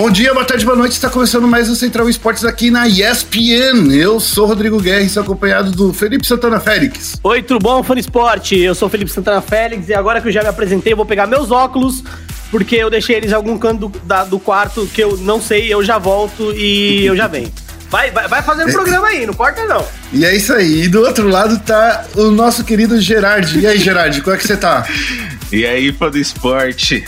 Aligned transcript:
Bom 0.00 0.10
dia, 0.10 0.32
boa 0.32 0.46
tarde, 0.46 0.64
boa 0.64 0.78
noite. 0.78 0.92
Está 0.92 1.10
começando 1.10 1.46
mais 1.46 1.68
o 1.68 1.76
Central 1.76 2.08
Esportes 2.08 2.42
aqui 2.42 2.70
na 2.70 2.88
ESPN. 2.88 3.92
Eu 3.92 4.18
sou 4.18 4.46
Rodrigo 4.46 4.80
Guerra 4.80 5.02
e 5.02 5.10
sou 5.10 5.22
acompanhado 5.22 5.72
do 5.72 5.92
Felipe 5.92 6.26
Santana 6.26 6.58
Félix. 6.58 7.20
Oi, 7.22 7.42
tudo 7.42 7.62
bom, 7.62 7.82
Fã 7.82 7.94
Esporte? 7.98 8.58
Eu 8.58 8.74
sou 8.74 8.88
Felipe 8.88 9.10
Santana 9.10 9.42
Félix 9.42 9.90
e 9.90 9.92
agora 9.92 10.18
que 10.22 10.28
eu 10.28 10.32
já 10.32 10.42
me 10.42 10.48
apresentei, 10.48 10.94
eu 10.94 10.96
vou 10.96 11.04
pegar 11.04 11.26
meus 11.26 11.50
óculos, 11.50 12.02
porque 12.50 12.76
eu 12.76 12.88
deixei 12.88 13.16
eles 13.16 13.30
em 13.30 13.34
algum 13.34 13.58
canto 13.58 13.88
do, 13.88 13.98
da, 14.00 14.24
do 14.24 14.38
quarto 14.38 14.86
que 14.86 15.04
eu 15.04 15.18
não 15.18 15.38
sei, 15.38 15.70
eu 15.70 15.84
já 15.84 15.98
volto 15.98 16.50
e 16.56 17.04
eu 17.04 17.14
já 17.14 17.26
venho. 17.26 17.52
Vai, 17.90 18.10
vai, 18.10 18.26
vai 18.26 18.40
fazendo 18.40 18.72
programa 18.72 19.08
aí, 19.08 19.26
não 19.26 19.34
corta 19.34 19.66
não. 19.66 19.84
E 20.14 20.24
é 20.24 20.34
isso 20.34 20.54
aí. 20.54 20.84
E 20.84 20.88
do 20.88 21.02
outro 21.02 21.28
lado 21.28 21.58
tá 21.58 22.06
o 22.16 22.30
nosso 22.30 22.64
querido 22.64 22.98
Gerard. 23.02 23.58
E 23.58 23.66
aí, 23.66 23.76
Gerard, 23.76 24.18
como 24.22 24.34
é 24.34 24.38
que 24.38 24.46
você 24.46 24.56
tá? 24.56 24.82
E 25.52 25.66
aí, 25.66 25.92
fã 25.92 26.08
do 26.08 26.16
esporte? 26.16 27.04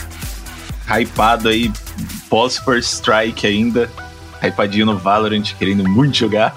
Hypado 0.85 1.47
aí, 1.47 1.71
pós 2.33 2.57
First 2.57 2.93
Strike 2.93 3.45
ainda. 3.45 3.87
Hypadinho 4.41 4.87
no 4.87 4.97
Valorant, 4.97 5.53
querendo 5.59 5.87
muito 5.87 6.17
jogar. 6.17 6.55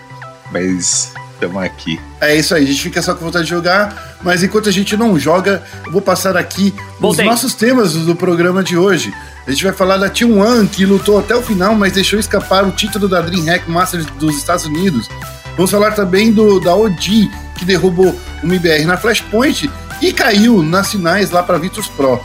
Mas 0.50 1.12
estamos 1.34 1.62
aqui. 1.62 2.00
É 2.18 2.34
isso 2.34 2.54
aí, 2.54 2.64
a 2.64 2.66
gente 2.66 2.80
fica 2.80 3.02
só 3.02 3.14
com 3.14 3.26
vontade 3.26 3.44
de 3.44 3.50
jogar, 3.50 4.16
mas 4.22 4.42
enquanto 4.42 4.70
a 4.70 4.72
gente 4.72 4.96
não 4.96 5.18
joga, 5.18 5.62
eu 5.84 5.92
vou 5.92 6.00
passar 6.00 6.34
aqui 6.34 6.74
Voltei. 6.98 7.26
os 7.26 7.30
nossos 7.30 7.52
temas 7.52 7.92
do 7.92 8.16
programa 8.16 8.64
de 8.64 8.74
hoje. 8.78 9.12
A 9.46 9.50
gente 9.50 9.64
vai 9.64 9.72
falar 9.74 9.98
da 9.98 10.08
T1, 10.08 10.66
que 10.70 10.86
lutou 10.86 11.18
até 11.18 11.36
o 11.36 11.42
final, 11.42 11.74
mas 11.74 11.92
deixou 11.92 12.18
escapar 12.18 12.64
o 12.64 12.70
título 12.70 13.06
da 13.06 13.20
DreamHack 13.20 13.70
Masters 13.70 14.06
dos 14.18 14.34
Estados 14.38 14.64
Unidos. 14.64 15.10
Vamos 15.56 15.70
falar 15.70 15.90
também 15.90 16.32
do 16.32 16.58
da 16.58 16.74
OG, 16.74 17.30
que 17.58 17.66
derrubou 17.66 18.18
o 18.42 18.46
MBR 18.46 18.86
na 18.86 18.96
Flashpoint 18.96 19.70
e 20.00 20.10
caiu 20.10 20.62
nas 20.62 20.90
finais 20.90 21.30
lá 21.30 21.42
para 21.42 21.58
Virtus 21.58 21.86
Pro. 21.86 22.18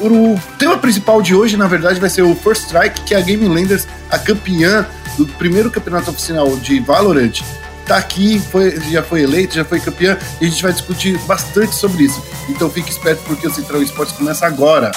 O 0.00 0.38
tema 0.58 0.76
principal 0.76 1.22
de 1.22 1.34
hoje, 1.34 1.56
na 1.56 1.66
verdade, 1.66 2.00
vai 2.00 2.10
ser 2.10 2.22
o 2.22 2.34
First 2.34 2.64
Strike, 2.64 3.02
que 3.02 3.14
é 3.14 3.18
a 3.18 3.20
Game 3.20 3.46
Landers, 3.46 3.86
a 4.10 4.18
campeã 4.18 4.86
do 5.16 5.26
primeiro 5.26 5.70
campeonato 5.70 6.10
oficial 6.10 6.56
de 6.56 6.80
Valorant, 6.80 7.40
tá 7.86 7.96
aqui, 7.96 8.40
foi, 8.50 8.80
já 8.90 9.02
foi 9.02 9.22
eleito, 9.22 9.54
já 9.54 9.64
foi 9.64 9.78
campeã, 9.78 10.18
e 10.40 10.46
a 10.46 10.48
gente 10.48 10.62
vai 10.62 10.72
discutir 10.72 11.18
bastante 11.20 11.74
sobre 11.74 12.04
isso. 12.04 12.22
Então 12.48 12.68
fique 12.70 12.90
esperto 12.90 13.22
porque 13.24 13.46
o 13.46 13.52
Central 13.52 13.82
Esportes 13.82 14.16
começa 14.16 14.46
agora. 14.46 14.90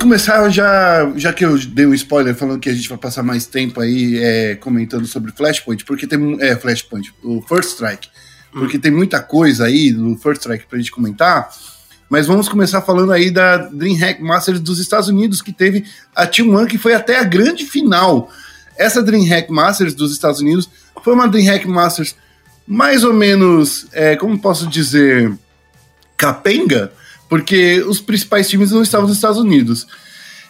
Começar 0.00 0.48
já, 0.48 1.12
já 1.14 1.30
que 1.30 1.44
eu 1.44 1.58
dei 1.58 1.86
um 1.86 1.92
spoiler 1.92 2.34
falando 2.34 2.58
que 2.58 2.70
a 2.70 2.74
gente 2.74 2.88
vai 2.88 2.96
passar 2.96 3.22
mais 3.22 3.44
tempo 3.44 3.80
aí 3.80 4.18
é, 4.18 4.54
comentando 4.54 5.06
sobre 5.06 5.30
Flashpoint, 5.30 5.84
porque 5.84 6.06
tem 6.06 6.38
é 6.40 6.56
Flashpoint, 6.56 7.12
o 7.22 7.42
First 7.42 7.72
Strike, 7.72 8.08
porque 8.50 8.78
hum. 8.78 8.80
tem 8.80 8.90
muita 8.90 9.20
coisa 9.20 9.66
aí 9.66 9.92
do 9.92 10.16
First 10.16 10.40
Strike 10.40 10.66
pra 10.66 10.78
gente 10.78 10.90
comentar. 10.90 11.50
Mas 12.08 12.26
vamos 12.26 12.48
começar 12.48 12.80
falando 12.80 13.12
aí 13.12 13.30
da 13.30 13.58
DreamHack 13.58 14.20
Masters 14.20 14.58
dos 14.58 14.80
Estados 14.80 15.08
Unidos, 15.08 15.42
que 15.42 15.52
teve 15.52 15.84
a 16.16 16.26
T1, 16.26 16.66
que 16.66 16.78
foi 16.78 16.94
até 16.94 17.20
a 17.20 17.24
grande 17.24 17.64
final. 17.64 18.32
Essa 18.76 19.02
DreamHack 19.02 19.52
Masters 19.52 19.94
dos 19.94 20.12
Estados 20.12 20.40
Unidos 20.40 20.68
foi 21.04 21.12
uma 21.12 21.28
DreamHack 21.28 21.68
Masters 21.68 22.16
mais 22.66 23.04
ou 23.04 23.12
menos, 23.12 23.86
é, 23.92 24.16
como 24.16 24.38
posso 24.38 24.66
dizer, 24.66 25.32
capenga, 26.16 26.90
porque 27.30 27.80
os 27.82 28.00
principais 28.00 28.48
times 28.48 28.72
não 28.72 28.82
estavam 28.82 29.06
nos 29.06 29.16
Estados 29.16 29.38
Unidos. 29.38 29.86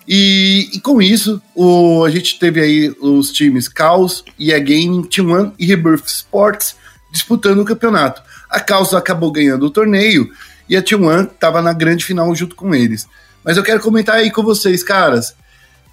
E, 0.08 0.70
e, 0.72 0.80
com 0.80 1.00
isso, 1.00 1.40
o, 1.54 2.02
a 2.04 2.10
gente 2.10 2.38
teve 2.38 2.58
aí 2.58 2.96
os 2.98 3.30
times 3.30 3.68
Caos, 3.68 4.24
EA 4.38 4.58
Gaming, 4.58 5.02
Team 5.02 5.30
One 5.30 5.52
e 5.58 5.66
Rebirth 5.66 6.06
Sports 6.06 6.74
disputando 7.12 7.60
o 7.60 7.64
campeonato. 7.66 8.22
A 8.48 8.58
Caos 8.58 8.94
acabou 8.94 9.30
ganhando 9.30 9.66
o 9.66 9.70
torneio 9.70 10.32
e 10.68 10.76
a 10.76 10.82
Team 10.82 11.04
One 11.04 11.24
estava 11.24 11.60
na 11.60 11.74
grande 11.74 12.02
final 12.02 12.34
junto 12.34 12.56
com 12.56 12.74
eles. 12.74 13.06
Mas 13.44 13.58
eu 13.58 13.62
quero 13.62 13.80
comentar 13.80 14.16
aí 14.16 14.30
com 14.30 14.42
vocês, 14.42 14.82
caras. 14.82 15.34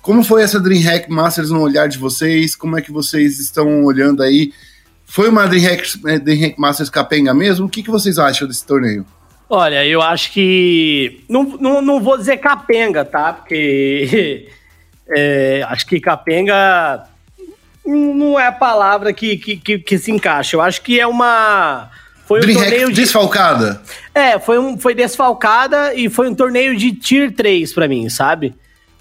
Como 0.01 0.23
foi 0.23 0.41
essa 0.41 0.57
DreamHack 0.57 1.11
Masters 1.11 1.49
no 1.49 1.59
olhar 1.59 1.87
de 1.89 1.97
vocês? 1.97 2.55
Como 2.55 2.77
é 2.77 2.81
que 2.81 2.93
vocês 2.93 3.39
estão 3.39 3.83
olhando 3.83 4.23
aí? 4.23 4.53
Foi 5.05 5.27
uma 5.27 5.45
DreamHack, 5.45 5.99
eh, 6.07 6.19
DreamHack 6.19 6.57
Masters 6.57 6.89
capenga 6.89 7.33
mesmo? 7.33 7.65
O 7.65 7.69
que, 7.69 7.83
que 7.83 7.91
vocês 7.91 8.17
acham 8.17 8.47
desse 8.47 8.65
torneio? 8.65 9.05
Olha, 9.49 9.85
eu 9.85 10.01
acho 10.01 10.31
que. 10.31 11.23
Não, 11.29 11.43
não, 11.43 11.81
não 11.81 12.01
vou 12.01 12.17
dizer 12.17 12.37
capenga, 12.37 13.05
tá? 13.05 13.33
Porque. 13.33 14.49
É, 15.09 15.65
acho 15.69 15.87
que 15.87 16.01
capenga 16.01 17.07
não 17.87 18.37
é 18.37 18.47
a 18.47 18.51
palavra 18.51 19.13
que, 19.13 19.37
que, 19.37 19.57
que, 19.57 19.79
que, 19.79 19.97
se 19.97 20.11
encaixa. 20.11 20.55
Eu 20.55 20.61
acho 20.61 20.81
que 20.81 20.99
é 20.99 21.07
uma. 21.07 21.89
Foi 22.25 22.41
um 22.41 22.53
torneio 22.53 22.89
de. 22.89 22.95
Desfalcada? 22.95 23.81
É, 24.13 24.37
foi, 24.37 24.59
um, 24.59 24.77
foi 24.77 24.93
desfalcada 24.93 25.93
e 25.93 26.09
foi 26.09 26.29
um 26.29 26.35
torneio 26.35 26.75
de 26.75 26.91
Tier 26.91 27.33
3 27.33 27.73
para 27.73 27.87
mim, 27.87 28.09
sabe? 28.09 28.53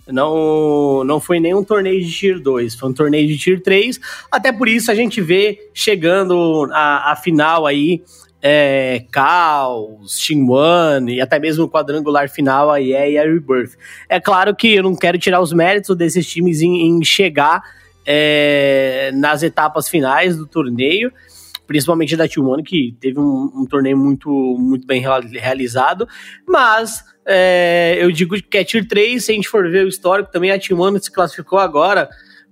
Não, 0.07 1.03
não 1.03 1.19
foi 1.19 1.41
nenhum 1.41 1.65
torneio 1.65 2.01
de 2.01 2.13
Tier 2.13 2.39
2, 2.39 2.77
foi 2.77 2.89
um 2.89 2.93
torneio 2.93 3.27
de 3.27 3.37
Tier 3.37 3.61
3. 3.61 3.99
Até 4.31 4.53
por 4.53 4.69
isso 4.69 4.91
a 4.93 4.95
gente 4.95 5.21
vê 5.21 5.69
chegando 5.75 6.69
a, 6.73 7.11
a 7.11 7.17
final 7.17 7.67
aí 7.67 8.05
é, 8.49 9.05
Caos, 9.11 10.25
One 10.31 11.17
e 11.17 11.21
até 11.21 11.37
mesmo 11.37 11.65
o 11.65 11.69
quadrangular 11.69 12.31
final 12.31 12.71
a 12.71 12.81
EA 12.81 13.09
e 13.09 13.19
a 13.19 13.25
Rebirth. 13.25 13.73
É 14.09 14.21
claro 14.21 14.55
que 14.55 14.73
eu 14.77 14.85
não 14.85 14.95
quero 14.95 15.19
tirar 15.19 15.41
os 15.41 15.53
méritos 15.53 15.97
desses 15.97 16.25
times 16.25 16.63
em, 16.63 16.87
em 16.87 17.03
chegar 17.03 17.61
é, 18.07 19.11
nas 19.15 19.43
etapas 19.43 19.89
finais 19.89 20.37
do 20.37 20.47
torneio, 20.47 21.13
principalmente 21.67 22.17
da 22.17 22.29
Team 22.29 22.47
One, 22.47 22.63
que 22.63 22.97
teve 23.01 23.19
um, 23.19 23.51
um 23.53 23.67
torneio 23.69 23.99
muito, 23.99 24.31
muito 24.31 24.87
bem 24.87 25.03
realizado, 25.35 26.07
mas 26.47 27.03
é, 27.27 27.97
eu 27.99 28.13
digo 28.13 28.37
que 28.41 28.59
é 28.59 28.63
Tier 28.63 28.87
3, 28.87 29.25
se 29.25 29.33
a 29.33 29.35
gente 29.35 29.49
for 29.49 29.69
ver 29.69 29.85
o 29.85 29.89
histórico, 29.89 30.31
também 30.31 30.53
a 30.53 30.59
Team 30.59 30.79
One 30.79 31.03
se 31.03 31.11
classificou 31.11 31.59
agora 31.59 32.09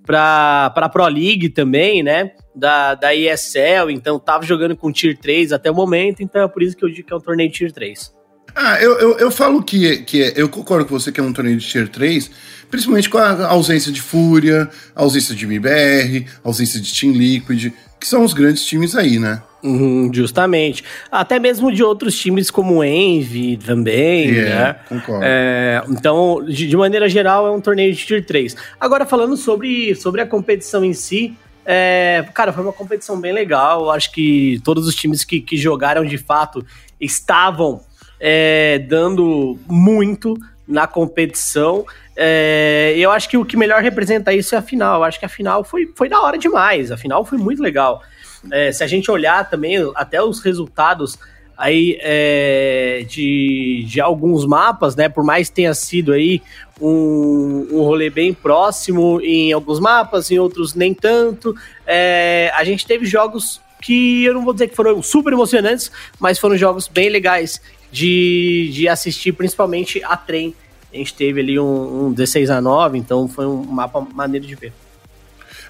para 0.07 0.73
a 0.75 0.89
Pro 0.89 1.07
League 1.07 1.49
também, 1.49 2.03
né? 2.03 2.33
Da, 2.55 2.95
da 2.95 3.15
ESL, 3.15 3.91
então 3.91 4.19
tava 4.19 4.45
jogando 4.45 4.77
com 4.77 4.93
Tier 4.93 5.19
3 5.19 5.53
até 5.53 5.71
o 5.71 5.75
momento, 5.75 6.23
então 6.23 6.43
é 6.43 6.49
por 6.49 6.63
isso 6.63 6.77
que 6.77 6.85
eu 6.85 6.89
digo 6.89 7.09
que 7.09 7.13
é 7.13 7.17
um 7.17 7.21
torneio 7.21 7.51
Tier 7.51 7.73
3. 7.73 8.13
Ah, 8.55 8.81
eu, 8.81 8.97
eu, 9.01 9.19
eu 9.19 9.31
falo 9.33 9.61
que, 9.63 9.99
que 9.99 10.23
é, 10.23 10.33
eu 10.37 10.49
concordo 10.49 10.87
com 10.87 10.99
você 10.99 11.11
que 11.11 11.19
é 11.19 11.23
um 11.23 11.33
torneio 11.33 11.57
de 11.57 11.67
Tier 11.67 11.89
3, 11.89 12.31
principalmente 12.71 13.11
com 13.11 13.19
a 13.19 13.49
ausência 13.49 13.91
de 13.91 14.01
Fúria, 14.01 14.71
ausência 14.95 15.35
de 15.35 15.45
MBR, 15.45 16.27
ausência 16.45 16.81
de 16.81 16.95
Team 16.95 17.13
Liquid, 17.13 17.73
que 17.99 18.07
são 18.07 18.23
os 18.23 18.33
grandes 18.33 18.65
times 18.65 18.95
aí, 18.95 19.19
né? 19.19 19.43
Uhum, 19.65 20.11
justamente. 20.13 20.85
Até 21.11 21.39
mesmo 21.39 21.73
de 21.73 21.83
outros 21.83 22.15
times 22.19 22.51
como 22.51 22.77
o 22.77 22.85
Envy 22.85 23.57
também, 23.57 24.29
yeah, 24.29 24.65
né? 24.65 24.77
Concordo. 24.87 25.25
É, 25.25 25.83
então, 25.89 26.45
de, 26.45 26.69
de, 26.69 26.77
maneira 26.77 27.09
geral, 27.09 27.47
é 27.47 27.51
um 27.51 27.63
torneio 27.63 27.95
de 27.95 28.05
Tier 28.05 28.27
3. 28.27 28.55
Agora, 28.79 29.07
falando 29.07 29.39
sobre, 29.39 29.95
sobre 29.95 30.21
a 30.21 30.27
competição 30.27 30.85
em 30.85 30.93
si, 30.93 31.35
é, 31.65 32.27
cara, 32.35 32.53
foi 32.53 32.63
uma 32.63 32.75
competição 32.75 33.19
bem 33.19 33.33
legal. 33.33 33.91
Acho 33.91 34.13
que 34.13 34.61
todos 34.63 34.87
os 34.87 34.95
times 34.95 35.25
que, 35.25 35.41
que 35.41 35.57
jogaram 35.57 36.05
de 36.05 36.19
fato 36.19 36.65
estavam 37.01 37.81
é, 38.21 38.79
dando 38.81 39.59
muito 39.67 40.37
na 40.69 40.87
competição. 40.87 41.87
É, 42.15 42.95
eu 42.99 43.11
acho 43.11 43.31
que 43.31 43.39
o 43.39 43.47
que 43.47 43.57
melhor 43.57 43.81
representa 43.81 44.31
isso 44.31 44.55
é 44.55 44.59
a 44.59 44.63
final. 44.63 45.01
Eu 45.01 45.05
acho 45.05 45.19
que 45.19 45.25
a 45.25 45.29
final 45.29 45.65
foi, 45.65 45.91
foi 45.97 46.09
da 46.09 46.21
hora 46.21 46.37
demais. 46.37 46.93
A 46.93 46.99
final 46.99 47.25
foi 47.25 47.39
muito 47.39 47.63
legal. 47.63 48.03
É, 48.51 48.73
se 48.73 48.83
a 48.85 48.87
gente 48.87 49.11
olhar 49.11 49.49
também 49.49 49.77
até 49.95 50.23
os 50.23 50.41
resultados 50.41 51.19
aí 51.57 51.99
é, 52.01 53.05
de, 53.09 53.85
de 53.87 54.01
alguns 54.01 54.47
mapas, 54.47 54.97
né? 54.97 55.09
Por 55.09 55.25
mais 55.25 55.49
que 55.49 55.55
tenha 55.57 55.75
sido 55.75 56.13
aí 56.13 56.43
um, 56.81 57.69
um 57.71 57.83
rolê 57.83 58.11
bem 58.11 58.35
próximo 58.35 59.21
em 59.21 59.53
alguns 59.53 59.79
mapas, 59.79 60.31
em 60.31 60.39
outros 60.39 60.75
nem 60.75 60.93
tanto. 60.93 61.55
É, 61.87 62.51
a 62.55 62.65
gente 62.65 62.87
teve 62.87 63.07
jogos 63.07 63.61
que 63.81 64.25
eu 64.25 64.35
não 64.35 64.45
vou 64.45 64.53
dizer 64.53 64.69
que 64.69 64.75
foram 64.75 65.03
super 65.03 65.33
emocionantes, 65.33 65.93
mas 66.19 66.39
foram 66.39 66.57
jogos 66.57 66.89
bem 66.89 67.09
legais 67.09 67.61
de, 67.93 68.71
de 68.73 68.89
assistir, 68.89 69.33
principalmente 69.33 70.03
a 70.03 70.17
trem. 70.17 70.55
A 70.93 70.97
gente 70.97 71.15
teve 71.15 71.41
ali 71.41 71.59
um, 71.59 72.07
um 72.07 72.13
16 72.13 72.51
a 72.51 72.61
9, 72.61 72.99
então 72.99 73.29
foi 73.29 73.47
um 73.47 73.63
mapa 73.63 74.01
maneiro 74.01 74.47
de 74.47 74.55
ver. 74.55 74.73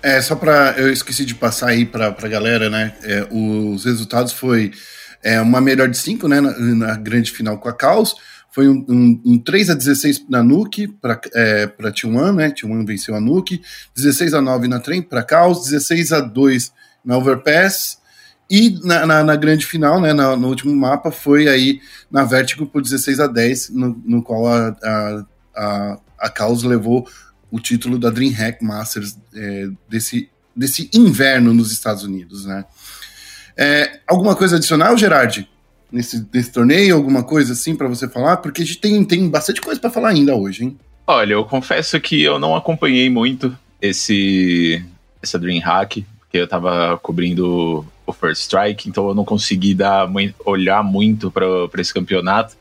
É, 0.05 0.21
só 0.21 0.37
para 0.37 0.75
Eu 0.77 0.93
esqueci 0.93 1.25
de 1.25 1.35
passar 1.35 1.71
aí 1.71 1.87
para 1.87 2.09
a 2.09 2.29
galera, 2.29 2.69
né? 2.69 2.95
É, 3.03 3.27
os 3.31 3.87
resultados 3.87 4.35
foi 4.35 4.71
é, 5.23 5.41
uma 5.41 5.62
melhor 5.62 5.89
de 5.89 5.97
5, 5.97 6.29
né? 6.29 6.43
Na, 6.43 6.53
na, 6.59 6.97
grande 6.97 7.31
final 7.31 7.56
com 7.56 7.71
a 7.71 7.73
Caos. 7.73 8.15
Foi 8.51 8.69
um, 8.69 8.85
um, 8.87 9.23
um 9.25 9.39
3 9.39 9.71
a 9.71 9.75
16 9.75 10.27
na 10.29 10.43
Nuke 10.43 10.89
para 10.89 11.19
é, 11.35 11.67
T1, 11.67 12.35
né? 12.35 12.51
T1 12.51 12.87
venceu 12.87 13.15
a 13.15 13.21
Nuke. 13.21 13.62
16 13.97 14.35
a 14.35 14.43
9 14.43 14.69
na 14.69 14.79
Trem 14.79 15.01
para 15.01 15.23
Caos. 15.23 15.65
16 15.65 16.12
a 16.12 16.21
2 16.21 16.71
na 17.03 17.17
Overpass. 17.17 17.97
E 18.51 18.79
na, 18.85 19.06
na, 19.06 19.25
na, 19.25 19.37
grande 19.37 19.65
final, 19.65 20.03
né, 20.03 20.12
na, 20.12 20.37
no 20.37 20.49
último 20.49 20.77
mapa, 20.77 21.11
foi 21.11 21.49
aí 21.49 21.81
na 22.11 22.25
Vertigo 22.25 22.67
por 22.67 22.83
16 22.83 23.21
a 23.21 23.27
10, 23.27 23.71
no, 23.71 24.03
no 24.05 24.23
qual 24.23 24.47
a, 24.47 24.77
a, 24.83 25.25
a, 25.56 25.99
a 26.19 26.29
causa 26.29 26.69
levou 26.69 27.09
o 27.55 27.61
título 27.61 28.01
da 28.01 28.11
DreamHack 28.11 28.65
Masters 28.65 29.17
é, 29.33 29.69
desse, 29.89 30.29
desse 30.56 30.91
inverno 30.93 31.55
nos 31.55 31.71
Estados 31.71 32.03
Unidos, 32.03 32.45
né? 32.45 32.65
É, 33.56 34.01
alguma 34.09 34.35
coisa 34.35 34.56
adicional, 34.56 34.99
Gerard? 34.99 35.49
Nesse, 35.93 36.27
nesse 36.35 36.51
torneio, 36.51 36.97
alguma 36.97 37.23
coisa 37.23 37.53
assim 37.53 37.77
para 37.77 37.87
você 37.87 38.09
falar? 38.09 38.39
Porque 38.39 38.62
a 38.62 38.67
gente 38.67 38.79
tem, 38.79 39.05
tem 39.05 39.31
bastante 39.31 39.61
coisa 39.61 39.81
para 39.81 39.89
falar 39.89 40.09
ainda 40.09 40.35
hoje, 40.35 40.65
hein? 40.65 40.77
Olha, 41.06 41.35
eu 41.35 41.45
confesso 41.45 42.01
que 42.01 42.21
eu 42.21 42.41
não 42.41 42.56
acompanhei 42.56 43.09
muito 43.09 43.56
esse 43.81 44.85
essa 45.23 45.39
DreamHack, 45.39 46.05
porque 46.19 46.39
eu 46.39 46.49
tava 46.49 46.99
cobrindo 46.99 47.87
o 48.05 48.12
First 48.12 48.43
Strike, 48.43 48.89
então 48.89 49.06
eu 49.06 49.15
não 49.15 49.25
consegui 49.25 49.75
dar 49.75 50.11
olhar 50.45 50.83
muito 50.83 51.31
para 51.31 51.81
esse 51.81 51.95
campeonato. 51.95 52.56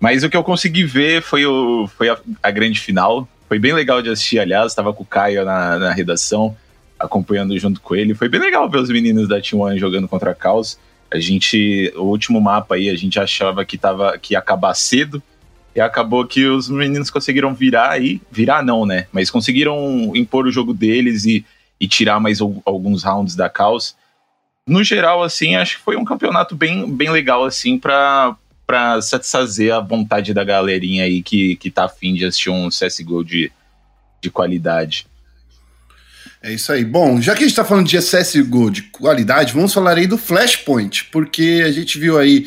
Mas 0.00 0.24
o 0.24 0.28
que 0.28 0.36
eu 0.36 0.42
consegui 0.42 0.82
ver 0.82 1.22
foi, 1.22 1.46
o, 1.46 1.86
foi 1.86 2.08
a, 2.08 2.18
a 2.42 2.50
grande 2.50 2.80
final. 2.80 3.28
Foi 3.48 3.58
bem 3.58 3.72
legal 3.72 4.00
de 4.02 4.10
assistir, 4.10 4.38
aliás. 4.38 4.72
Estava 4.72 4.92
com 4.92 5.02
o 5.02 5.06
Caio 5.06 5.44
na, 5.44 5.78
na, 5.78 5.92
redação, 5.92 6.56
acompanhando 6.98 7.56
junto 7.58 7.80
com 7.80 7.94
ele. 7.94 8.14
Foi 8.14 8.28
bem 8.28 8.40
legal 8.40 8.68
ver 8.68 8.78
os 8.78 8.88
meninos 8.88 9.28
da 9.28 9.40
T1 9.40 9.78
jogando 9.78 10.08
contra 10.08 10.30
a 10.30 10.34
Caos. 10.34 10.78
A 11.12 11.18
gente, 11.18 11.92
o 11.96 12.04
último 12.04 12.40
mapa 12.40 12.74
aí, 12.74 12.88
a 12.88 12.96
gente 12.96 13.20
achava 13.20 13.64
que, 13.64 13.78
tava, 13.78 14.18
que 14.18 14.34
ia 14.34 14.38
acabar 14.38 14.74
cedo. 14.74 15.22
E 15.74 15.80
acabou 15.80 16.26
que 16.26 16.46
os 16.46 16.68
meninos 16.68 17.10
conseguiram 17.10 17.54
virar 17.54 17.90
aí. 17.90 18.20
Virar 18.30 18.62
não, 18.62 18.86
né? 18.86 19.06
Mas 19.12 19.30
conseguiram 19.30 20.12
impor 20.14 20.46
o 20.46 20.52
jogo 20.52 20.72
deles 20.72 21.24
e, 21.24 21.44
e 21.80 21.86
tirar 21.86 22.20
mais 22.20 22.40
alguns 22.40 23.02
rounds 23.02 23.36
da 23.36 23.48
Caos. 23.48 23.96
No 24.66 24.82
geral, 24.82 25.22
assim, 25.22 25.56
acho 25.56 25.76
que 25.76 25.82
foi 25.82 25.96
um 25.96 26.04
campeonato 26.04 26.56
bem, 26.56 26.90
bem 26.90 27.10
legal, 27.10 27.44
assim, 27.44 27.78
para 27.78 28.34
para 28.66 29.00
satisfazer 29.02 29.72
a 29.72 29.80
vontade 29.80 30.32
da 30.32 30.44
galerinha 30.44 31.04
aí 31.04 31.22
que, 31.22 31.56
que 31.56 31.70
tá 31.70 31.84
afim 31.84 32.14
de 32.14 32.24
assistir 32.24 32.50
um 32.50 32.68
CSGO 32.68 33.24
de, 33.24 33.52
de 34.22 34.30
qualidade. 34.30 35.06
É 36.42 36.52
isso 36.52 36.72
aí. 36.72 36.84
Bom, 36.84 37.20
já 37.20 37.34
que 37.34 37.44
a 37.44 37.46
gente 37.46 37.56
tá 37.56 37.64
falando 37.64 37.88
de 37.88 37.98
CSGO 37.98 38.70
de 38.70 38.82
qualidade, 38.82 39.52
vamos 39.52 39.72
falar 39.72 39.96
aí 39.96 40.06
do 40.06 40.18
Flashpoint, 40.18 41.06
porque 41.10 41.62
a 41.64 41.72
gente 41.72 41.98
viu 41.98 42.18
aí 42.18 42.46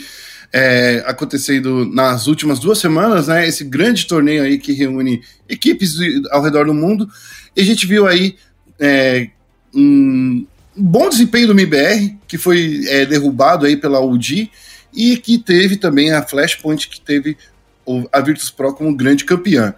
é, 0.54 1.04
acontecendo 1.06 1.86
nas 1.86 2.28
últimas 2.28 2.60
duas 2.60 2.80
semanas, 2.80 3.28
né? 3.28 3.48
Esse 3.48 3.64
grande 3.64 4.06
torneio 4.08 4.44
aí 4.44 4.58
que 4.58 4.74
reúne 4.74 5.22
equipes 5.50 5.96
ao 6.32 6.44
redor 6.44 6.66
do 6.66 6.74
mundo. 6.74 7.10
E 7.56 7.62
a 7.62 7.66
gente 7.66 7.86
viu 7.88 8.08
aí 8.08 8.36
é, 8.80 9.30
um 9.74 10.46
bom 10.76 11.10
desempenho 11.10 11.48
do 11.48 11.54
MBR, 11.54 12.18
que 12.28 12.38
foi 12.38 12.84
é, 12.88 13.06
derrubado 13.06 13.66
aí 13.66 13.76
pela 13.76 14.00
UD 14.00 14.50
e 14.98 15.16
que 15.16 15.38
teve 15.38 15.78
também 15.78 16.12
a 16.12 16.24
Flashpoint, 16.24 16.90
que 16.90 17.00
teve 17.00 17.38
a 18.12 18.20
Virtus 18.20 18.50
Pro 18.50 18.74
como 18.74 18.98
grande 18.98 19.24
campeã. 19.24 19.74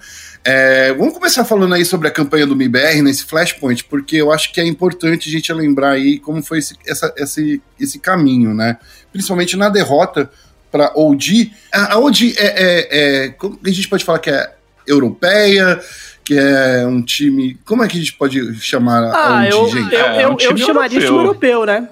É, 0.45 0.94
vamos 0.94 1.13
começar 1.13 1.44
falando 1.44 1.75
aí 1.75 1.83
sobre 1.83 2.07
a 2.07 2.12
campanha 2.12 2.48
do 2.48 2.56
MIBR 2.56 3.01
nesse 3.04 3.25
Flashpoint, 3.25 3.83
porque 3.83 4.16
eu 4.16 4.31
acho 4.31 4.54
que 4.54 4.62
é 4.62 4.66
importante 4.66 5.27
a 5.27 5.31
gente 5.31 5.51
lembrar 5.51 5.92
aí 5.92 6.18
como 6.18 6.42
foi 6.42 6.60
esse, 6.60 6.75
essa, 6.88 7.13
esse, 7.18 7.62
esse 7.77 8.00
caminho, 8.00 8.54
né? 8.54 8.77
Principalmente 9.12 9.57
na 9.57 9.68
derrota 9.68 10.31
para 10.71 10.94
OG. 10.95 11.51
A, 11.72 11.95
a 11.95 12.00
OG 12.00 12.36
é, 12.38 12.45
é, 12.45 12.88
é, 13.25 13.30
como 13.30 13.60
a 13.63 13.69
gente 13.69 13.89
pode 13.89 14.06
falar 14.06 14.19
que 14.19 14.30
é 14.30 14.56
europeia, 14.88 15.80
que 16.24 16.36
é 16.36 16.88
um 16.88 17.01
time. 17.01 17.60
Como 17.65 17.83
é 17.83 17.88
que 17.89 17.98
a 17.98 18.00
gente 18.00 18.13
pode 18.13 18.56
chamar 18.62 19.04
ah, 19.04 19.42
a 19.42 19.42
OG, 19.42 19.51
eu, 19.51 19.69
gente? 19.69 19.94
Eu, 19.94 20.00
eu, 20.00 20.06
é 20.06 20.27
um 20.30 20.38
eu 20.39 20.57
chamaria 20.57 21.00
de 21.00 21.06
time 21.06 21.18
europeu, 21.18 21.65
né? 21.65 21.89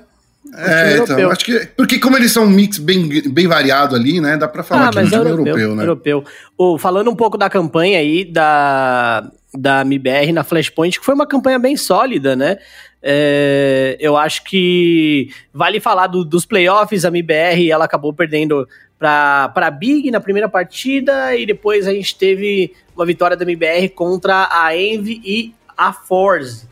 É, 0.55 0.97
então, 0.97 1.31
acho 1.31 1.45
que. 1.45 1.67
Porque 1.75 1.99
como 1.99 2.17
eles 2.17 2.31
são 2.31 2.43
um 2.45 2.49
mix 2.49 2.77
bem, 2.77 3.07
bem 3.31 3.47
variado 3.47 3.95
ali, 3.95 4.19
né? 4.21 4.37
Dá 4.37 4.47
pra 4.47 4.63
falar 4.63 4.87
ah, 4.87 4.91
que 4.91 4.99
é 4.99 5.01
um 5.01 5.05
time 5.05 5.17
europeu, 5.17 5.45
europeu, 5.45 5.75
né? 5.75 5.83
Europeu. 5.83 6.25
Oh, 6.57 6.77
falando 6.77 7.09
um 7.09 7.15
pouco 7.15 7.37
da 7.37 7.49
campanha 7.49 7.99
aí 7.99 8.25
da, 8.25 9.29
da 9.53 9.81
MBR 9.81 10.31
na 10.31 10.43
Flashpoint, 10.43 10.99
que 10.99 11.05
foi 11.05 11.15
uma 11.15 11.27
campanha 11.27 11.59
bem 11.59 11.75
sólida, 11.75 12.35
né? 12.35 12.57
É, 13.01 13.95
eu 13.99 14.17
acho 14.17 14.43
que 14.43 15.29
vale 15.53 15.79
falar 15.79 16.07
do, 16.07 16.25
dos 16.25 16.45
playoffs, 16.45 17.05
a 17.05 17.09
MBR 17.09 17.69
ela 17.69 17.85
acabou 17.85 18.11
perdendo 18.11 18.67
para 18.97 19.51
a 19.55 19.71
Big 19.71 20.09
na 20.09 20.19
primeira 20.19 20.49
partida 20.49 21.35
e 21.35 21.45
depois 21.45 21.87
a 21.87 21.93
gente 21.93 22.17
teve 22.17 22.73
uma 22.95 23.05
vitória 23.05 23.37
da 23.37 23.43
MBR 23.43 23.89
contra 23.89 24.49
a 24.51 24.75
Envy 24.75 25.21
e 25.23 25.53
a 25.77 25.93
Force. 25.93 26.67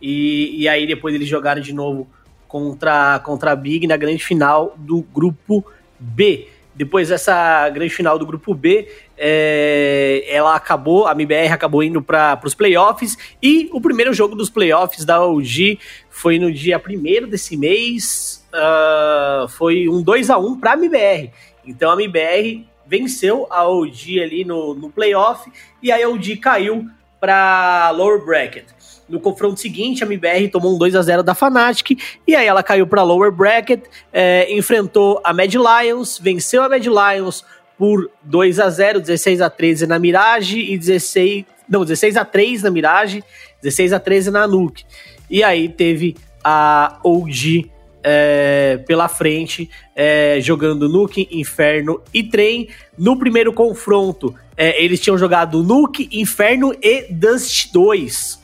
E, 0.00 0.62
e 0.62 0.68
aí 0.68 0.86
depois 0.86 1.14
eles 1.14 1.28
jogaram 1.28 1.60
de 1.60 1.72
novo 1.72 2.08
contra, 2.50 3.20
contra 3.20 3.52
a 3.52 3.56
Big 3.56 3.86
na 3.86 3.96
grande 3.96 4.24
final 4.24 4.74
do 4.76 5.02
grupo 5.02 5.64
B. 5.98 6.48
Depois 6.74 7.08
dessa 7.08 7.68
grande 7.68 7.94
final 7.94 8.18
do 8.18 8.26
grupo 8.26 8.54
B, 8.54 8.88
é, 9.16 10.24
ela 10.26 10.56
acabou, 10.56 11.06
a 11.06 11.12
MBR 11.12 11.52
acabou 11.52 11.82
indo 11.82 12.02
para 12.02 12.40
os 12.44 12.54
playoffs 12.54 13.16
e 13.40 13.68
o 13.72 13.80
primeiro 13.80 14.12
jogo 14.12 14.34
dos 14.34 14.50
playoffs 14.50 15.04
da 15.04 15.24
OG 15.24 15.78
foi 16.08 16.38
no 16.38 16.52
dia 16.52 16.82
1 16.84 17.28
desse 17.28 17.56
mês, 17.56 18.44
uh, 18.52 19.46
foi 19.48 19.88
um 19.88 20.02
2 20.02 20.30
a 20.30 20.38
1 20.38 20.58
para 20.58 20.72
a 20.72 20.74
MBR. 20.74 21.30
Então 21.64 21.90
a 21.90 21.94
MBR 21.94 22.66
venceu 22.84 23.46
a 23.50 23.68
OG 23.68 24.20
ali 24.20 24.44
no, 24.44 24.74
no 24.74 24.90
playoff 24.90 25.48
e 25.80 25.92
a 25.92 26.08
OG 26.08 26.36
caiu 26.38 26.88
para 27.20 27.90
lower 27.90 28.24
bracket. 28.24 28.64
No 29.10 29.18
confronto 29.18 29.58
seguinte, 29.58 30.04
a 30.04 30.06
MBR 30.06 30.48
tomou 30.48 30.74
um 30.74 30.78
2 30.78 30.94
a 30.94 31.02
0 31.02 31.24
da 31.24 31.34
Fnatic 31.34 31.98
e 32.26 32.36
aí 32.36 32.46
ela 32.46 32.62
caiu 32.62 32.86
para 32.86 33.02
lower 33.02 33.32
bracket, 33.32 33.82
é, 34.12 34.46
enfrentou 34.54 35.20
a 35.24 35.34
Mad 35.34 35.52
Lions, 35.52 36.16
venceu 36.16 36.62
a 36.62 36.68
Mad 36.68 36.86
Lions 36.86 37.44
por 37.76 38.08
2 38.22 38.60
a 38.60 38.70
0, 38.70 39.00
16 39.00 39.40
a 39.40 39.50
13 39.50 39.86
na 39.88 39.98
Mirage 39.98 40.60
e 40.60 40.78
16, 40.78 41.44
não, 41.68 41.84
16 41.84 42.16
a 42.16 42.24
3 42.24 42.62
na 42.62 42.70
Mirage, 42.70 43.24
16 43.60 43.92
a 43.92 43.98
13 43.98 44.30
na 44.30 44.46
Nuke. 44.46 44.84
E 45.28 45.42
aí 45.42 45.68
teve 45.68 46.16
a 46.44 47.00
OG 47.02 47.68
é, 48.04 48.78
pela 48.86 49.08
frente, 49.08 49.68
é, 49.96 50.38
jogando 50.40 50.88
Nuke, 50.88 51.28
Inferno 51.32 52.00
e 52.14 52.22
Trem. 52.22 52.68
No 52.96 53.18
primeiro 53.18 53.52
confronto, 53.52 54.34
é, 54.56 54.82
eles 54.82 55.00
tinham 55.00 55.18
jogado 55.18 55.64
Nuke, 55.64 56.08
Inferno 56.12 56.72
e 56.80 57.12
Dust 57.12 57.72
2 57.72 58.39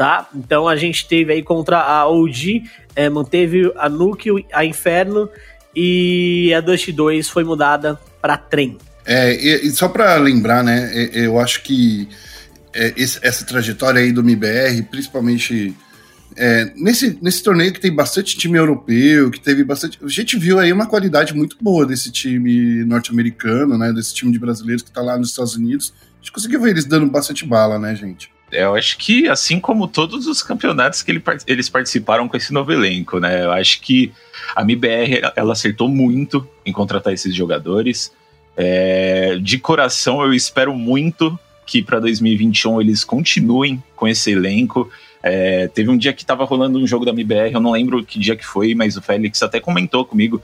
tá? 0.00 0.26
Então 0.34 0.66
a 0.66 0.76
gente 0.76 1.06
teve 1.06 1.30
aí 1.30 1.42
contra 1.42 1.78
a 1.78 2.08
OG, 2.08 2.62
é, 2.96 3.10
manteve 3.10 3.70
a 3.76 3.86
Nuke, 3.86 4.30
a 4.50 4.64
Inferno 4.64 5.28
e 5.76 6.54
a 6.54 6.60
Dust 6.62 6.90
2 6.90 7.28
foi 7.28 7.44
mudada 7.44 8.00
para 8.18 8.38
Trem. 8.38 8.78
É, 9.04 9.34
e, 9.34 9.66
e 9.66 9.70
só 9.72 9.90
para 9.90 10.16
lembrar, 10.16 10.64
né, 10.64 10.90
eu 11.12 11.38
acho 11.38 11.62
que 11.62 12.08
é, 12.72 12.94
esse, 12.96 13.18
essa 13.20 13.44
trajetória 13.44 14.00
aí 14.00 14.10
do 14.10 14.22
MBR, 14.22 14.84
principalmente 14.84 15.76
é, 16.34 16.72
nesse, 16.76 17.18
nesse 17.20 17.42
torneio 17.42 17.70
que 17.70 17.80
tem 17.80 17.94
bastante 17.94 18.38
time 18.38 18.56
europeu, 18.56 19.30
que 19.30 19.38
teve 19.38 19.62
bastante. 19.64 19.98
A 20.02 20.08
gente 20.08 20.38
viu 20.38 20.58
aí 20.58 20.72
uma 20.72 20.86
qualidade 20.86 21.34
muito 21.34 21.58
boa 21.60 21.84
desse 21.84 22.10
time 22.10 22.86
norte-americano, 22.86 23.76
né? 23.76 23.92
Desse 23.92 24.14
time 24.14 24.32
de 24.32 24.38
brasileiros 24.38 24.82
que 24.82 24.90
tá 24.90 25.02
lá 25.02 25.18
nos 25.18 25.28
Estados 25.28 25.56
Unidos. 25.56 25.92
A 26.00 26.22
gente 26.22 26.32
conseguiu 26.32 26.62
ver 26.62 26.70
eles 26.70 26.86
dando 26.86 27.04
bastante 27.06 27.44
bala, 27.44 27.78
né, 27.78 27.94
gente? 27.94 28.30
Eu 28.52 28.74
acho 28.74 28.98
que, 28.98 29.28
assim 29.28 29.60
como 29.60 29.86
todos 29.86 30.26
os 30.26 30.42
campeonatos 30.42 31.02
que 31.02 31.12
ele, 31.12 31.22
eles 31.46 31.68
participaram 31.68 32.28
com 32.28 32.36
esse 32.36 32.52
novo 32.52 32.72
elenco, 32.72 33.18
né? 33.20 33.44
Eu 33.44 33.52
acho 33.52 33.80
que 33.80 34.12
a 34.54 34.64
MIBR 34.64 35.32
ela 35.36 35.52
acertou 35.52 35.88
muito 35.88 36.46
em 36.66 36.72
contratar 36.72 37.12
esses 37.12 37.34
jogadores. 37.34 38.12
É, 38.56 39.38
de 39.40 39.58
coração, 39.58 40.22
eu 40.22 40.34
espero 40.34 40.74
muito 40.74 41.38
que 41.64 41.82
para 41.82 42.00
2021 42.00 42.80
eles 42.80 43.04
continuem 43.04 43.82
com 43.94 44.08
esse 44.08 44.32
elenco. 44.32 44.90
É, 45.22 45.68
teve 45.68 45.88
um 45.88 45.96
dia 45.96 46.12
que 46.12 46.22
estava 46.22 46.44
rolando 46.44 46.78
um 46.78 46.86
jogo 46.86 47.04
da 47.04 47.12
MIBR, 47.12 47.52
eu 47.52 47.60
não 47.60 47.70
lembro 47.70 48.04
que 48.04 48.18
dia 48.18 48.34
que 48.34 48.44
foi, 48.44 48.74
mas 48.74 48.96
o 48.96 49.02
Félix 49.02 49.42
até 49.42 49.60
comentou 49.60 50.04
comigo 50.04 50.42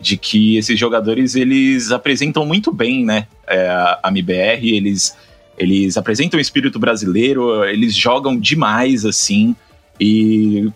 de 0.00 0.16
que 0.16 0.56
esses 0.56 0.78
jogadores 0.78 1.36
eles 1.36 1.92
apresentam 1.92 2.44
muito 2.44 2.72
bem, 2.72 3.04
né? 3.04 3.26
É, 3.46 3.68
a 4.02 4.10
MIBR, 4.10 4.64
eles 4.64 5.16
eles 5.58 5.96
apresentam 5.96 6.38
o 6.38 6.40
espírito 6.40 6.78
brasileiro, 6.78 7.64
eles 7.64 7.94
jogam 7.94 8.38
demais, 8.38 9.04
assim. 9.04 9.54
E, 10.00 10.70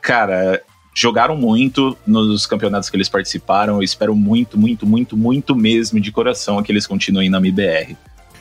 cara, 0.00 0.62
jogaram 0.94 1.36
muito 1.36 1.96
nos 2.06 2.46
campeonatos 2.46 2.90
que 2.90 2.96
eles 2.96 3.08
participaram. 3.08 3.76
Eu 3.76 3.82
espero 3.82 4.14
muito, 4.14 4.58
muito, 4.58 4.86
muito, 4.86 5.16
muito 5.16 5.54
mesmo 5.54 6.00
de 6.00 6.12
coração 6.12 6.62
que 6.62 6.72
eles 6.72 6.86
continuem 6.86 7.30
na 7.30 7.38
MBR. 7.38 7.96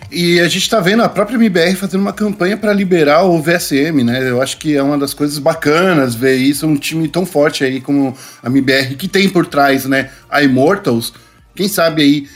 E 0.09 0.39
a 0.39 0.47
gente 0.47 0.69
tá 0.69 0.79
vendo 0.79 1.03
a 1.03 1.09
própria 1.09 1.35
MBR 1.35 1.75
fazendo 1.75 2.01
uma 2.01 2.13
campanha 2.13 2.55
para 2.55 2.71
liberar 2.71 3.23
o 3.23 3.41
VSM, 3.41 4.03
né? 4.03 4.29
Eu 4.29 4.41
acho 4.41 4.57
que 4.57 4.75
é 4.75 4.81
uma 4.81 4.97
das 4.97 5.13
coisas 5.13 5.37
bacanas 5.37 6.15
ver 6.15 6.37
isso, 6.37 6.65
um 6.65 6.77
time 6.77 7.07
tão 7.09 7.25
forte 7.25 7.63
aí 7.63 7.81
como 7.81 8.15
a 8.41 8.47
MBR, 8.47 8.95
que 8.95 9.07
tem 9.07 9.29
por 9.29 9.45
trás, 9.45 9.85
né, 9.85 10.09
a 10.29 10.41
Immortals. 10.41 11.13
Quem 11.53 11.67
sabe 11.67 12.01
aí 12.01 12.27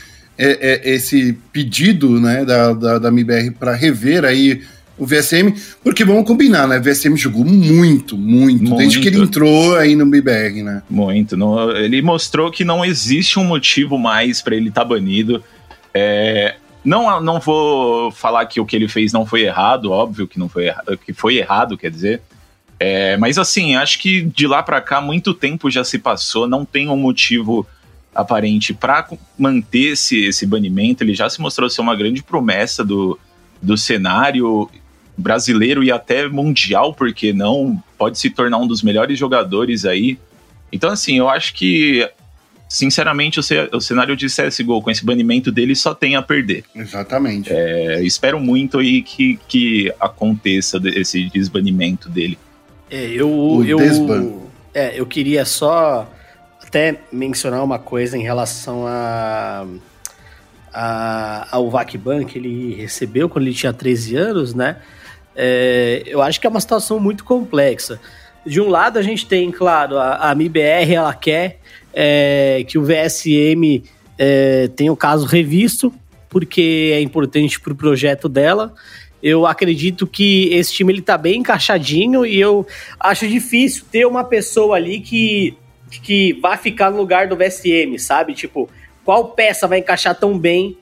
é, 0.43 0.57
é, 0.89 0.93
esse 0.95 1.33
pedido 1.53 2.19
né, 2.19 2.43
da, 2.43 2.73
da, 2.73 2.97
da 2.97 3.11
MIBR 3.11 3.51
para 3.59 3.75
rever 3.75 4.25
aí 4.25 4.63
o 4.97 5.05
VSM, 5.05 5.53
porque 5.83 6.03
vamos 6.03 6.25
combinar, 6.25 6.67
né? 6.67 6.79
O 6.79 6.83
VSM 6.83 7.15
jogou 7.15 7.45
muito, 7.45 8.17
muito, 8.17 8.63
muito. 8.63 8.77
desde 8.77 8.99
que 8.99 9.07
ele 9.07 9.19
entrou 9.19 9.75
aí 9.75 9.95
no 9.95 10.05
MIBR, 10.05 10.63
né? 10.63 10.83
Muito. 10.89 11.35
ele 11.75 12.01
mostrou 12.01 12.51
que 12.51 12.63
não 12.63 12.83
existe 12.83 13.39
um 13.39 13.43
motivo 13.43 13.97
mais 13.97 14.41
para 14.41 14.55
ele 14.55 14.69
estar 14.69 14.81
tá 14.81 14.87
banido. 14.87 15.43
É, 15.93 16.55
Não, 16.83 17.21
não 17.21 17.39
vou 17.39 18.11
falar 18.11 18.45
que 18.45 18.59
o 18.59 18.65
que 18.65 18.75
ele 18.75 18.87
fez 18.87 19.11
não 19.11 19.25
foi 19.25 19.41
errado, 19.41 19.91
óbvio 19.91 20.27
que 20.27 20.39
não 20.39 20.49
foi 20.49 20.67
errado, 20.67 20.97
que 20.97 21.13
foi 21.13 21.37
errado, 21.37 21.77
quer 21.77 21.89
dizer. 21.89 22.21
É, 22.79 23.15
mas 23.17 23.37
assim, 23.37 23.75
acho 23.75 23.99
que 23.99 24.21
de 24.23 24.47
lá 24.47 24.63
para 24.63 24.81
cá 24.81 24.99
muito 24.99 25.35
tempo 25.35 25.69
já 25.69 25.83
se 25.83 25.99
passou, 25.99 26.47
não 26.47 26.65
tem 26.65 26.89
um 26.89 26.97
motivo 26.97 27.65
aparente 28.13 28.73
para 28.73 29.07
manter 29.37 29.93
esse, 29.93 30.25
esse 30.25 30.45
banimento. 30.45 31.03
Ele 31.03 31.13
já 31.13 31.29
se 31.29 31.39
mostrou 31.41 31.69
ser 31.69 31.81
uma 31.81 31.95
grande 31.95 32.21
promessa 32.21 32.83
do, 32.83 33.17
do 33.61 33.77
cenário 33.77 34.69
brasileiro 35.17 35.83
e 35.83 35.91
até 35.91 36.27
mundial, 36.27 36.93
porque 36.93 37.31
não 37.33 37.81
pode 37.97 38.19
se 38.19 38.29
tornar 38.29 38.57
um 38.57 38.67
dos 38.67 38.81
melhores 38.81 39.17
jogadores 39.17 39.85
aí. 39.85 40.17
Então, 40.71 40.89
assim, 40.89 41.17
eu 41.17 41.29
acho 41.29 41.53
que, 41.53 42.09
sinceramente, 42.67 43.39
o, 43.39 43.43
o 43.73 43.81
cenário 43.81 44.15
de 44.15 44.27
CSGO 44.27 44.81
com 44.81 44.89
esse 44.89 45.05
banimento 45.05 45.51
dele 45.51 45.75
só 45.75 45.93
tem 45.93 46.15
a 46.15 46.21
perder. 46.21 46.63
Exatamente. 46.75 47.51
É, 47.51 48.01
espero 48.03 48.39
muito 48.39 48.79
aí 48.79 49.01
que, 49.01 49.39
que 49.47 49.93
aconteça 49.99 50.81
esse 50.85 51.29
desbanimento 51.29 52.09
dele. 52.09 52.37
É, 52.89 53.05
eu. 53.05 53.63
eu 53.65 54.51
é, 54.73 54.97
eu 54.97 55.05
queria 55.05 55.43
só 55.43 56.09
até 56.71 57.01
mencionar 57.11 57.61
uma 57.61 57.77
coisa 57.77 58.17
em 58.17 58.23
relação 58.23 58.87
a, 58.87 59.67
a, 60.73 61.47
ao 61.51 61.69
VACBAN 61.69 62.23
que 62.23 62.39
ele 62.39 62.73
recebeu 62.75 63.27
quando 63.27 63.45
ele 63.45 63.53
tinha 63.53 63.73
13 63.73 64.15
anos, 64.15 64.53
né? 64.53 64.77
É, 65.35 66.01
eu 66.05 66.21
acho 66.21 66.39
que 66.39 66.47
é 66.47 66.49
uma 66.49 66.61
situação 66.61 66.97
muito 66.97 67.25
complexa. 67.25 67.99
De 68.45 68.61
um 68.61 68.69
lado, 68.69 68.97
a 68.97 69.01
gente 69.01 69.25
tem, 69.25 69.51
claro, 69.51 69.97
a, 69.97 70.31
a 70.31 70.33
MIBR, 70.33 70.93
ela 70.93 71.13
quer 71.13 71.59
é, 71.93 72.63
que 72.65 72.77
o 72.77 72.83
VSM 72.83 73.83
é, 74.17 74.69
tenha 74.69 74.93
o 74.93 74.97
caso 74.97 75.25
revisto, 75.25 75.93
porque 76.29 76.91
é 76.93 77.01
importante 77.01 77.59
para 77.59 77.73
o 77.73 77.75
projeto 77.75 78.29
dela. 78.29 78.73
Eu 79.21 79.45
acredito 79.45 80.07
que 80.07 80.47
esse 80.53 80.73
time 80.73 80.93
ele 80.93 81.01
tá 81.01 81.17
bem 81.17 81.41
encaixadinho 81.41 82.25
e 82.25 82.39
eu 82.39 82.65
acho 82.97 83.27
difícil 83.27 83.83
ter 83.91 84.07
uma 84.07 84.23
pessoa 84.23 84.77
ali 84.77 85.01
que 85.01 85.57
que 85.99 86.33
vai 86.33 86.57
ficar 86.57 86.91
no 86.91 86.97
lugar 86.97 87.27
do 87.27 87.35
VSM, 87.35 87.97
sabe? 87.97 88.33
Tipo, 88.33 88.69
qual 89.03 89.29
peça 89.29 89.67
vai 89.67 89.79
encaixar 89.79 90.17
tão 90.17 90.37
bem 90.37 90.77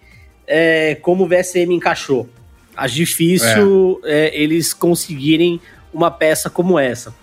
é, 0.46 0.96
como 1.02 1.24
o 1.24 1.28
VSM 1.28 1.74
encaixou? 1.74 2.30
Acho 2.76 2.96
difícil 2.96 4.00
é. 4.04 4.28
É, 4.28 4.42
eles 4.42 4.74
conseguirem 4.74 5.60
uma 5.94 6.12
peça 6.12 6.50
como 6.50 6.78
essa. 6.78 7.14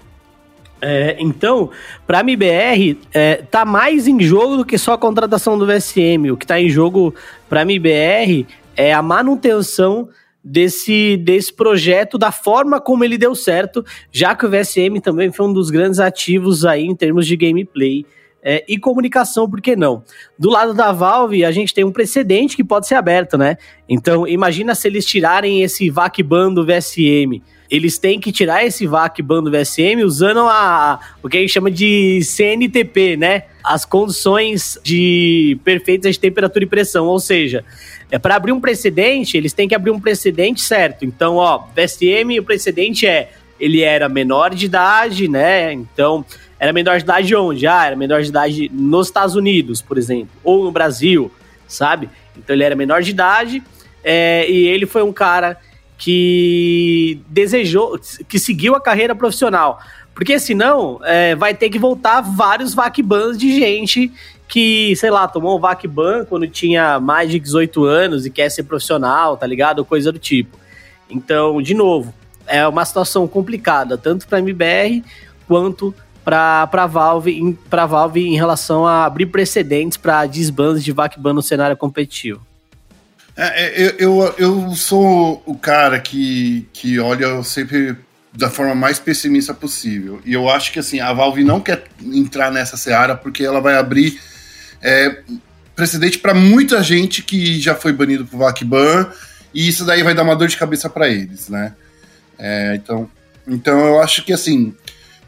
É, 0.81 1.17
então, 1.19 1.71
para 2.07 2.19
a 2.19 2.21
MBR, 2.21 2.99
é, 3.13 3.37
tá 3.37 3.65
mais 3.65 4.07
em 4.07 4.21
jogo 4.21 4.59
do 4.59 4.65
que 4.65 4.77
só 4.77 4.93
a 4.93 4.99
contratação 4.99 5.59
do 5.59 5.67
VSM. 5.67 6.31
O 6.31 6.37
que 6.37 6.45
está 6.45 6.61
em 6.61 6.69
jogo 6.69 7.15
para 7.49 7.61
a 7.61 7.63
MBR 7.63 8.47
é 8.77 8.93
a 8.93 9.01
manutenção 9.01 10.09
desse, 10.47 11.17
desse 11.17 11.53
projeto, 11.53 12.17
da 12.17 12.31
forma 12.31 12.81
como 12.81 13.03
ele 13.03 13.19
deu 13.19 13.35
certo, 13.35 13.85
já 14.13 14.33
que 14.33 14.47
o 14.47 14.49
VSM 14.49 15.01
também 15.03 15.33
foi 15.33 15.47
um 15.47 15.53
dos 15.53 15.71
grandes 15.71 15.99
ativos 15.99 16.65
aí 16.65 16.85
em 16.85 16.95
termos 16.95 17.27
de 17.27 17.37
gameplay. 17.37 18.07
É, 18.49 18.65
e 18.69 18.79
comunicação, 18.79 19.51
por 19.51 19.61
que 19.61 19.75
não? 19.75 20.05
Do 20.39 20.49
lado 20.49 20.73
da 20.73 20.93
Valve, 20.93 21.45
a 21.45 21.51
gente 21.51 21.75
tem 21.75 21.83
um 21.83 21.91
precedente 21.91 22.55
que 22.55 22.63
pode 22.63 22.87
ser 22.87 22.95
aberto, 22.95 23.37
né? 23.37 23.57
Então, 23.89 24.25
imagina 24.29 24.73
se 24.73 24.87
eles 24.87 25.05
tirarem 25.05 25.63
esse 25.65 25.91
VAC 25.91 26.23
ban 26.23 26.53
do 26.53 26.65
VSM. 26.65 27.43
Eles 27.69 27.99
têm 27.99 28.21
que 28.21 28.31
tirar 28.31 28.65
esse 28.65 28.87
VAC 28.87 29.21
ban 29.21 29.43
do 29.43 29.51
VSM 29.51 30.05
usando 30.05 30.43
a, 30.43 31.01
o 31.25 31.29
que 31.29 31.39
a 31.39 31.41
gente 31.41 31.53
chama 31.53 31.73
de 31.73 32.21
CNTP, 32.23 33.17
né? 33.17 33.43
As 33.65 33.85
condições 33.85 34.79
de 34.85 35.59
perfeitas 35.65 36.15
de 36.15 36.21
temperatura 36.21 36.65
e 36.65 36.69
pressão. 36.69 37.07
Ou 37.07 37.19
seja, 37.19 37.65
é 38.11 38.19
para 38.19 38.37
abrir 38.37 38.53
um 38.53 38.61
precedente, 38.61 39.37
eles 39.37 39.53
têm 39.53 39.69
que 39.69 39.75
abrir 39.75 39.91
um 39.91 40.01
precedente 40.01 40.61
certo. 40.61 41.05
Então, 41.05 41.37
ó, 41.37 41.65
VSM, 41.75 42.39
o 42.39 42.45
precedente 42.45 43.07
é 43.07 43.33
ele 43.59 43.83
era 43.83 44.09
menor 44.09 44.55
de 44.55 44.67
idade, 44.67 45.29
né? 45.29 45.73
Então, 45.73 46.25
era 46.59 46.73
menor 46.73 46.99
de 46.99 47.05
idade 47.05 47.35
onde? 47.35 47.67
Ah, 47.67 47.87
era 47.87 47.97
menor 47.97 48.23
de 48.23 48.29
idade 48.29 48.71
nos 48.73 49.09
Estados 49.09 49.35
Unidos, 49.35 49.81
por 49.81 49.99
exemplo, 49.99 50.29
ou 50.45 50.65
no 50.65 50.71
Brasil, 50.71 51.31
sabe? 51.67 52.09
Então, 52.37 52.55
ele 52.55 52.65
era 52.65 52.77
menor 52.77 53.03
de 53.03 53.11
idade 53.11 53.63
é, 54.05 54.49
e 54.49 54.69
ele 54.69 54.87
foi 54.87 55.03
um 55.03 55.13
cara 55.13 55.59
que 55.99 57.21
desejou, 57.29 57.99
que 58.29 58.39
seguiu 58.39 58.75
a 58.75 58.81
carreira 58.81 59.15
profissional. 59.15 59.81
Porque 60.15 60.39
senão 60.39 61.01
é, 61.05 61.35
vai 61.35 61.55
ter 61.55 61.69
que 61.69 61.79
voltar 61.79 62.21
vários 62.21 62.73
VACBANs 62.75 63.37
de 63.37 63.55
gente 63.55 64.13
que, 64.49 64.95
sei 64.97 65.11
lá, 65.11 65.27
tomou 65.27 65.57
um 65.57 65.61
VACBAN 65.61 66.25
quando 66.25 66.47
tinha 66.47 67.01
mais 67.01 67.31
de 67.31 67.39
18 67.39 67.85
anos 67.85 68.27
e 68.27 68.31
quer 68.31 68.49
ser 68.51 68.63
profissional, 68.63 69.37
tá 69.37 69.47
ligado? 69.47 69.85
Coisa 69.85 70.13
do 70.13 70.19
tipo. 70.19 70.57
Então, 71.11 71.61
de 71.61 71.75
novo, 71.75 72.15
é 72.47 72.67
uma 72.67 72.85
situação 72.85 73.27
complicada, 73.27 73.99
tanto 73.99 74.27
para 74.27 74.39
a 74.39 74.41
MBR 74.41 75.05
quanto 75.47 75.95
para 76.25 76.69
a 76.73 76.87
Valve, 76.87 77.57
pra 77.71 77.87
Valve 77.87 78.27
em 78.27 78.37
relação 78.37 78.87
a 78.87 79.05
abrir 79.05 79.27
precedentes 79.27 79.97
para 79.97 80.27
desbandos 80.27 80.83
de 80.83 80.91
VACBAN 80.93 81.33
no 81.33 81.43
cenário 81.43 81.77
competitivo. 81.77 82.45
É, 83.37 83.85
é, 83.85 83.95
eu, 83.99 84.25
eu, 84.25 84.35
eu 84.39 84.75
sou 84.75 85.43
o 85.45 85.55
cara 85.55 86.01
que, 86.01 86.67
que 86.73 86.99
olha 86.99 87.43
sempre 87.45 87.97
da 88.33 88.51
forma 88.51 88.75
mais 88.75 88.99
pessimista 88.99 89.55
possível. 89.55 90.21
E 90.25 90.33
eu 90.33 90.49
acho 90.49 90.73
que 90.73 90.79
assim, 90.79 91.01
a 91.01 91.13
Valve 91.13 91.45
não 91.45 91.61
quer 91.61 91.85
entrar 92.03 92.51
nessa 92.51 92.77
seara 92.77 93.15
porque 93.15 93.45
ela 93.45 93.61
vai 93.61 93.77
abrir 93.77 94.21
é, 94.87 95.19
precedente 95.75 96.21
para 96.21 96.33
muita 96.33 96.81
gente 96.81 97.21
que 97.21 97.61
já 97.61 97.75
foi 97.75 97.93
banido 97.93 98.25
por 98.25 98.39
VACBAN, 98.39 99.11
e 99.53 99.67
isso 99.69 99.85
daí 99.85 100.05
vai 100.05 100.15
dar 100.15 100.23
uma 100.23 100.37
dor 100.37 100.47
de 100.47 100.57
cabeça 100.57 100.89
para 100.89 101.09
eles, 101.09 101.49
né? 101.49 101.75
É, 102.39 102.77
então, 102.77 103.11
então 103.49 103.85
eu 103.85 104.01
acho 104.01 104.25
que 104.25 104.33
assim, 104.33 104.73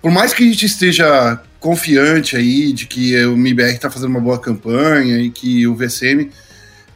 por 0.01 0.13
mais 0.13 0.33
que 0.33 0.45
a 0.45 0.47
gente 0.47 0.65
esteja 0.65 1.41
confiante 1.59 2.37
aí 2.37 2.73
de 2.73 2.87
que 2.87 3.17
o 3.25 3.37
MIBR 3.37 3.73
está 3.73 3.91
fazendo 3.91 4.11
uma 4.11 4.21
boa 4.21 4.39
campanha 4.39 5.19
e 5.19 5.29
que 5.29 5.67
o 5.67 5.75
VCM, 5.75 6.31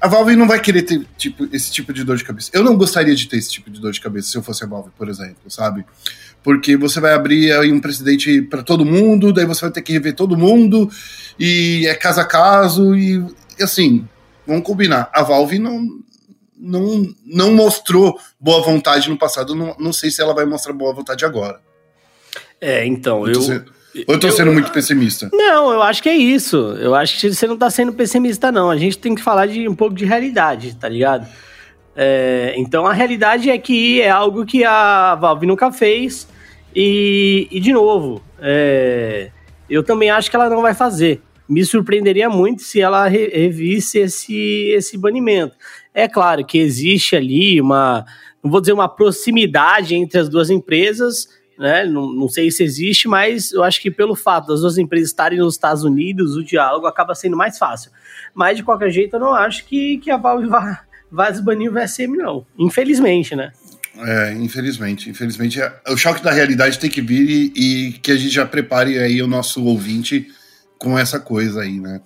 a 0.00 0.06
Valve 0.06 0.36
não 0.36 0.46
vai 0.46 0.60
querer 0.60 0.82
ter 0.82 1.04
tipo, 1.18 1.48
esse 1.52 1.72
tipo 1.72 1.92
de 1.92 2.04
dor 2.04 2.16
de 2.16 2.24
cabeça. 2.24 2.48
Eu 2.52 2.62
não 2.62 2.76
gostaria 2.76 3.14
de 3.14 3.26
ter 3.26 3.38
esse 3.38 3.50
tipo 3.50 3.70
de 3.70 3.80
dor 3.80 3.90
de 3.90 4.00
cabeça 4.00 4.30
se 4.30 4.38
eu 4.38 4.42
fosse 4.42 4.62
a 4.62 4.68
Valve, 4.68 4.90
por 4.96 5.08
exemplo, 5.08 5.50
sabe? 5.50 5.84
Porque 6.42 6.76
você 6.76 7.00
vai 7.00 7.14
abrir 7.14 7.52
aí 7.52 7.72
um 7.72 7.80
precedente 7.80 8.42
para 8.42 8.62
todo 8.62 8.84
mundo, 8.84 9.32
daí 9.32 9.46
você 9.46 9.60
vai 9.62 9.70
ter 9.70 9.82
que 9.82 9.92
rever 9.92 10.14
todo 10.14 10.36
mundo, 10.36 10.90
e 11.38 11.86
é 11.86 11.94
caso 11.94 12.20
a 12.20 12.24
caso, 12.24 12.94
e 12.94 13.24
assim, 13.60 14.06
vamos 14.46 14.64
combinar. 14.64 15.10
A 15.12 15.22
Valve 15.22 15.58
não, 15.58 15.86
não, 16.58 17.06
não 17.24 17.52
mostrou 17.52 18.18
boa 18.38 18.62
vontade 18.62 19.08
no 19.08 19.18
passado, 19.18 19.54
não, 19.54 19.76
não 19.78 19.92
sei 19.92 20.10
se 20.10 20.20
ela 20.20 20.34
vai 20.34 20.44
mostrar 20.44 20.72
boa 20.72 20.94
vontade 20.94 21.24
agora. 21.24 21.60
É, 22.60 22.86
então, 22.86 23.26
eu. 23.26 23.40
eu 23.42 23.64
ou 24.08 24.14
eu 24.14 24.20
tô 24.20 24.30
sendo 24.30 24.52
muito 24.52 24.72
pessimista? 24.72 25.28
Não, 25.32 25.70
eu 25.70 25.82
acho 25.82 26.02
que 26.02 26.08
é 26.08 26.14
isso. 26.14 26.56
Eu 26.56 26.94
acho 26.94 27.20
que 27.20 27.34
você 27.34 27.46
não 27.46 27.58
tá 27.58 27.68
sendo 27.68 27.92
pessimista, 27.92 28.50
não. 28.50 28.70
A 28.70 28.76
gente 28.76 28.96
tem 28.96 29.14
que 29.14 29.20
falar 29.20 29.46
de 29.46 29.68
um 29.68 29.74
pouco 29.74 29.94
de 29.94 30.06
realidade, 30.06 30.74
tá 30.76 30.88
ligado? 30.88 31.26
É, 31.94 32.54
então 32.56 32.86
a 32.86 32.92
realidade 32.94 33.50
é 33.50 33.58
que 33.58 34.00
é 34.00 34.08
algo 34.08 34.46
que 34.46 34.64
a 34.64 35.14
Valve 35.16 35.46
nunca 35.46 35.70
fez. 35.70 36.26
E, 36.74 37.48
e 37.50 37.60
de 37.60 37.72
novo, 37.72 38.22
é, 38.40 39.30
eu 39.68 39.82
também 39.82 40.10
acho 40.10 40.30
que 40.30 40.36
ela 40.36 40.48
não 40.48 40.62
vai 40.62 40.74
fazer. 40.74 41.20
Me 41.48 41.64
surpreenderia 41.64 42.30
muito 42.30 42.62
se 42.62 42.80
ela 42.80 43.06
re 43.08 43.28
revisse 43.28 43.98
esse, 43.98 44.70
esse 44.74 44.96
banimento. 44.96 45.54
É 45.92 46.08
claro 46.08 46.44
que 46.44 46.58
existe 46.58 47.14
ali 47.14 47.60
uma, 47.60 48.06
não 48.42 48.50
vou 48.50 48.60
dizer 48.60 48.72
uma 48.72 48.88
proximidade 48.88 49.94
entre 49.94 50.18
as 50.18 50.28
duas 50.28 50.50
empresas, 50.50 51.28
né? 51.58 51.84
Não, 51.84 52.12
não 52.12 52.28
sei 52.28 52.50
se 52.50 52.64
existe, 52.64 53.06
mas 53.06 53.52
eu 53.52 53.62
acho 53.62 53.80
que 53.80 53.90
pelo 53.90 54.14
fato 54.14 54.48
das 54.48 54.60
duas 54.60 54.78
empresas 54.78 55.08
estarem 55.08 55.38
nos 55.38 55.54
Estados 55.54 55.84
Unidos, 55.84 56.36
o 56.36 56.44
diálogo 56.44 56.86
acaba 56.86 57.14
sendo 57.14 57.36
mais 57.36 57.58
fácil. 57.58 57.90
Mas 58.34 58.56
de 58.56 58.62
qualquer 58.64 58.90
jeito, 58.90 59.16
eu 59.16 59.20
não 59.20 59.34
acho 59.34 59.64
que, 59.66 59.98
que 59.98 60.10
a 60.10 60.16
Valve 60.16 60.48
vá, 60.48 60.82
vá 61.10 61.30
desbanir 61.30 61.70
o 61.70 61.74
VSM, 61.74 62.16
não. 62.16 62.46
Infelizmente, 62.58 63.36
né? 63.36 63.52
É, 63.98 64.32
infelizmente. 64.34 65.10
Infelizmente, 65.10 65.60
é, 65.60 65.72
o 65.88 65.96
choque 65.96 66.22
da 66.22 66.32
realidade 66.32 66.78
tem 66.78 66.90
que 66.90 67.02
vir 67.02 67.28
e, 67.28 67.52
e, 67.54 67.92
que 67.92 68.10
a 68.10 68.16
gente 68.16 68.34
já 68.34 68.46
prepare 68.46 68.98
aí 68.98 69.22
o 69.22 69.26
nosso 69.26 69.62
ouvinte 69.64 70.28
com 70.78 70.98
essa 70.98 71.20
coisa 71.20 71.62
aí, 71.62 71.78
né? 71.78 72.00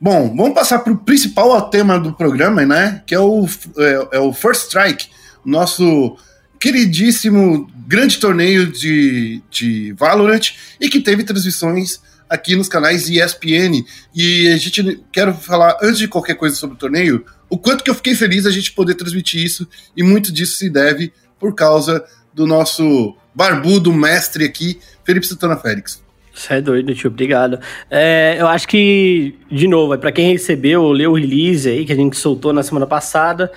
Bom, 0.00 0.34
vamos 0.34 0.54
passar 0.54 0.78
para 0.80 0.92
o 0.92 0.98
principal 0.98 1.68
tema 1.70 1.98
do 1.98 2.12
programa, 2.12 2.64
né? 2.64 3.02
Que 3.06 3.14
é 3.14 3.20
o, 3.20 3.46
é, 3.78 4.16
é 4.16 4.18
o 4.18 4.32
First 4.32 4.66
Strike, 4.66 5.08
nosso 5.44 6.16
queridíssimo 6.58 7.70
grande 7.86 8.18
torneio 8.18 8.70
de, 8.70 9.42
de 9.50 9.92
Valorant 9.92 10.52
e 10.80 10.88
que 10.88 11.00
teve 11.00 11.24
transmissões 11.24 12.00
aqui 12.28 12.54
nos 12.54 12.68
canais 12.68 13.08
ESPN. 13.08 13.84
E 14.14 14.48
a 14.48 14.56
gente 14.56 15.02
quero 15.10 15.34
falar, 15.34 15.76
antes 15.82 15.98
de 15.98 16.08
qualquer 16.08 16.34
coisa 16.34 16.54
sobre 16.54 16.76
o 16.76 16.78
torneio, 16.78 17.24
o 17.50 17.58
quanto 17.58 17.82
que 17.84 17.90
eu 17.90 17.94
fiquei 17.94 18.14
feliz 18.14 18.46
a 18.46 18.50
gente 18.50 18.72
poder 18.72 18.94
transmitir 18.94 19.44
isso, 19.44 19.68
e 19.96 20.02
muito 20.02 20.32
disso 20.32 20.56
se 20.56 20.70
deve 20.70 21.12
por 21.38 21.54
causa 21.54 22.04
do 22.32 22.46
nosso 22.46 23.16
barbudo 23.34 23.92
mestre 23.92 24.44
aqui, 24.44 24.78
Felipe 25.04 25.26
Santana 25.26 25.56
Félix. 25.56 26.00
Você 26.32 26.54
é 26.54 26.60
doido, 26.60 26.94
tio. 26.94 27.10
Obrigado. 27.10 27.58
É, 27.90 28.36
eu 28.38 28.46
acho 28.46 28.68
que, 28.68 29.34
de 29.50 29.66
novo, 29.66 29.94
é 29.94 29.98
para 29.98 30.12
quem 30.12 30.32
recebeu, 30.32 30.90
leu 30.92 31.10
o 31.10 31.14
release 31.14 31.68
aí 31.68 31.84
que 31.84 31.92
a 31.92 31.96
gente 31.96 32.16
soltou 32.16 32.52
na 32.52 32.62
semana 32.62 32.86
passada. 32.86 33.50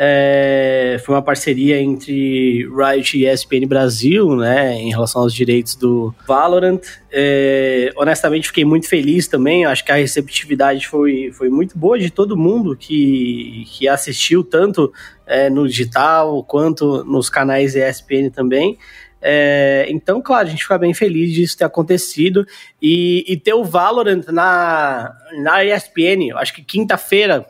É, 0.00 0.96
foi 1.04 1.16
uma 1.16 1.22
parceria 1.22 1.82
entre 1.82 2.64
Riot 2.68 3.18
e 3.18 3.26
ESPN 3.26 3.66
Brasil, 3.66 4.36
né, 4.36 4.74
em 4.74 4.90
relação 4.90 5.22
aos 5.22 5.34
direitos 5.34 5.74
do 5.74 6.14
Valorant. 6.24 6.80
É, 7.10 7.92
honestamente, 7.96 8.46
fiquei 8.46 8.64
muito 8.64 8.88
feliz 8.88 9.26
também. 9.26 9.64
Acho 9.64 9.84
que 9.84 9.90
a 9.90 9.96
receptividade 9.96 10.86
foi, 10.86 11.32
foi 11.32 11.48
muito 11.48 11.76
boa 11.76 11.98
de 11.98 12.10
todo 12.10 12.36
mundo 12.36 12.76
que, 12.76 13.64
que 13.66 13.88
assistiu, 13.88 14.44
tanto 14.44 14.92
é, 15.26 15.50
no 15.50 15.66
digital 15.66 16.44
quanto 16.44 17.02
nos 17.02 17.28
canais 17.28 17.74
ESPN 17.74 18.30
também. 18.30 18.78
É, 19.20 19.84
então, 19.88 20.22
claro, 20.22 20.46
a 20.46 20.50
gente 20.50 20.62
fica 20.62 20.78
bem 20.78 20.94
feliz 20.94 21.32
disso 21.32 21.58
ter 21.58 21.64
acontecido 21.64 22.46
e, 22.80 23.24
e 23.26 23.36
ter 23.36 23.52
o 23.52 23.64
Valorant 23.64 24.26
na, 24.28 25.12
na 25.42 25.64
ESPN. 25.64 26.36
Acho 26.36 26.54
que 26.54 26.62
quinta-feira 26.62 27.44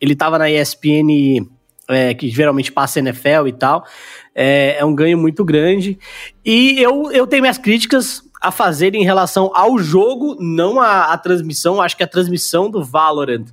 ele 0.00 0.14
estava 0.14 0.36
na 0.36 0.50
ESPN, 0.50 1.46
é, 1.88 2.14
que 2.14 2.28
geralmente 2.28 2.72
passa 2.72 2.98
NFL 2.98 3.46
e 3.46 3.52
tal. 3.52 3.86
É, 4.34 4.76
é, 4.78 4.84
um 4.84 4.94
ganho 4.94 5.18
muito 5.18 5.44
grande. 5.44 5.98
E 6.44 6.80
eu, 6.80 7.10
eu 7.12 7.26
tenho 7.26 7.42
minhas 7.42 7.58
críticas 7.58 8.22
a 8.40 8.50
fazer 8.50 8.94
em 8.94 9.04
relação 9.04 9.50
ao 9.54 9.78
jogo, 9.78 10.36
não 10.38 10.80
a, 10.80 11.12
a 11.12 11.18
transmissão. 11.18 11.80
Acho 11.80 11.96
que 11.96 12.02
a 12.02 12.08
transmissão 12.08 12.70
do 12.70 12.84
Valorant, 12.84 13.46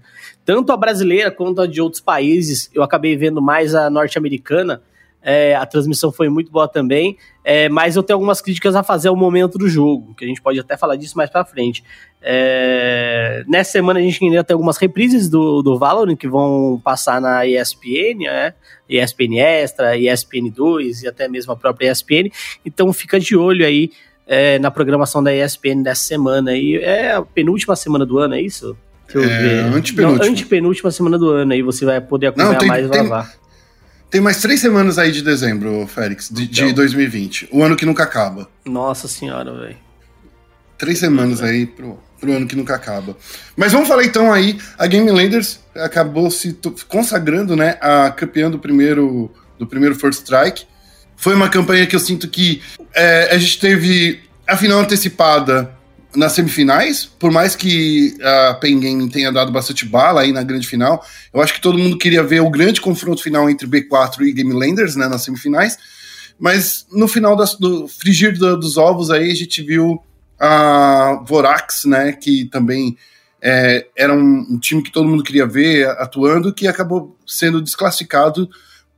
tanto 0.45 0.71
a 0.71 0.77
brasileira 0.77 1.31
quanto 1.31 1.61
a 1.61 1.67
de 1.67 1.81
outros 1.81 2.01
países, 2.01 2.69
eu 2.73 2.83
acabei 2.83 3.15
vendo 3.15 3.41
mais 3.41 3.73
a 3.73 3.89
norte-americana 3.89 4.81
é, 5.23 5.55
a 5.55 5.65
transmissão 5.65 6.11
foi 6.11 6.27
muito 6.27 6.51
boa 6.51 6.67
também, 6.67 7.17
é, 7.43 7.69
mas 7.69 7.95
eu 7.95 8.03
tenho 8.03 8.17
algumas 8.17 8.41
críticas 8.41 8.75
a 8.75 8.83
fazer 8.83 9.07
ao 9.07 9.15
momento 9.15 9.57
do 9.57 9.69
jogo, 9.69 10.13
que 10.15 10.25
a 10.25 10.27
gente 10.27 10.41
pode 10.41 10.59
até 10.59 10.75
falar 10.75 10.97
disso 10.97 11.17
mais 11.17 11.29
pra 11.29 11.45
frente. 11.45 11.83
É, 12.21 13.43
nessa 13.47 13.71
semana 13.71 13.99
a 13.99 14.03
gente 14.03 14.23
ainda 14.23 14.43
tem 14.43 14.53
algumas 14.53 14.77
reprises 14.77 15.29
do, 15.29 15.61
do 15.61 15.77
Valorant 15.77 16.17
que 16.17 16.27
vão 16.27 16.79
passar 16.83 17.21
na 17.21 17.45
ESPN, 17.45 18.25
né? 18.25 18.53
ESPN 18.89 19.39
Extra, 19.39 19.97
ESPN 19.97 20.49
2 20.53 21.03
e 21.03 21.07
até 21.07 21.27
mesmo 21.27 21.53
a 21.53 21.55
própria 21.55 21.91
ESPN, 21.91 22.29
então 22.65 22.91
fica 22.91 23.19
de 23.19 23.35
olho 23.35 23.65
aí 23.65 23.91
é, 24.27 24.59
na 24.59 24.71
programação 24.71 25.23
da 25.23 25.33
ESPN 25.33 25.81
dessa 25.81 26.03
semana. 26.03 26.55
E 26.55 26.77
é 26.77 27.13
a 27.13 27.21
penúltima 27.21 27.75
semana 27.75 28.05
do 28.05 28.17
ano, 28.19 28.35
é 28.35 28.41
isso? 28.41 28.75
Deixa 29.07 29.19
eu 29.19 29.23
é, 29.23 29.41
ver. 29.41 29.59
Antepenúltima. 29.75 30.25
Não, 30.25 30.31
antepenúltima 30.31 30.91
semana 30.91 31.17
do 31.17 31.29
ano, 31.29 31.53
aí 31.53 31.61
você 31.61 31.85
vai 31.85 32.01
poder 32.01 32.27
acompanhar 32.27 32.51
Não, 32.53 32.59
tem, 32.59 32.67
mais 32.67 32.85
e 32.85 32.89
lavar. 32.89 33.42
Tem 34.13 34.21
mais 34.21 34.39
três 34.39 34.59
semanas 34.59 34.99
aí 34.99 35.11
de 35.11 35.23
dezembro, 35.23 35.87
Félix, 35.87 36.29
de, 36.29 36.45
de 36.45 36.71
2020. 36.71 37.49
O 37.51 37.63
ano 37.63 37.75
que 37.75 37.83
nunca 37.83 38.03
acaba. 38.03 38.47
Nossa 38.63 39.07
senhora, 39.07 39.51
velho. 39.51 39.75
Três 40.77 40.99
semanas 40.99 41.41
aí 41.41 41.65
pro, 41.65 41.99
pro 42.19 42.31
ano 42.31 42.45
que 42.45 42.55
nunca 42.55 42.75
acaba. 42.75 43.17
Mas 43.57 43.71
vamos 43.71 43.87
falar 43.87 44.03
então 44.03 44.31
aí, 44.31 44.59
a 44.77 44.85
Game 44.85 45.09
Landers 45.09 45.61
acabou 45.75 46.29
se 46.29 46.55
consagrando, 46.87 47.55
né, 47.55 47.75
a 47.81 48.11
campeã 48.11 48.51
do 48.51 48.59
primeiro, 48.59 49.31
do 49.57 49.65
primeiro 49.65 49.95
First 49.95 50.19
Strike. 50.19 50.67
Foi 51.15 51.33
uma 51.33 51.49
campanha 51.49 51.87
que 51.87 51.95
eu 51.95 51.99
sinto 51.99 52.27
que 52.27 52.61
é, 52.93 53.33
a 53.33 53.37
gente 53.39 53.59
teve 53.59 54.21
a 54.47 54.55
final 54.55 54.77
antecipada 54.77 55.75
nas 56.15 56.33
semifinais, 56.33 57.05
por 57.05 57.31
mais 57.31 57.55
que 57.55 58.15
a 58.21 58.53
Pen 58.55 58.79
Gaming 58.79 59.09
tenha 59.09 59.31
dado 59.31 59.51
bastante 59.51 59.85
bala 59.85 60.21
aí 60.21 60.31
na 60.31 60.43
grande 60.43 60.67
final, 60.67 61.03
eu 61.33 61.41
acho 61.41 61.53
que 61.53 61.61
todo 61.61 61.77
mundo 61.77 61.97
queria 61.97 62.23
ver 62.23 62.41
o 62.41 62.49
grande 62.49 62.81
confronto 62.81 63.23
final 63.23 63.49
entre 63.49 63.67
B4 63.67 64.21
e 64.21 64.33
Game 64.33 64.53
Landers, 64.53 64.95
né, 64.95 65.07
nas 65.07 65.23
semifinais, 65.23 65.77
mas 66.39 66.85
no 66.91 67.07
final 67.07 67.35
das, 67.35 67.55
do 67.55 67.87
frigir 67.87 68.37
do, 68.37 68.57
dos 68.57 68.77
ovos 68.77 69.09
aí 69.09 69.31
a 69.31 69.35
gente 69.35 69.61
viu 69.61 70.01
a 70.39 71.23
Vorax, 71.27 71.85
né, 71.85 72.11
que 72.11 72.45
também 72.45 72.97
é, 73.41 73.87
era 73.97 74.13
um, 74.13 74.45
um, 74.51 74.59
time 74.59 74.81
que 74.81 74.91
todo 74.91 75.07
mundo 75.07 75.23
queria 75.23 75.45
ver 75.45 75.87
atuando, 75.99 76.53
que 76.53 76.67
acabou 76.67 77.17
sendo 77.25 77.61
desclassificado 77.61 78.49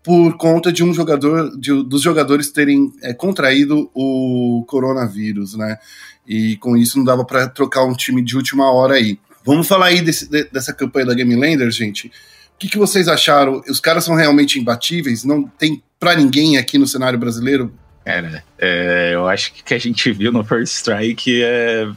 por 0.03 0.37
conta 0.37 0.71
de 0.71 0.83
um 0.83 0.93
jogador, 0.93 1.57
de, 1.57 1.83
dos 1.83 2.03
jogadores 2.03 2.51
terem 2.51 2.93
é, 3.01 3.11
contraído 3.11 3.89
o 3.91 4.63
coronavírus, 4.67 5.55
né? 5.55 5.79
E 6.27 6.57
com 6.57 6.75
isso 6.75 6.97
não 6.97 7.05
dava 7.05 7.23
para 7.23 7.47
trocar 7.47 7.83
um 7.83 7.93
time 7.93 8.21
de 8.21 8.35
última 8.35 8.71
hora 8.71 8.95
aí. 8.95 9.19
Vamos 9.43 9.67
falar 9.67 9.87
aí 9.87 10.01
desse, 10.01 10.29
de, 10.29 10.45
dessa 10.45 10.73
campanha 10.73 11.07
da 11.07 11.13
Game 11.13 11.35
Landers, 11.35 11.75
gente. 11.75 12.07
O 12.07 12.57
que, 12.57 12.69
que 12.69 12.77
vocês 12.77 13.07
acharam? 13.07 13.61
Os 13.67 13.79
caras 13.79 14.03
são 14.03 14.15
realmente 14.15 14.59
imbatíveis? 14.59 15.23
Não 15.23 15.43
tem 15.43 15.83
para 15.99 16.15
ninguém 16.15 16.57
aqui 16.57 16.77
no 16.77 16.87
cenário 16.87 17.19
brasileiro? 17.19 17.71
Cara, 18.03 18.43
é, 18.57 19.11
eu 19.13 19.27
acho 19.27 19.53
que 19.53 19.61
o 19.61 19.63
que 19.65 19.73
a 19.73 19.79
gente 19.79 20.11
viu 20.11 20.31
no 20.31 20.43
First 20.43 20.75
Strike 20.75 21.43
é, 21.43 21.89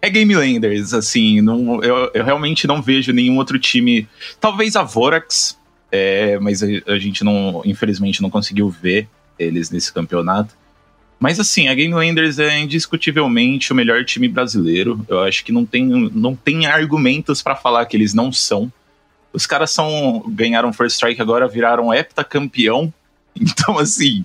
é 0.00 0.08
Game 0.08 0.34
Landers, 0.34 0.94
assim, 0.94 1.40
não, 1.40 1.82
eu, 1.82 2.10
eu 2.14 2.24
realmente 2.24 2.66
não 2.66 2.80
vejo 2.80 3.12
nenhum 3.12 3.36
outro 3.36 3.58
time, 3.58 4.08
talvez 4.40 4.76
a 4.76 4.84
Vorax, 4.84 5.58
é, 5.90 6.38
mas 6.38 6.62
a, 6.62 6.66
a, 6.86 6.98
gente 6.98 7.24
não, 7.24 7.60
infelizmente, 7.64 8.22
não 8.22 8.30
conseguiu 8.30 8.68
ver 8.70 9.08
eles 9.38 9.70
nesse 9.70 9.92
campeonato. 9.92 10.54
Mas 11.18 11.40
assim, 11.40 11.68
a 11.68 11.74
Game 11.74 11.94
Landers 11.94 12.38
é 12.38 12.58
indiscutivelmente 12.58 13.72
o 13.72 13.74
melhor 13.74 14.04
time 14.04 14.28
brasileiro. 14.28 15.04
Eu 15.08 15.20
acho 15.20 15.44
que 15.44 15.52
não 15.52 15.64
tem, 15.64 15.84
não 15.84 16.36
tem 16.36 16.66
argumentos 16.66 17.42
para 17.42 17.56
falar 17.56 17.86
que 17.86 17.96
eles 17.96 18.12
não 18.12 18.30
são. 18.30 18.70
Os 19.32 19.46
caras 19.46 19.70
são 19.70 20.22
ganharam 20.28 20.72
First 20.72 20.94
Strike 20.94 21.20
agora, 21.20 21.48
viraram 21.48 21.92
heptacampeão. 21.92 22.92
Então, 23.38 23.78
assim, 23.78 24.24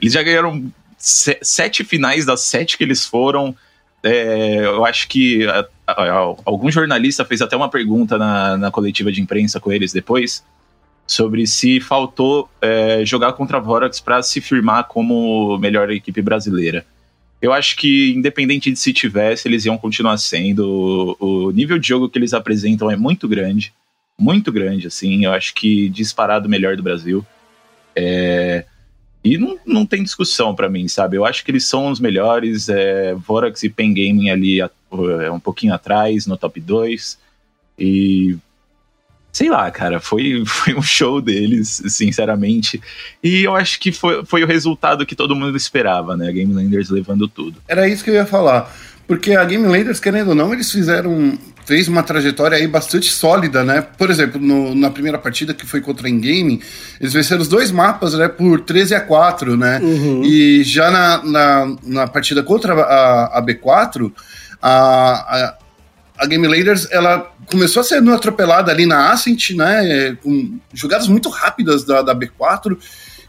eles 0.00 0.12
já 0.12 0.22
ganharam 0.22 0.72
sete 0.96 1.82
finais 1.82 2.24
das 2.24 2.42
sete 2.42 2.78
que 2.78 2.84
eles 2.84 3.04
foram. 3.04 3.56
É, 4.04 4.64
eu 4.64 4.84
acho 4.84 5.08
que 5.08 5.44
a, 5.48 5.66
a, 5.84 5.92
a, 6.04 6.18
algum 6.44 6.70
jornalista 6.70 7.24
fez 7.24 7.42
até 7.42 7.56
uma 7.56 7.68
pergunta 7.68 8.16
na, 8.16 8.56
na 8.56 8.70
coletiva 8.70 9.10
de 9.10 9.20
imprensa 9.20 9.58
com 9.58 9.72
eles 9.72 9.92
depois 9.92 10.44
sobre 11.06 11.46
se 11.46 11.80
faltou 11.80 12.48
é, 12.60 13.04
jogar 13.04 13.32
contra 13.34 13.58
a 13.58 13.60
Vorax 13.60 14.00
para 14.00 14.22
se 14.22 14.40
firmar 14.40 14.84
como 14.84 15.58
melhor 15.58 15.90
equipe 15.90 16.22
brasileira. 16.22 16.84
Eu 17.40 17.52
acho 17.52 17.76
que, 17.76 18.12
independente 18.14 18.70
de 18.70 18.78
se 18.78 18.92
tivesse, 18.92 19.48
eles 19.48 19.64
iam 19.64 19.76
continuar 19.76 20.16
sendo. 20.16 21.16
O, 21.18 21.46
o 21.46 21.50
nível 21.50 21.76
de 21.76 21.88
jogo 21.88 22.08
que 22.08 22.16
eles 22.16 22.32
apresentam 22.32 22.88
é 22.88 22.96
muito 22.96 23.26
grande. 23.26 23.72
Muito 24.16 24.52
grande, 24.52 24.86
assim. 24.86 25.24
Eu 25.24 25.32
acho 25.32 25.52
que 25.52 25.88
disparado 25.88 26.48
melhor 26.48 26.76
do 26.76 26.84
Brasil. 26.84 27.26
É, 27.96 28.64
e 29.24 29.36
não, 29.36 29.58
não 29.66 29.84
tem 29.84 30.04
discussão 30.04 30.54
para 30.54 30.68
mim, 30.68 30.86
sabe? 30.86 31.16
Eu 31.16 31.24
acho 31.24 31.44
que 31.44 31.50
eles 31.50 31.66
são 31.66 31.88
os 31.90 31.98
melhores. 31.98 32.68
É, 32.68 33.12
Vorax 33.14 33.64
e 33.64 33.68
Pen 33.68 33.92
Gaming 33.92 34.30
ali 34.30 34.60
é, 34.60 35.30
um 35.30 35.40
pouquinho 35.40 35.74
atrás, 35.74 36.26
no 36.26 36.36
top 36.36 36.60
2. 36.60 37.18
E 37.76 38.36
sei 39.32 39.48
lá, 39.48 39.70
cara, 39.70 39.98
foi, 39.98 40.42
foi 40.46 40.74
um 40.74 40.82
show 40.82 41.20
deles, 41.20 41.82
sinceramente. 41.88 42.80
E 43.22 43.42
eu 43.42 43.56
acho 43.56 43.80
que 43.80 43.90
foi, 43.90 44.24
foi 44.24 44.44
o 44.44 44.46
resultado 44.46 45.06
que 45.06 45.16
todo 45.16 45.34
mundo 45.34 45.56
esperava, 45.56 46.16
né? 46.16 46.28
A 46.28 46.32
Game 46.32 46.52
Landers 46.52 46.90
levando 46.90 47.26
tudo. 47.26 47.56
Era 47.66 47.88
isso 47.88 48.04
que 48.04 48.10
eu 48.10 48.14
ia 48.14 48.26
falar. 48.26 48.70
Porque 49.06 49.32
a 49.34 49.44
Game 49.44 49.66
Landers, 49.66 49.98
querendo 49.98 50.28
ou 50.28 50.34
não, 50.34 50.52
eles 50.52 50.70
fizeram. 50.70 51.36
Fez 51.64 51.86
uma 51.86 52.02
trajetória 52.02 52.56
aí 52.56 52.66
bastante 52.66 53.08
sólida, 53.08 53.62
né? 53.62 53.80
Por 53.80 54.10
exemplo, 54.10 54.40
no, 54.40 54.74
na 54.74 54.90
primeira 54.90 55.16
partida 55.16 55.54
que 55.54 55.64
foi 55.64 55.80
contra 55.80 56.08
a 56.08 56.10
Ingame, 56.10 56.60
eles 57.00 57.12
venceram 57.12 57.40
os 57.40 57.46
dois 57.46 57.70
mapas, 57.70 58.14
né? 58.14 58.26
Por 58.26 58.60
13 58.62 58.96
a 58.96 59.00
4, 59.00 59.56
né? 59.56 59.78
Uhum. 59.80 60.24
E 60.24 60.64
já 60.64 60.90
na, 60.90 61.22
na, 61.22 61.76
na, 61.84 62.06
partida 62.08 62.42
contra 62.42 62.74
a, 62.74 63.38
a 63.38 63.42
B4, 63.42 64.10
a, 64.60 64.72
a, 64.72 65.58
a 66.18 66.26
Game 66.26 66.46
Landers, 66.46 66.88
ela 66.90 67.32
começou 67.50 67.80
a 67.80 67.84
ser 67.84 68.06
atropelada 68.08 68.70
ali 68.70 68.86
na 68.86 69.10
Ascent, 69.10 69.50
né, 69.50 70.16
com 70.22 70.58
jogadas 70.72 71.08
muito 71.08 71.28
rápidas 71.28 71.84
da, 71.84 72.02
da 72.02 72.14
B4, 72.14 72.76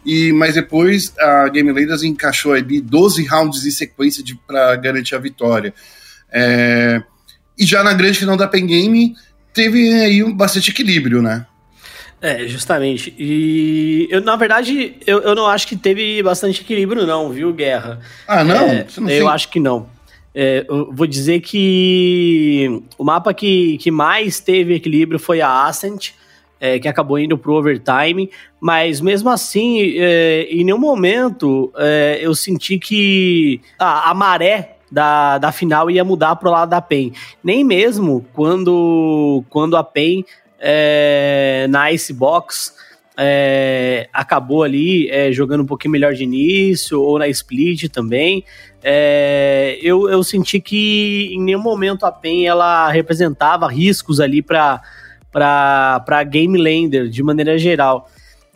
e, 0.06 0.32
mas 0.34 0.56
depois 0.56 1.14
a 1.18 1.48
Game 1.50 1.72
Landers 1.72 2.04
encaixou 2.04 2.54
ali 2.54 2.82
12 2.82 3.26
rounds 3.26 3.66
em 3.66 3.72
sequência 3.72 4.24
para 4.46 4.76
garantir 4.76 5.16
a 5.16 5.20
vitória. 5.20 5.74
É, 6.32 7.02
e 7.58 7.66
já 7.66 7.84
na 7.84 7.94
grande 7.94 8.20
final 8.20 8.36
da 8.36 8.48
Pen 8.48 8.66
Game, 8.68 9.16
teve 9.54 9.94
aí 10.02 10.24
um 10.24 10.34
bastante 10.34 10.72
equilíbrio, 10.72 11.22
né? 11.22 11.46
É, 12.22 12.48
justamente. 12.48 13.14
E 13.20 14.08
eu, 14.10 14.22
na 14.22 14.36
verdade, 14.38 14.96
eu, 15.06 15.22
eu 15.22 15.36
não 15.36 15.46
acho 15.46 15.68
que 15.68 15.76
teve 15.76 16.24
bastante 16.24 16.62
equilíbrio, 16.62 17.06
não, 17.06 17.30
viu, 17.30 17.52
Guerra? 17.54 18.00
Ah, 18.26 18.44
não? 18.46 18.66
É, 18.70 18.88
não 18.98 19.10
eu 19.10 19.28
acho 19.28 19.50
que 19.50 19.60
não. 19.60 19.90
É, 20.36 20.66
vou 20.92 21.06
dizer 21.06 21.42
que 21.42 22.82
o 22.98 23.04
mapa 23.04 23.34
que, 23.34 23.78
que 23.78 23.92
mais 23.92 24.40
teve 24.40 24.76
equilíbrio 24.76 25.20
foi 25.20 25.42
a 25.42 25.66
Ascent, 25.66 26.12
é, 26.60 26.80
que 26.80 26.88
acabou 26.88 27.20
indo 27.20 27.38
pro 27.38 27.54
overtime, 27.54 28.30
mas 28.60 29.02
mesmo 29.02 29.30
assim, 29.30 29.96
é, 29.98 30.48
em 30.50 30.64
nenhum 30.64 30.78
momento 30.78 31.72
é, 31.78 32.20
eu 32.22 32.34
senti 32.34 32.80
que 32.80 33.60
a, 33.78 34.10
a 34.10 34.14
maré 34.14 34.78
da, 34.90 35.38
da 35.40 35.52
final 35.52 35.92
ia 35.92 36.04
mudar 36.04 36.36
pro 36.36 36.50
lado 36.50 36.70
da 36.70 36.80
PEN. 36.80 37.12
Nem 37.44 37.64
mesmo 37.64 38.26
quando, 38.32 39.44
quando 39.50 39.76
a 39.76 39.84
PEN 39.84 40.24
é, 40.60 41.68
na 41.70 41.92
Icebox 41.92 42.74
é, 43.18 44.10
acabou 44.12 44.64
ali 44.64 45.10
é, 45.10 45.32
jogando 45.32 45.62
um 45.62 45.66
pouquinho 45.66 45.92
melhor 45.92 46.14
de 46.14 46.24
início, 46.24 47.02
ou 47.02 47.20
na 47.20 47.28
split 47.28 47.90
também. 47.90 48.44
É, 48.84 49.78
eu, 49.82 50.10
eu 50.10 50.24
senti 50.24 50.60
que 50.60 51.30
em 51.32 51.42
nenhum 51.42 51.62
momento 51.62 52.06
a 52.06 52.12
PEN 52.12 52.46
ela 52.46 52.90
representava 52.90 53.68
riscos 53.68 54.20
ali 54.20 54.42
para 54.42 54.82
para 55.32 56.24
Game 56.24 56.56
Lander, 56.56 57.10
de 57.10 57.24
maneira 57.24 57.58
geral. 57.58 58.08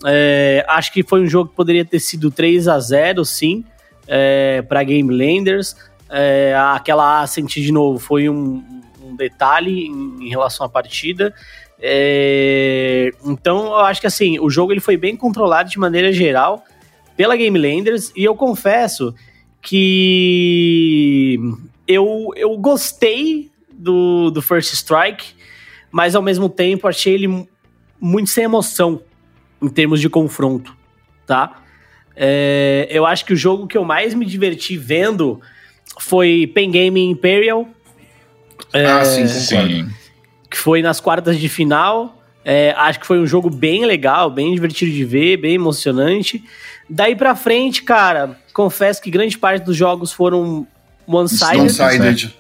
É, 0.06 0.64
acho 0.70 0.94
que 0.94 1.02
foi 1.02 1.22
um 1.22 1.28
jogo 1.28 1.50
que 1.50 1.56
poderia 1.56 1.84
ter 1.84 2.00
sido 2.00 2.30
3 2.30 2.68
a 2.68 2.80
0 2.80 3.26
sim, 3.26 3.66
é, 4.08 4.62
para 4.62 4.84
Game 4.84 5.12
Landers. 5.12 5.76
É, 6.10 6.56
aquela 6.56 7.22
Ascent, 7.22 7.52
de 7.56 7.72
novo, 7.72 7.98
foi 7.98 8.30
um, 8.30 8.64
um 9.02 9.16
detalhe 9.16 9.88
em, 9.88 10.26
em, 10.26 10.30
relação 10.30 10.66
à 10.66 10.70
partida. 10.70 11.34
É, 11.80 13.12
então, 13.24 13.68
eu 13.68 13.80
acho 13.80 14.02
que 14.02 14.08
assim, 14.08 14.40
o 14.40 14.50
jogo 14.50 14.72
ele 14.72 14.80
foi 14.80 14.98
bem 14.98 15.16
controlado 15.16 15.70
de 15.70 15.78
maneira 15.78 16.12
geral 16.12 16.64
pela 17.16 17.36
Game 17.36 17.58
Landers, 17.58 18.12
e 18.16 18.24
eu 18.24 18.36
confesso 18.36 19.14
que 19.62 21.40
eu, 21.88 22.30
eu 22.36 22.56
gostei 22.58 23.52
do, 23.72 24.30
do 24.30 24.42
First 24.42 24.74
Strike, 24.74 25.34
mas 25.92 26.16
ao 26.16 26.22
mesmo 26.22 26.48
tempo 26.48 26.88
achei 26.88 27.14
ele 27.14 27.48
muito 28.00 28.30
sem 28.30 28.44
emoção 28.44 29.02
em 29.62 29.68
termos 29.68 30.00
de 30.00 30.10
confronto, 30.10 30.76
tá? 31.26 31.64
É, 32.16 32.88
eu 32.90 33.06
acho 33.06 33.26
que 33.26 33.34
o 33.34 33.36
jogo 33.36 33.68
que 33.68 33.78
eu 33.78 33.84
mais 33.84 34.14
me 34.14 34.26
diverti 34.26 34.78
vendo 34.78 35.40
foi 36.00 36.52
Pen 36.54 36.72
Game 36.72 37.00
Imperial. 37.00 37.68
É, 38.74 38.86
ah, 38.86 39.06
sim, 39.06 39.28
sim. 39.28 39.88
Que 40.58 40.64
foi 40.64 40.82
nas 40.82 41.00
quartas 41.00 41.38
de 41.38 41.48
final. 41.48 42.20
É, 42.44 42.74
acho 42.78 43.00
que 43.00 43.06
foi 43.06 43.20
um 43.20 43.28
jogo 43.28 43.48
bem 43.48 43.86
legal, 43.86 44.32
bem 44.32 44.54
divertido 44.56 44.92
de 44.92 45.06
ver, 45.06 45.38
bem 45.38 45.54
emocionante. 45.54 46.44
Daí 46.90 47.16
pra 47.16 47.36
frente, 47.36 47.84
cara, 47.84 48.36
confesso 48.54 49.00
que 49.00 49.12
grande 49.12 49.38
parte 49.38 49.64
dos 49.66 49.76
jogos 49.78 50.12
foram 50.12 50.66
one-sided. 51.06 51.60
One-sided. 51.60 52.36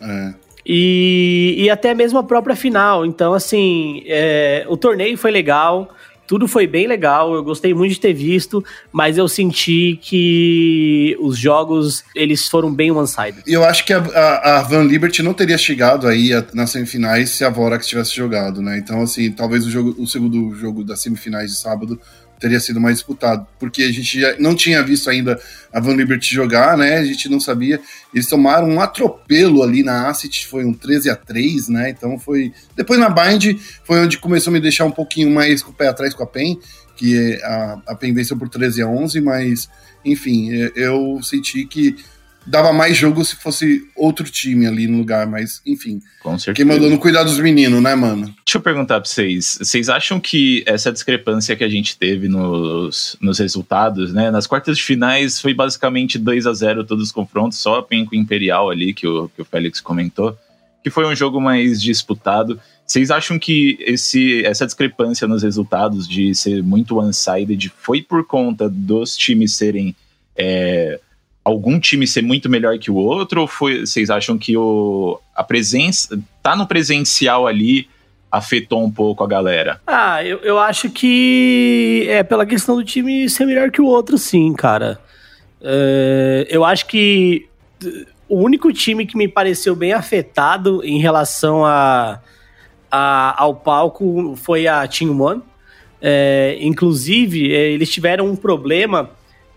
É. 0.00 0.34
E, 0.64 1.56
e 1.58 1.68
até 1.68 1.92
mesmo 1.94 2.18
a 2.18 2.22
própria 2.22 2.56
final. 2.56 3.04
Então, 3.04 3.34
assim, 3.34 4.02
é, 4.06 4.64
o 4.68 4.76
torneio 4.76 5.18
foi 5.18 5.30
legal. 5.30 5.90
Tudo 6.30 6.46
foi 6.46 6.64
bem 6.64 6.86
legal, 6.86 7.34
eu 7.34 7.42
gostei 7.42 7.74
muito 7.74 7.94
de 7.94 7.98
ter 7.98 8.12
visto, 8.12 8.64
mas 8.92 9.18
eu 9.18 9.26
senti 9.26 9.98
que 10.00 11.16
os 11.18 11.36
jogos 11.36 12.04
eles 12.14 12.46
foram 12.46 12.72
bem 12.72 12.92
one-sided. 12.92 13.42
Eu 13.48 13.64
acho 13.64 13.84
que 13.84 13.92
a, 13.92 13.98
a, 13.98 14.58
a, 14.58 14.62
Van 14.62 14.84
Liberty 14.84 15.24
não 15.24 15.34
teria 15.34 15.58
chegado 15.58 16.06
aí 16.06 16.32
a, 16.32 16.46
nas 16.54 16.70
semifinais 16.70 17.30
se 17.30 17.42
a 17.42 17.50
Vorax 17.50 17.84
tivesse 17.84 18.14
jogado, 18.14 18.62
né? 18.62 18.78
Então, 18.78 19.02
assim, 19.02 19.32
talvez 19.32 19.66
o, 19.66 19.70
jogo, 19.72 19.92
o 19.98 20.06
segundo 20.06 20.54
jogo 20.54 20.84
das 20.84 21.00
semifinais 21.00 21.50
de 21.50 21.56
sábado 21.56 22.00
teria 22.40 22.58
sido 22.58 22.80
mais 22.80 22.96
disputado, 22.96 23.46
porque 23.58 23.82
a 23.82 23.92
gente 23.92 24.18
já 24.18 24.34
não 24.38 24.54
tinha 24.54 24.82
visto 24.82 25.10
ainda 25.10 25.38
a 25.72 25.78
Van 25.78 25.94
Liberty 25.94 26.34
jogar, 26.34 26.76
né? 26.76 26.96
A 26.96 27.04
gente 27.04 27.28
não 27.28 27.38
sabia. 27.38 27.78
Eles 28.12 28.26
tomaram 28.26 28.68
um 28.68 28.80
atropelo 28.80 29.62
ali 29.62 29.82
na 29.82 30.08
Asset, 30.08 30.46
foi 30.48 30.64
um 30.64 30.72
13 30.72 31.10
a 31.10 31.16
3 31.16 31.68
né? 31.68 31.90
Então 31.90 32.18
foi. 32.18 32.52
Depois 32.74 32.98
na 32.98 33.10
Bind 33.10 33.60
foi 33.84 34.00
onde 34.00 34.18
começou 34.18 34.50
a 34.50 34.54
me 34.54 34.60
deixar 34.60 34.86
um 34.86 34.90
pouquinho 34.90 35.30
mais 35.30 35.62
com 35.62 35.70
o 35.70 35.74
pé 35.74 35.88
atrás 35.88 36.14
com 36.14 36.22
a 36.22 36.26
PEN, 36.26 36.58
que 36.96 37.38
a, 37.42 37.78
a 37.88 37.94
PEN 37.94 38.14
venceu 38.14 38.36
por 38.36 38.48
13 38.48 38.82
a 38.82 38.86
11, 38.86 39.20
mas 39.20 39.68
enfim, 40.04 40.50
eu 40.74 41.20
senti 41.22 41.66
que 41.66 41.96
dava 42.46 42.72
mais 42.72 42.96
jogo 42.96 43.24
se 43.24 43.36
fosse 43.36 43.88
outro 43.94 44.24
time 44.24 44.66
ali 44.66 44.86
no 44.86 44.98
lugar, 44.98 45.26
mas 45.26 45.60
enfim. 45.66 46.00
Com 46.22 46.38
certeza. 46.38 46.54
Quem 46.54 46.64
mandou 46.64 46.90
no 46.90 46.98
cuidar 46.98 47.22
dos 47.22 47.38
meninos, 47.38 47.82
né, 47.82 47.94
mano? 47.94 48.22
Deixa 48.44 48.56
eu 48.56 48.60
perguntar 48.60 49.00
pra 49.00 49.08
vocês. 49.08 49.58
Vocês 49.60 49.88
acham 49.88 50.18
que 50.18 50.62
essa 50.66 50.92
discrepância 50.92 51.54
que 51.56 51.64
a 51.64 51.68
gente 51.68 51.96
teve 51.96 52.28
nos, 52.28 53.16
nos 53.20 53.38
resultados, 53.38 54.12
né? 54.12 54.30
Nas 54.30 54.46
quartas 54.46 54.76
de 54.76 54.82
finais 54.82 55.40
foi 55.40 55.54
basicamente 55.54 56.18
2 56.18 56.46
a 56.46 56.52
0 56.52 56.84
todos 56.84 57.04
os 57.04 57.12
confrontos, 57.12 57.58
só 57.58 57.78
a 57.78 57.82
Penco 57.82 58.14
Imperial 58.14 58.70
ali, 58.70 58.92
que 58.92 59.06
o, 59.06 59.28
que 59.28 59.42
o 59.42 59.44
Félix 59.44 59.80
comentou, 59.80 60.36
que 60.82 60.90
foi 60.90 61.06
um 61.06 61.14
jogo 61.14 61.40
mais 61.40 61.80
disputado. 61.80 62.60
Vocês 62.86 63.10
acham 63.12 63.38
que 63.38 63.78
esse, 63.80 64.44
essa 64.44 64.66
discrepância 64.66 65.28
nos 65.28 65.44
resultados 65.44 66.08
de 66.08 66.34
ser 66.34 66.60
muito 66.62 66.96
one-sided 66.96 67.72
foi 67.78 68.02
por 68.02 68.26
conta 68.26 68.68
dos 68.68 69.16
times 69.16 69.54
serem. 69.54 69.94
É, 70.36 70.98
algum 71.50 71.78
time 71.78 72.06
ser 72.06 72.22
muito 72.22 72.48
melhor 72.48 72.78
que 72.78 72.90
o 72.90 72.96
outro? 72.96 73.42
Ou 73.42 73.46
foi, 73.46 73.80
vocês 73.86 74.10
acham 74.10 74.38
que 74.38 74.56
o, 74.56 75.20
a 75.34 75.44
presença, 75.44 76.18
tá 76.42 76.56
no 76.56 76.66
presencial 76.66 77.46
ali, 77.46 77.88
afetou 78.30 78.82
um 78.84 78.90
pouco 78.90 79.24
a 79.24 79.26
galera? 79.26 79.80
Ah, 79.86 80.24
eu, 80.24 80.38
eu 80.38 80.58
acho 80.58 80.90
que 80.90 82.06
é 82.08 82.22
pela 82.22 82.46
questão 82.46 82.76
do 82.76 82.84
time 82.84 83.28
ser 83.28 83.46
melhor 83.46 83.70
que 83.70 83.80
o 83.80 83.86
outro, 83.86 84.16
sim, 84.16 84.52
cara. 84.54 85.00
É, 85.62 86.46
eu 86.48 86.64
acho 86.64 86.86
que 86.86 87.48
o 88.28 88.38
único 88.38 88.72
time 88.72 89.04
que 89.04 89.16
me 89.16 89.26
pareceu 89.26 89.74
bem 89.74 89.92
afetado 89.92 90.82
em 90.84 91.00
relação 91.00 91.64
a, 91.66 92.20
a 92.90 93.42
ao 93.42 93.54
palco 93.54 94.34
foi 94.36 94.66
a 94.66 94.86
Team 94.86 95.20
One. 95.20 95.42
É, 96.00 96.56
inclusive, 96.60 97.52
é, 97.54 97.72
eles 97.72 97.90
tiveram 97.90 98.26
um 98.26 98.36
problema 98.36 99.10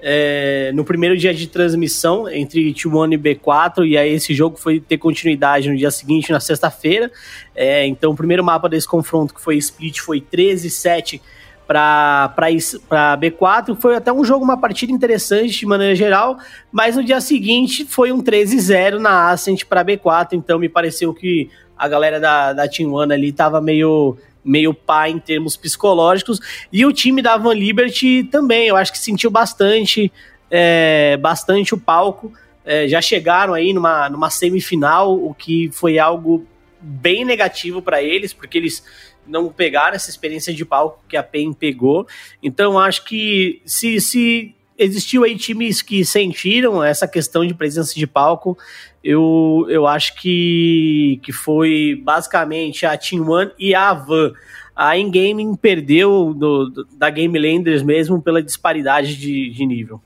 é, 0.06 0.72
no 0.74 0.84
primeiro 0.84 1.18
dia 1.18 1.34
de 1.34 1.48
transmissão 1.48 2.28
entre 2.28 2.74
T1 2.74 3.13
e 3.13 3.18
B4, 3.18 3.88
e 3.88 3.98
aí 3.98 4.12
esse 4.12 4.34
jogo 4.34 4.58
foi 4.58 4.82
ter 4.82 4.98
continuidade 4.98 5.70
no 5.70 5.78
dia 5.78 5.89
seguinte, 5.89 6.30
na 6.30 6.42
sexta-feira. 6.42 7.10
É, 7.56 7.88
então, 7.88 8.12
o 8.12 8.16
primeiro 8.16 8.44
mapa 8.44 8.68
desse 8.68 8.86
confronto, 8.86 9.34
que 9.34 9.42
foi 9.42 9.56
split, 9.56 10.02
foi 10.02 10.20
13-7 10.20 11.22
para 11.66 13.18
B4. 13.18 13.78
Foi 13.80 13.96
até 13.96 14.12
um 14.12 14.26
jogo, 14.26 14.44
uma 14.44 14.58
partida 14.58 14.92
interessante 14.92 15.60
de 15.60 15.66
maneira 15.66 15.96
geral, 15.96 16.38
mas 16.70 16.98
no 16.98 17.04
dia 17.04 17.22
seguinte 17.22 17.86
foi 17.86 18.12
um 18.12 18.22
13-0 18.22 19.00
na 19.00 19.32
Ascent 19.32 19.63
para 19.63 19.86
B4, 19.86 20.34
então 20.34 20.60
me 20.60 20.68
pareceu 20.68 21.13
que 21.13 21.50
a 21.78 21.88
galera 21.88 22.20
da, 22.20 22.52
da 22.52 22.68
Team 22.68 22.94
One 22.94 23.13
ali 23.13 23.32
tava 23.32 23.62
meio 23.62 24.18
meio 24.44 24.74
pá 24.74 25.10
em 25.10 25.20
termos 25.20 25.56
psicológicos. 25.56 26.40
E 26.72 26.86
o 26.86 26.94
time 26.94 27.22
da 27.22 27.38
Van 27.38 27.54
Liberty 27.54 28.24
também, 28.26 28.68
eu 28.68 28.76
acho 28.76 28.92
que 28.92 29.00
sentiu 29.00 29.32
bastante, 29.32 30.12
é, 30.50 31.18
bastante 31.18 31.74
o 31.74 31.78
palco. 31.78 32.34
É, 32.66 32.88
já 32.88 33.02
chegaram 33.02 33.54
aí 33.54 33.74
numa, 33.74 34.10
numa 34.10 34.30
semifinal, 34.30 35.14
o 35.14 35.34
que 35.34 35.70
foi 35.72 36.00
algo 36.00 36.46
bem 36.80 37.24
negativo 37.24 37.82
para 37.82 38.02
eles, 38.02 38.34
porque 38.34 38.58
eles 38.58 38.84
não 39.26 39.50
pegaram 39.50 39.96
essa 39.96 40.10
experiência 40.10 40.54
de 40.54 40.66
palco 40.66 41.04
que 41.08 41.16
a 41.16 41.24
PEN 41.24 41.54
pegou. 41.54 42.08
Então, 42.42 42.78
acho 42.78 43.06
que 43.06 43.62
se, 43.66 44.00
se 44.02 44.56
existiu 44.84 45.24
aí 45.24 45.36
times 45.36 45.82
que 45.82 46.04
sentiram 46.06 46.84
essa 46.84 47.08
questão 47.08 47.46
de 47.46 47.54
presença 47.54 47.93
de 47.96 48.06
palco, 48.06 48.58
eu, 49.04 49.65
eu 49.69 49.86
acho 49.86 50.15
que, 50.15 51.19
que 51.24 51.32
foi 51.32 52.00
basicamente 52.04 52.86
a 52.86 52.98
Team 52.98 53.28
One 53.28 53.52
e 53.60 53.76
a 53.76 53.93
Van. 53.93 54.32
A 54.76 54.98
In-Gaming 54.98 55.56
perdeu 55.56 56.34
do, 56.34 56.69
do, 56.69 56.88
da 56.98 57.10
Game 57.10 57.38
Landers 57.38 57.84
mesmo 57.84 58.22
pela 58.22 58.41
disparidade 58.41 59.15
de, 59.17 59.50
de 59.52 59.65
nível. 59.65 60.02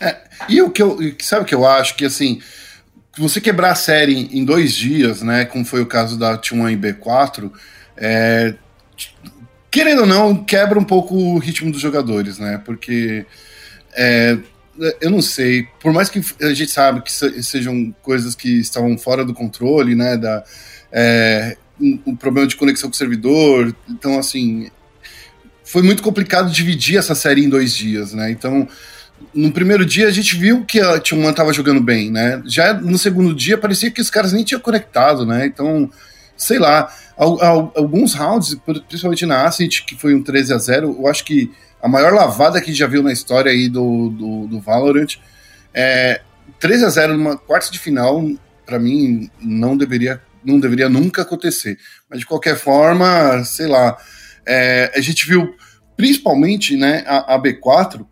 É, 0.00 0.22
e 0.48 0.62
o 0.62 0.70
que 0.70 0.82
eu. 0.82 0.98
Sabe 1.20 1.42
o 1.42 1.46
que 1.46 1.54
eu 1.54 1.66
acho? 1.66 1.96
Que 1.96 2.06
assim, 2.06 2.40
você 3.18 3.40
quebrar 3.40 3.72
a 3.72 3.76
série 3.76 4.28
em 4.36 4.44
dois 4.44 4.74
dias, 4.74 5.20
né? 5.22 5.44
Como 5.44 5.64
foi 5.64 5.82
o 5.82 5.86
caso 5.86 6.18
da 6.18 6.38
T1 6.38 6.72
e 6.72 6.76
B4, 6.76 7.50
é, 7.96 8.54
querendo 9.74 10.02
ou 10.02 10.06
não, 10.06 10.36
quebra 10.36 10.78
um 10.78 10.84
pouco 10.84 11.16
o 11.16 11.36
ritmo 11.36 11.72
dos 11.72 11.80
jogadores, 11.80 12.38
né? 12.38 12.62
Porque 12.64 13.26
é, 13.96 14.38
eu 15.00 15.10
não 15.10 15.20
sei, 15.20 15.66
por 15.80 15.92
mais 15.92 16.08
que 16.08 16.20
a 16.40 16.54
gente 16.54 16.70
sabe 16.70 17.02
que 17.02 17.10
sejam 17.10 17.92
coisas 18.00 18.36
que 18.36 18.60
estavam 18.60 18.96
fora 18.96 19.24
do 19.24 19.34
controle, 19.34 19.96
né, 19.96 20.16
da, 20.16 20.44
é, 20.92 21.56
um, 21.80 22.14
problema 22.14 22.46
de 22.46 22.54
conexão 22.54 22.88
com 22.88 22.94
o 22.94 22.96
servidor, 22.96 23.74
então, 23.88 24.16
assim, 24.16 24.70
foi 25.64 25.82
muito 25.82 26.04
complicado 26.04 26.52
dividir 26.52 26.96
essa 26.96 27.16
série 27.16 27.44
em 27.44 27.48
dois 27.48 27.74
dias, 27.74 28.12
né, 28.12 28.30
então, 28.30 28.68
no 29.34 29.50
primeiro 29.52 29.84
dia 29.84 30.06
a 30.06 30.12
gente 30.12 30.36
viu 30.36 30.64
que 30.64 30.80
a 30.80 31.00
T1 31.00 31.30
estava 31.30 31.52
jogando 31.52 31.80
bem, 31.80 32.12
né, 32.12 32.40
já 32.46 32.74
no 32.74 32.98
segundo 32.98 33.34
dia 33.34 33.58
parecia 33.58 33.90
que 33.90 34.00
os 34.00 34.10
caras 34.10 34.32
nem 34.32 34.44
tinham 34.44 34.60
conectado, 34.60 35.26
né, 35.26 35.46
então, 35.46 35.90
sei 36.44 36.58
lá, 36.58 36.92
alguns 37.16 38.14
rounds, 38.14 38.54
principalmente 38.86 39.24
na 39.24 39.46
Ascent, 39.46 39.84
que 39.86 39.96
foi 39.96 40.14
um 40.14 40.22
13 40.22 40.52
a 40.52 40.58
0 40.58 40.96
eu 40.98 41.06
acho 41.06 41.24
que 41.24 41.50
a 41.82 41.88
maior 41.88 42.12
lavada 42.12 42.60
que 42.60 42.72
já 42.72 42.86
viu 42.86 43.02
na 43.02 43.12
história 43.12 43.50
aí 43.50 43.68
do, 43.68 44.10
do, 44.10 44.46
do 44.46 44.60
Valorant. 44.60 45.16
É, 45.72 46.20
3 46.60 46.82
a 46.82 46.88
0 46.90 47.16
numa 47.16 47.36
quarta 47.36 47.70
de 47.70 47.78
final, 47.78 48.22
para 48.66 48.78
mim, 48.78 49.30
não 49.40 49.76
deveria, 49.76 50.20
não 50.44 50.60
deveria 50.60 50.88
nunca 50.88 51.22
acontecer. 51.22 51.78
Mas 52.10 52.20
de 52.20 52.26
qualquer 52.26 52.56
forma, 52.56 53.42
sei 53.44 53.66
lá, 53.66 53.96
é, 54.46 54.92
a 54.94 55.00
gente 55.00 55.26
viu 55.26 55.54
principalmente 55.96 56.76
né, 56.76 57.04
a, 57.06 57.34
a, 57.34 57.42
B4 57.42 58.06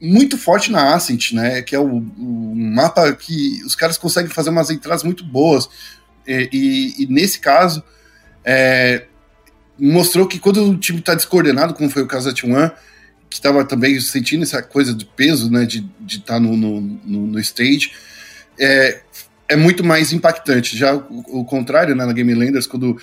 muito 0.00 0.36
forte 0.36 0.70
na 0.70 0.94
Ascent, 0.94 1.32
né? 1.32 1.62
Que 1.62 1.76
é 1.76 1.78
o, 1.78 1.98
o, 1.98 2.54
mapa 2.54 3.12
que 3.12 3.62
os 3.64 3.76
caras 3.76 3.96
conseguem 3.96 4.30
fazer 4.30 4.50
umas 4.50 4.68
entradas 4.68 5.04
muito 5.04 5.24
boas. 5.24 5.68
E, 6.26 6.94
e, 6.98 7.06
nesse 7.06 7.38
caso, 7.40 7.82
é, 8.44 9.04
mostrou 9.78 10.26
que 10.26 10.38
quando 10.38 10.70
o 10.70 10.78
time 10.78 11.00
está 11.00 11.14
descoordenado, 11.14 11.74
como 11.74 11.90
foi 11.90 12.02
o 12.02 12.06
caso 12.06 12.28
da 12.28 12.34
T1, 12.34 12.72
que 13.28 13.36
estava 13.36 13.64
também 13.64 13.98
sentindo 14.00 14.42
essa 14.42 14.62
coisa 14.62 14.94
de 14.94 15.04
peso, 15.04 15.50
né, 15.50 15.64
de 15.64 15.88
estar 16.06 16.34
tá 16.34 16.40
no, 16.40 16.56
no, 16.56 16.80
no, 16.80 17.38
stage, 17.40 17.92
é, 18.58 19.00
é 19.48 19.56
muito 19.56 19.82
mais 19.82 20.12
impactante. 20.12 20.76
Já 20.76 20.94
o, 20.94 21.40
o 21.40 21.44
contrário, 21.44 21.94
né, 21.94 22.04
na 22.04 22.12
Game 22.12 22.34
Landers, 22.34 22.66
quando 22.66 22.96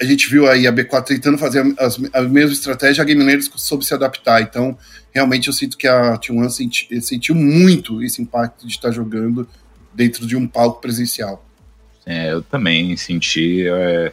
a 0.00 0.04
gente 0.04 0.28
viu 0.28 0.48
aí 0.48 0.66
a 0.66 0.72
B4 0.72 1.06
tentando 1.06 1.38
fazer 1.38 1.60
a, 1.60 2.18
a 2.18 2.22
mesma 2.22 2.52
estratégia, 2.52 3.02
a 3.02 3.04
Game 3.04 3.22
Landers 3.22 3.50
soube 3.56 3.84
se 3.84 3.94
adaptar. 3.94 4.42
Então, 4.42 4.76
realmente 5.12 5.48
eu 5.48 5.54
sinto 5.54 5.76
que 5.76 5.88
a 5.88 6.18
T1 6.18 6.50
senti, 6.50 7.00
sentiu 7.00 7.34
muito 7.34 8.02
esse 8.02 8.22
impacto 8.22 8.66
de 8.66 8.72
estar 8.72 8.90
jogando 8.90 9.48
dentro 9.92 10.26
de 10.26 10.36
um 10.36 10.46
palco 10.46 10.80
presencial. 10.80 11.47
É, 12.08 12.32
eu 12.32 12.42
também 12.42 12.96
senti. 12.96 13.68
É 13.68 14.12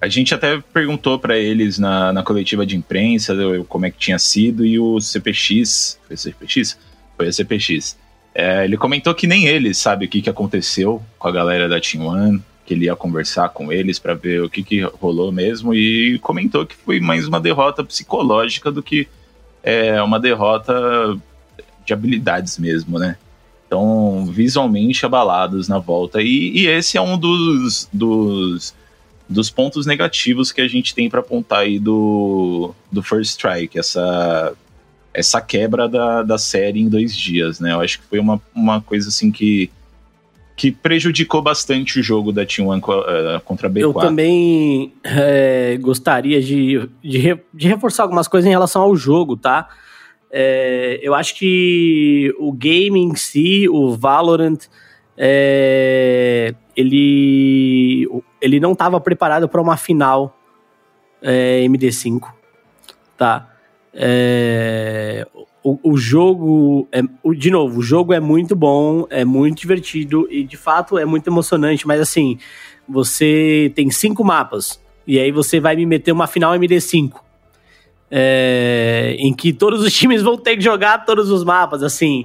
a 0.00 0.08
gente 0.08 0.34
até 0.34 0.60
perguntou 0.72 1.18
para 1.18 1.38
eles 1.38 1.78
na, 1.78 2.12
na 2.12 2.22
coletiva 2.22 2.66
de 2.66 2.76
imprensa 2.76 3.34
como 3.68 3.86
é 3.86 3.90
que 3.90 3.98
tinha 3.98 4.18
sido 4.18 4.64
e 4.64 4.78
o 4.78 5.00
CPX. 5.00 5.98
Foi 6.06 6.16
CPX? 6.16 6.78
Foi 7.16 7.28
a 7.28 7.32
CPX. 7.32 7.96
É, 8.34 8.64
ele 8.64 8.76
comentou 8.76 9.14
que 9.14 9.26
nem 9.26 9.46
ele 9.46 9.72
sabe 9.72 10.04
o 10.04 10.08
que, 10.08 10.20
que 10.20 10.28
aconteceu 10.28 11.02
com 11.18 11.28
a 11.28 11.32
galera 11.32 11.68
da 11.68 11.80
Team 11.80 12.06
One, 12.06 12.42
que 12.66 12.74
ele 12.74 12.84
ia 12.84 12.94
conversar 12.94 13.48
com 13.48 13.72
eles 13.72 13.98
para 13.98 14.12
ver 14.12 14.42
o 14.42 14.50
que, 14.50 14.62
que 14.62 14.82
rolou 14.82 15.32
mesmo 15.32 15.74
e 15.74 16.18
comentou 16.18 16.66
que 16.66 16.76
foi 16.76 17.00
mais 17.00 17.26
uma 17.26 17.40
derrota 17.40 17.82
psicológica 17.82 18.70
do 18.70 18.82
que 18.82 19.08
é, 19.62 20.02
uma 20.02 20.20
derrota 20.20 21.18
de 21.86 21.92
habilidades 21.94 22.58
mesmo, 22.58 22.98
né? 22.98 23.16
Então, 23.66 24.26
visualmente 24.26 25.04
abalados 25.04 25.68
na 25.68 25.78
volta. 25.78 26.22
E, 26.22 26.58
e 26.58 26.66
esse 26.66 26.96
é 26.96 27.00
um 27.00 27.18
dos, 27.18 27.88
dos 27.92 28.74
dos 29.28 29.50
pontos 29.50 29.86
negativos 29.86 30.52
que 30.52 30.60
a 30.60 30.68
gente 30.68 30.94
tem 30.94 31.08
para 31.08 31.20
apontar 31.20 31.60
aí 31.60 31.78
do, 31.78 32.72
do 32.90 33.02
First 33.02 33.32
Strike, 33.32 33.78
essa, 33.78 34.54
essa 35.12 35.40
quebra 35.40 35.88
da, 35.88 36.22
da 36.22 36.38
série 36.38 36.80
em 36.80 36.88
dois 36.88 37.16
dias, 37.16 37.58
né? 37.58 37.72
Eu 37.72 37.80
acho 37.80 38.00
que 38.00 38.06
foi 38.06 38.20
uma, 38.20 38.40
uma 38.54 38.80
coisa 38.80 39.08
assim 39.08 39.32
que, 39.32 39.70
que 40.54 40.70
prejudicou 40.70 41.42
bastante 41.42 41.98
o 41.98 42.02
jogo 42.02 42.32
da 42.32 42.46
Team 42.46 42.68
One 42.68 42.80
eh, 42.80 43.40
contra 43.44 43.66
a 43.66 43.70
B4. 43.70 43.80
Eu 43.80 43.94
também 43.94 44.92
é, 45.02 45.76
gostaria 45.80 46.40
de, 46.40 46.88
de, 47.02 47.38
de, 47.52 47.68
reforçar 47.68 48.04
algumas 48.04 48.28
coisas 48.28 48.46
em 48.46 48.52
relação 48.52 48.82
ao 48.82 48.94
jogo, 48.94 49.36
tá? 49.36 49.68
É, 50.30 50.98
eu 51.02 51.14
acho 51.14 51.34
que 51.36 52.34
o 52.38 52.52
game 52.52 53.00
em 53.00 53.14
si, 53.14 53.68
o 53.68 53.94
Valorant, 53.96 54.58
é, 55.16 56.54
ele, 56.76 58.08
ele 58.40 58.60
não 58.60 58.72
estava 58.72 59.00
preparado 59.00 59.48
para 59.48 59.60
uma 59.60 59.76
final 59.76 60.36
é, 61.22 61.62
MD5, 61.62 62.32
tá? 63.16 63.50
É, 63.92 65.26
o, 65.64 65.92
o, 65.92 65.96
jogo, 65.96 66.86
é, 66.92 67.00
o, 67.22 67.34
de 67.34 67.50
novo, 67.50 67.78
o 67.78 67.82
jogo 67.82 68.12
é 68.12 68.20
muito 68.20 68.54
bom, 68.54 69.06
é 69.08 69.24
muito 69.24 69.58
divertido 69.58 70.28
e 70.30 70.44
de 70.44 70.56
fato 70.56 70.98
é 70.98 71.04
muito 71.04 71.28
emocionante, 71.28 71.86
mas 71.86 72.00
assim, 72.00 72.38
você 72.88 73.72
tem 73.74 73.90
cinco 73.90 74.22
mapas 74.22 74.80
e 75.06 75.18
aí 75.18 75.32
você 75.32 75.58
vai 75.58 75.74
me 75.74 75.86
meter 75.86 76.12
uma 76.12 76.26
final 76.26 76.54
MD5. 76.54 77.25
É, 78.08 79.16
em 79.18 79.34
que 79.34 79.52
todos 79.52 79.82
os 79.82 79.92
times 79.94 80.22
vão 80.22 80.36
ter 80.36 80.56
que 80.56 80.62
jogar 80.62 81.04
todos 81.04 81.28
os 81.28 81.42
mapas, 81.42 81.82
assim, 81.82 82.24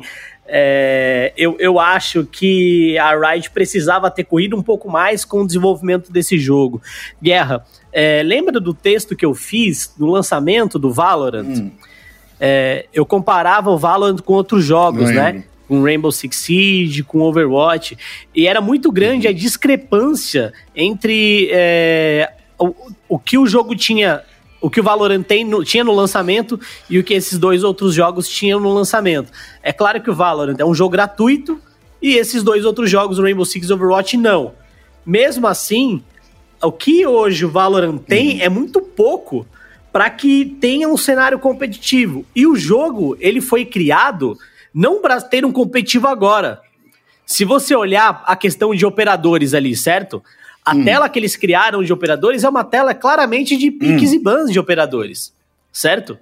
é, 0.53 1.31
eu, 1.37 1.55
eu 1.59 1.79
acho 1.79 2.25
que 2.25 2.97
a 2.97 3.17
Riot 3.17 3.49
precisava 3.51 4.11
ter 4.11 4.25
corrido 4.25 4.57
um 4.57 4.61
pouco 4.61 4.91
mais 4.91 5.23
com 5.23 5.43
o 5.43 5.47
desenvolvimento 5.47 6.11
desse 6.11 6.37
jogo. 6.37 6.81
Guerra, 7.23 7.65
é, 7.93 8.21
lembra 8.21 8.59
do 8.59 8.73
texto 8.73 9.15
que 9.15 9.25
eu 9.25 9.33
fiz 9.33 9.93
no 9.97 10.07
lançamento 10.11 10.77
do 10.77 10.91
Valorant? 10.91 11.57
Hum. 11.57 11.71
É, 12.37 12.85
eu 12.93 13.05
comparava 13.05 13.69
o 13.69 13.77
Valorant 13.77 14.19
com 14.19 14.33
outros 14.33 14.65
jogos, 14.65 15.09
né? 15.09 15.45
Com 15.69 15.83
Rainbow 15.83 16.11
Six 16.11 16.35
Siege, 16.35 17.03
com 17.03 17.21
Overwatch, 17.21 17.97
e 18.35 18.45
era 18.45 18.59
muito 18.59 18.91
grande 18.91 19.29
a 19.29 19.31
discrepância 19.31 20.51
entre 20.75 21.47
é, 21.49 22.29
o, 22.59 22.73
o 23.07 23.17
que 23.17 23.37
o 23.37 23.47
jogo 23.47 23.73
tinha 23.73 24.21
o 24.61 24.69
que 24.69 24.79
o 24.79 24.83
Valorant 24.83 25.25
no, 25.45 25.63
tinha 25.63 25.83
no 25.83 25.91
lançamento 25.91 26.59
e 26.89 26.99
o 26.99 27.03
que 27.03 27.15
esses 27.15 27.37
dois 27.39 27.63
outros 27.63 27.93
jogos 27.93 28.29
tinham 28.29 28.59
no 28.59 28.71
lançamento. 28.71 29.31
É 29.63 29.73
claro 29.73 30.01
que 30.01 30.09
o 30.09 30.15
Valorant 30.15 30.57
é 30.59 30.65
um 30.65 30.73
jogo 30.73 30.91
gratuito 30.91 31.59
e 32.01 32.15
esses 32.15 32.43
dois 32.43 32.63
outros 32.63 32.89
jogos, 32.89 33.19
o 33.19 33.23
Rainbow 33.23 33.45
Six 33.45 33.71
Overwatch, 33.71 34.15
não. 34.17 34.53
Mesmo 35.05 35.47
assim, 35.47 36.03
o 36.61 36.71
que 36.71 37.05
hoje 37.05 37.45
o 37.45 37.49
Valorant 37.49 37.97
tem 37.97 38.35
uhum. 38.35 38.41
é 38.41 38.49
muito 38.49 38.81
pouco 38.81 39.45
para 39.91 40.09
que 40.09 40.45
tenha 40.61 40.87
um 40.87 40.95
cenário 40.95 41.39
competitivo. 41.39 42.25
E 42.35 42.47
o 42.47 42.55
jogo, 42.55 43.17
ele 43.19 43.41
foi 43.41 43.65
criado 43.65 44.37
não 44.73 45.01
para 45.01 45.19
ter 45.19 45.43
um 45.43 45.51
competitivo 45.51 46.07
agora. 46.07 46.61
Se 47.25 47.43
você 47.43 47.75
olhar 47.75 48.23
a 48.25 48.35
questão 48.35 48.73
de 48.73 48.85
operadores 48.85 49.53
ali, 49.53 49.75
certo? 49.75 50.23
A 50.63 50.75
hum. 50.75 50.83
tela 50.83 51.09
que 51.09 51.17
eles 51.17 51.35
criaram 51.35 51.83
de 51.83 51.91
operadores 51.91 52.43
é 52.43 52.49
uma 52.49 52.63
tela 52.63 52.93
claramente 52.93 53.57
de 53.57 53.71
piques 53.71 54.11
hum. 54.11 54.15
e 54.15 54.19
bans 54.19 54.51
de 54.51 54.59
operadores, 54.59 55.33
certo? 55.71 56.17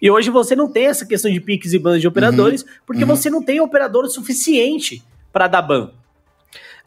E 0.00 0.10
hoje 0.10 0.30
você 0.30 0.54
não 0.54 0.70
tem 0.70 0.86
essa 0.86 1.06
questão 1.06 1.30
de 1.30 1.40
piques 1.40 1.72
e 1.72 1.78
bans 1.78 2.00
de 2.00 2.06
operadores, 2.06 2.62
uhum. 2.62 2.68
porque 2.86 3.02
uhum. 3.02 3.08
você 3.08 3.30
não 3.30 3.42
tem 3.42 3.60
operador 3.60 4.06
suficiente 4.08 5.02
para 5.32 5.46
dar 5.48 5.62
ban. 5.62 5.90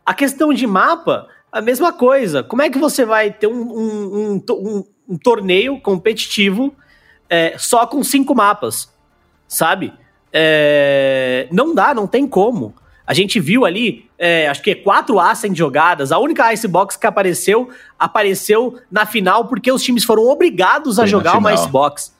A 0.05 0.13
questão 0.13 0.53
de 0.53 0.65
mapa, 0.65 1.27
a 1.51 1.61
mesma 1.61 1.91
coisa. 1.91 2.43
Como 2.43 2.61
é 2.61 2.69
que 2.69 2.77
você 2.77 3.03
vai 3.03 3.31
ter 3.31 3.47
um, 3.47 3.61
um, 3.61 4.43
um, 4.49 4.85
um 5.09 5.17
torneio 5.17 5.79
competitivo 5.81 6.73
é, 7.29 7.55
só 7.57 7.85
com 7.85 8.03
cinco 8.03 8.33
mapas? 8.33 8.89
Sabe? 9.47 9.93
É, 10.31 11.47
não 11.51 11.75
dá, 11.75 11.93
não 11.93 12.07
tem 12.07 12.27
como. 12.27 12.73
A 13.11 13.13
gente 13.13 13.41
viu 13.41 13.65
ali, 13.65 14.05
é, 14.17 14.47
acho 14.47 14.63
que 14.63 14.71
é 14.71 14.75
quatro 14.75 15.19
Ascent 15.19 15.53
jogadas. 15.53 16.13
A 16.13 16.17
única 16.17 16.49
Icebox 16.53 16.95
que 16.95 17.05
apareceu, 17.05 17.67
apareceu 17.99 18.79
na 18.89 19.05
final 19.05 19.49
porque 19.49 19.69
os 19.69 19.83
times 19.83 20.05
foram 20.05 20.29
obrigados 20.29 20.97
a 20.97 21.01
Foi 21.01 21.09
jogar 21.09 21.37
uma 21.37 21.53
Icebox, 21.53 22.15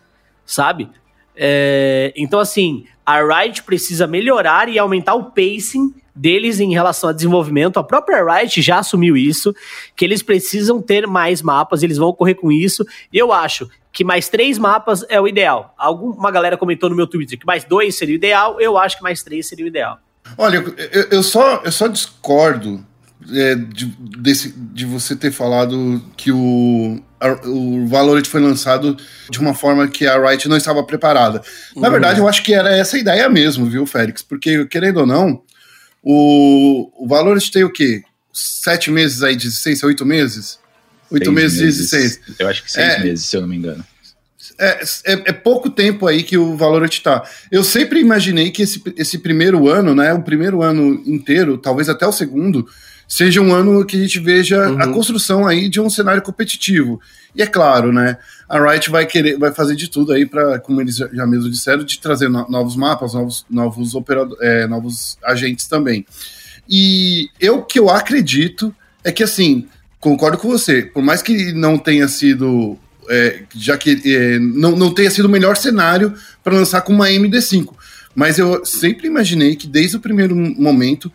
sabe? 0.45 0.89
É, 1.33 2.11
então, 2.13 2.41
assim, 2.41 2.83
a 3.05 3.21
Riot 3.23 3.63
precisa 3.63 4.05
melhorar 4.05 4.67
e 4.67 4.77
aumentar 4.77 5.13
o 5.13 5.31
pacing 5.31 5.95
deles 6.13 6.59
em 6.59 6.73
relação 6.73 7.09
a 7.09 7.13
desenvolvimento. 7.13 7.77
A 7.77 7.83
própria 7.85 8.21
Riot 8.21 8.61
já 8.61 8.79
assumiu 8.79 9.15
isso, 9.15 9.55
que 9.95 10.03
eles 10.03 10.21
precisam 10.21 10.81
ter 10.81 11.07
mais 11.07 11.41
mapas, 11.41 11.83
eles 11.83 11.97
vão 11.97 12.11
correr 12.11 12.35
com 12.35 12.51
isso. 12.51 12.85
E 13.13 13.17
eu 13.17 13.31
acho 13.31 13.69
que 13.93 14.03
mais 14.03 14.27
três 14.27 14.57
mapas 14.57 15.05
é 15.07 15.21
o 15.21 15.25
ideal. 15.25 15.73
Alguma 15.77 16.31
galera 16.31 16.57
comentou 16.57 16.89
no 16.89 16.97
meu 16.97 17.07
Twitter 17.07 17.39
que 17.39 17.45
mais 17.45 17.63
dois 17.63 17.97
seria 17.97 18.13
o 18.13 18.17
ideal, 18.17 18.59
eu 18.59 18.77
acho 18.77 18.97
que 18.97 19.03
mais 19.03 19.23
três 19.23 19.47
seria 19.47 19.63
o 19.63 19.69
ideal. 19.69 19.97
Olha, 20.37 20.63
eu, 20.91 21.07
eu, 21.11 21.23
só, 21.23 21.61
eu 21.63 21.71
só 21.71 21.87
discordo 21.87 22.85
é, 23.31 23.55
de, 23.55 23.85
desse, 24.17 24.53
de 24.55 24.85
você 24.85 25.15
ter 25.15 25.31
falado 25.31 26.03
que 26.17 26.31
o, 26.31 27.01
a, 27.19 27.47
o 27.47 27.87
Valorant 27.87 28.25
foi 28.25 28.41
lançado 28.41 28.97
de 29.29 29.39
uma 29.39 29.53
forma 29.53 29.87
que 29.87 30.05
a 30.07 30.17
Riot 30.17 30.47
não 30.47 30.57
estava 30.57 30.83
preparada. 30.83 31.41
Na 31.75 31.87
uhum. 31.87 31.91
verdade, 31.91 32.19
eu 32.19 32.27
acho 32.27 32.43
que 32.43 32.53
era 32.53 32.75
essa 32.75 32.97
a 32.97 32.99
ideia 32.99 33.29
mesmo, 33.29 33.65
viu, 33.65 33.85
Félix? 33.85 34.21
Porque, 34.21 34.65
querendo 34.65 35.01
ou 35.01 35.05
não, 35.05 35.41
o, 36.01 36.91
o 37.03 37.07
Valorant 37.07 37.49
tem 37.51 37.63
o 37.63 37.71
quê? 37.71 38.03
Sete 38.33 38.89
meses 38.89 39.21
aí 39.23 39.35
de 39.35 39.47
existência? 39.47 39.85
Oito 39.85 40.05
meses? 40.05 40.59
Oito 41.11 41.31
meses, 41.31 41.59
meses 41.59 41.89
de 41.89 41.95
existência. 41.97 42.21
Eu 42.39 42.47
acho 42.47 42.63
que 42.63 42.71
seis 42.71 42.93
é, 42.93 42.99
meses, 43.03 43.25
se 43.25 43.35
eu 43.35 43.41
não 43.41 43.47
me 43.47 43.57
engano 43.57 43.83
é, 44.57 44.81
é, 45.05 45.13
é, 45.29 45.33
pouco 45.33 45.69
tempo 45.69 46.07
aí 46.07 46.23
que 46.23 46.37
o 46.37 46.55
Valorant 46.55 46.91
está. 46.91 47.23
Eu 47.51 47.63
sempre 47.63 47.99
imaginei 47.99 48.51
que 48.51 48.61
esse, 48.61 48.81
esse 48.95 49.17
primeiro 49.17 49.67
ano, 49.67 49.95
né, 49.95 50.13
o 50.13 50.21
primeiro 50.21 50.61
ano 50.61 51.01
inteiro, 51.05 51.57
talvez 51.57 51.89
até 51.89 52.05
o 52.05 52.11
segundo, 52.11 52.67
seja 53.07 53.41
um 53.41 53.53
ano 53.53 53.85
que 53.85 53.97
a 53.97 53.99
gente 54.01 54.19
veja 54.19 54.69
uhum. 54.69 54.81
a 54.81 54.87
construção 54.87 55.45
aí 55.47 55.67
de 55.67 55.81
um 55.81 55.89
cenário 55.89 56.21
competitivo. 56.21 57.01
E 57.35 57.41
é 57.41 57.47
claro, 57.47 57.91
né, 57.91 58.17
a 58.47 58.59
Riot 58.59 58.89
vai 58.89 59.05
querer, 59.05 59.37
vai 59.37 59.51
fazer 59.51 59.75
de 59.75 59.87
tudo 59.87 60.11
aí 60.13 60.25
para, 60.25 60.59
como 60.59 60.79
eles 60.79 60.95
já 60.95 61.25
mesmo 61.25 61.49
disseram, 61.49 61.83
de 61.83 61.99
trazer 61.99 62.29
no, 62.29 62.47
novos 62.49 62.75
mapas, 62.75 63.13
novos, 63.13 63.45
novos, 63.49 63.95
operador, 63.95 64.37
é, 64.41 64.67
novos 64.67 65.17
agentes 65.23 65.67
também. 65.67 66.05
E 66.69 67.29
eu 67.39 67.63
que 67.63 67.79
eu 67.79 67.89
acredito 67.89 68.73
é 69.03 69.11
que 69.11 69.23
assim, 69.23 69.67
concordo 69.99 70.37
com 70.37 70.47
você, 70.47 70.83
por 70.83 71.01
mais 71.01 71.21
que 71.21 71.51
não 71.51 71.77
tenha 71.77 72.07
sido 72.07 72.77
é, 73.09 73.43
já 73.55 73.77
que 73.77 74.01
é, 74.05 74.39
não, 74.39 74.75
não 74.75 74.93
tenha 74.93 75.09
sido 75.09 75.25
o 75.25 75.29
melhor 75.29 75.57
cenário 75.57 76.13
para 76.43 76.55
lançar 76.55 76.81
com 76.81 76.93
uma 76.93 77.07
MD5. 77.07 77.73
Mas 78.13 78.37
eu 78.37 78.65
sempre 78.65 79.07
imaginei 79.07 79.55
que 79.55 79.67
desde 79.67 79.97
o 79.97 79.99
primeiro 79.99 80.35
momento, 80.35 81.11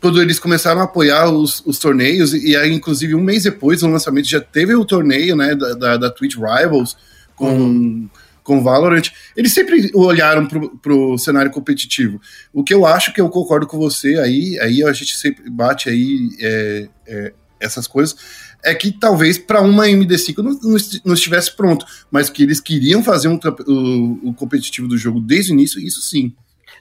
quando 0.00 0.20
eles 0.20 0.38
começaram 0.38 0.80
a 0.80 0.84
apoiar 0.84 1.30
os, 1.30 1.62
os 1.64 1.78
torneios, 1.78 2.34
e 2.34 2.56
aí, 2.56 2.72
inclusive, 2.72 3.14
um 3.14 3.22
mês 3.22 3.44
depois 3.44 3.80
do 3.80 3.88
lançamento, 3.88 4.28
já 4.28 4.40
teve 4.40 4.74
o 4.74 4.84
torneio 4.84 5.34
né, 5.34 5.54
da, 5.54 5.74
da, 5.74 5.96
da 5.96 6.10
Twitch 6.10 6.36
Rivals 6.36 6.96
com. 7.34 7.50
Uhum 7.50 8.08
com 8.46 8.62
Valorant, 8.62 9.10
eles 9.36 9.52
sempre 9.52 9.90
olharam 9.92 10.46
para 10.46 10.94
o 10.94 11.18
cenário 11.18 11.50
competitivo. 11.50 12.20
O 12.52 12.62
que 12.62 12.72
eu 12.72 12.86
acho 12.86 13.12
que 13.12 13.20
eu 13.20 13.28
concordo 13.28 13.66
com 13.66 13.76
você, 13.76 14.18
aí, 14.20 14.56
aí 14.60 14.84
a 14.84 14.92
gente 14.92 15.16
sempre 15.16 15.50
bate 15.50 15.88
aí 15.88 16.28
é, 16.40 16.88
é, 17.08 17.32
essas 17.58 17.88
coisas, 17.88 18.16
é 18.64 18.74
que 18.74 18.90
talvez 18.92 19.38
para 19.38 19.60
uma 19.60 19.86
MD5 19.86 20.38
não, 20.38 20.52
não, 20.52 20.76
não, 21.04 21.14
estivesse 21.14 21.54
pronto, 21.54 21.86
mas 22.10 22.28
que 22.28 22.42
eles 22.42 22.60
queriam 22.60 23.02
fazer 23.02 23.28
um, 23.28 23.38
o, 23.66 24.30
o 24.30 24.34
competitivo 24.34 24.88
do 24.88 24.98
jogo 24.98 25.20
desde 25.20 25.52
o 25.52 25.54
início, 25.54 25.80
isso 25.80 26.00
sim. 26.02 26.32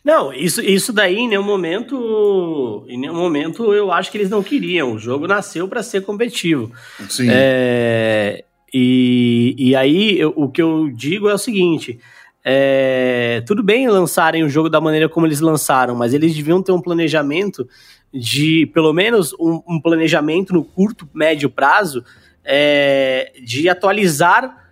Não, 0.03 0.31
isso, 0.31 0.61
isso 0.61 0.93
daí 0.93 1.17
em 1.17 1.27
nenhum 1.27 1.43
momento, 1.43 2.85
em 2.87 2.99
nenhum 2.99 3.15
momento 3.15 3.73
eu 3.73 3.91
acho 3.91 4.11
que 4.11 4.17
eles 4.19 4.29
não 4.29 4.43
queriam. 4.43 4.93
O 4.93 4.99
jogo 4.99 5.27
nasceu 5.27 5.67
para 5.67 5.81
ser 5.81 6.03
competitivo. 6.03 6.71
Sim. 7.09 7.27
É, 7.29 8.43
e, 8.71 9.55
e 9.57 9.75
aí 9.75 10.19
eu, 10.19 10.31
o 10.35 10.47
que 10.47 10.61
eu 10.61 10.91
digo 10.91 11.27
é 11.27 11.33
o 11.33 11.39
seguinte: 11.39 11.99
é, 12.43 13.41
tudo 13.47 13.63
bem 13.63 13.87
lançarem 13.87 14.43
o 14.43 14.49
jogo 14.49 14.69
da 14.69 14.79
maneira 14.79 15.09
como 15.09 15.25
eles 15.25 15.39
lançaram, 15.39 15.95
mas 15.95 16.13
eles 16.13 16.35
deviam 16.35 16.61
ter 16.61 16.71
um 16.71 16.81
planejamento 16.81 17.67
de, 18.13 18.65
pelo 18.73 18.93
menos, 18.93 19.33
um, 19.33 19.61
um 19.67 19.79
planejamento 19.79 20.53
no 20.53 20.63
curto, 20.63 21.07
médio 21.13 21.49
prazo 21.49 22.03
é, 22.43 23.31
de 23.43 23.67
atualizar 23.67 24.63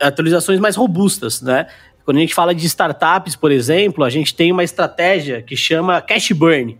atualizações 0.00 0.58
mais 0.58 0.76
robustas, 0.76 1.42
né? 1.42 1.66
Quando 2.04 2.16
a 2.16 2.20
gente 2.20 2.34
fala 2.34 2.54
de 2.54 2.66
startups, 2.66 3.36
por 3.36 3.52
exemplo, 3.52 4.02
a 4.02 4.10
gente 4.10 4.34
tem 4.34 4.50
uma 4.50 4.64
estratégia 4.64 5.42
que 5.42 5.54
chama 5.54 6.00
cash 6.00 6.32
burn. 6.32 6.78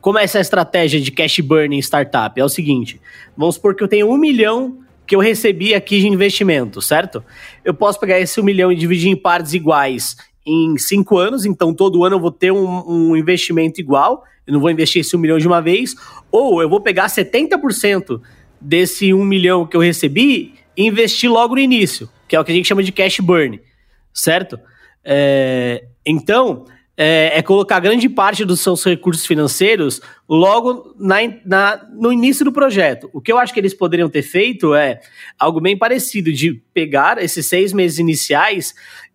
Como 0.00 0.18
é 0.18 0.24
essa 0.24 0.38
estratégia 0.38 1.00
de 1.00 1.10
cash 1.10 1.40
burn 1.40 1.76
em 1.76 1.80
startup? 1.80 2.38
É 2.40 2.44
o 2.44 2.48
seguinte: 2.48 3.00
vamos 3.36 3.56
supor 3.56 3.74
que 3.74 3.82
eu 3.82 3.88
tenho 3.88 4.08
um 4.08 4.16
milhão 4.16 4.78
que 5.06 5.14
eu 5.14 5.20
recebi 5.20 5.74
aqui 5.74 6.00
de 6.00 6.06
investimento, 6.06 6.80
certo? 6.80 7.22
Eu 7.64 7.74
posso 7.74 8.00
pegar 8.00 8.18
esse 8.18 8.40
um 8.40 8.44
milhão 8.44 8.72
e 8.72 8.76
dividir 8.76 9.10
em 9.10 9.16
partes 9.16 9.52
iguais 9.52 10.16
em 10.46 10.76
cinco 10.76 11.18
anos, 11.18 11.44
então 11.44 11.72
todo 11.72 12.04
ano 12.04 12.16
eu 12.16 12.20
vou 12.20 12.30
ter 12.30 12.52
um, 12.52 13.10
um 13.10 13.16
investimento 13.16 13.80
igual, 13.80 14.24
eu 14.46 14.52
não 14.52 14.60
vou 14.60 14.70
investir 14.70 15.00
esse 15.00 15.16
um 15.16 15.18
milhão 15.18 15.38
de 15.38 15.46
uma 15.46 15.60
vez, 15.60 15.94
ou 16.30 16.60
eu 16.60 16.68
vou 16.68 16.80
pegar 16.80 17.06
70% 17.06 18.20
desse 18.60 19.14
um 19.14 19.24
milhão 19.24 19.66
que 19.66 19.76
eu 19.76 19.80
recebi 19.80 20.54
e 20.76 20.86
investir 20.86 21.30
logo 21.30 21.54
no 21.54 21.60
início, 21.60 22.08
que 22.28 22.36
é 22.36 22.40
o 22.40 22.44
que 22.44 22.52
a 22.52 22.54
gente 22.54 22.68
chama 22.68 22.82
de 22.82 22.92
cash 22.92 23.20
burn, 23.20 23.60
certo? 24.12 24.58
É, 25.04 25.84
então, 26.04 26.66
é, 26.96 27.38
é, 27.38 27.42
colocar 27.42 27.80
grande 27.80 28.08
parte 28.08 28.44
dos 28.44 28.60
seus 28.60 28.84
recursos 28.84 29.26
financeiros 29.26 30.00
logo 30.28 30.94
na, 30.98 31.16
na, 31.44 31.88
no 31.92 32.12
início 32.12 32.44
do 32.44 32.52
projeto. 32.52 33.10
O 33.12 33.20
que 33.20 33.32
eu 33.32 33.38
acho 33.38 33.52
que 33.52 33.58
eles 33.58 33.74
poderiam 33.74 34.08
ter 34.08 34.22
feito 34.22 34.74
é 34.74 35.00
algo 35.38 35.60
bem 35.60 35.76
parecido, 35.76 36.32
de 36.32 36.54
pegar 36.72 37.22
esses 37.22 37.46
seis 37.46 37.72
meses 37.72 37.98
iniciais 37.98 38.74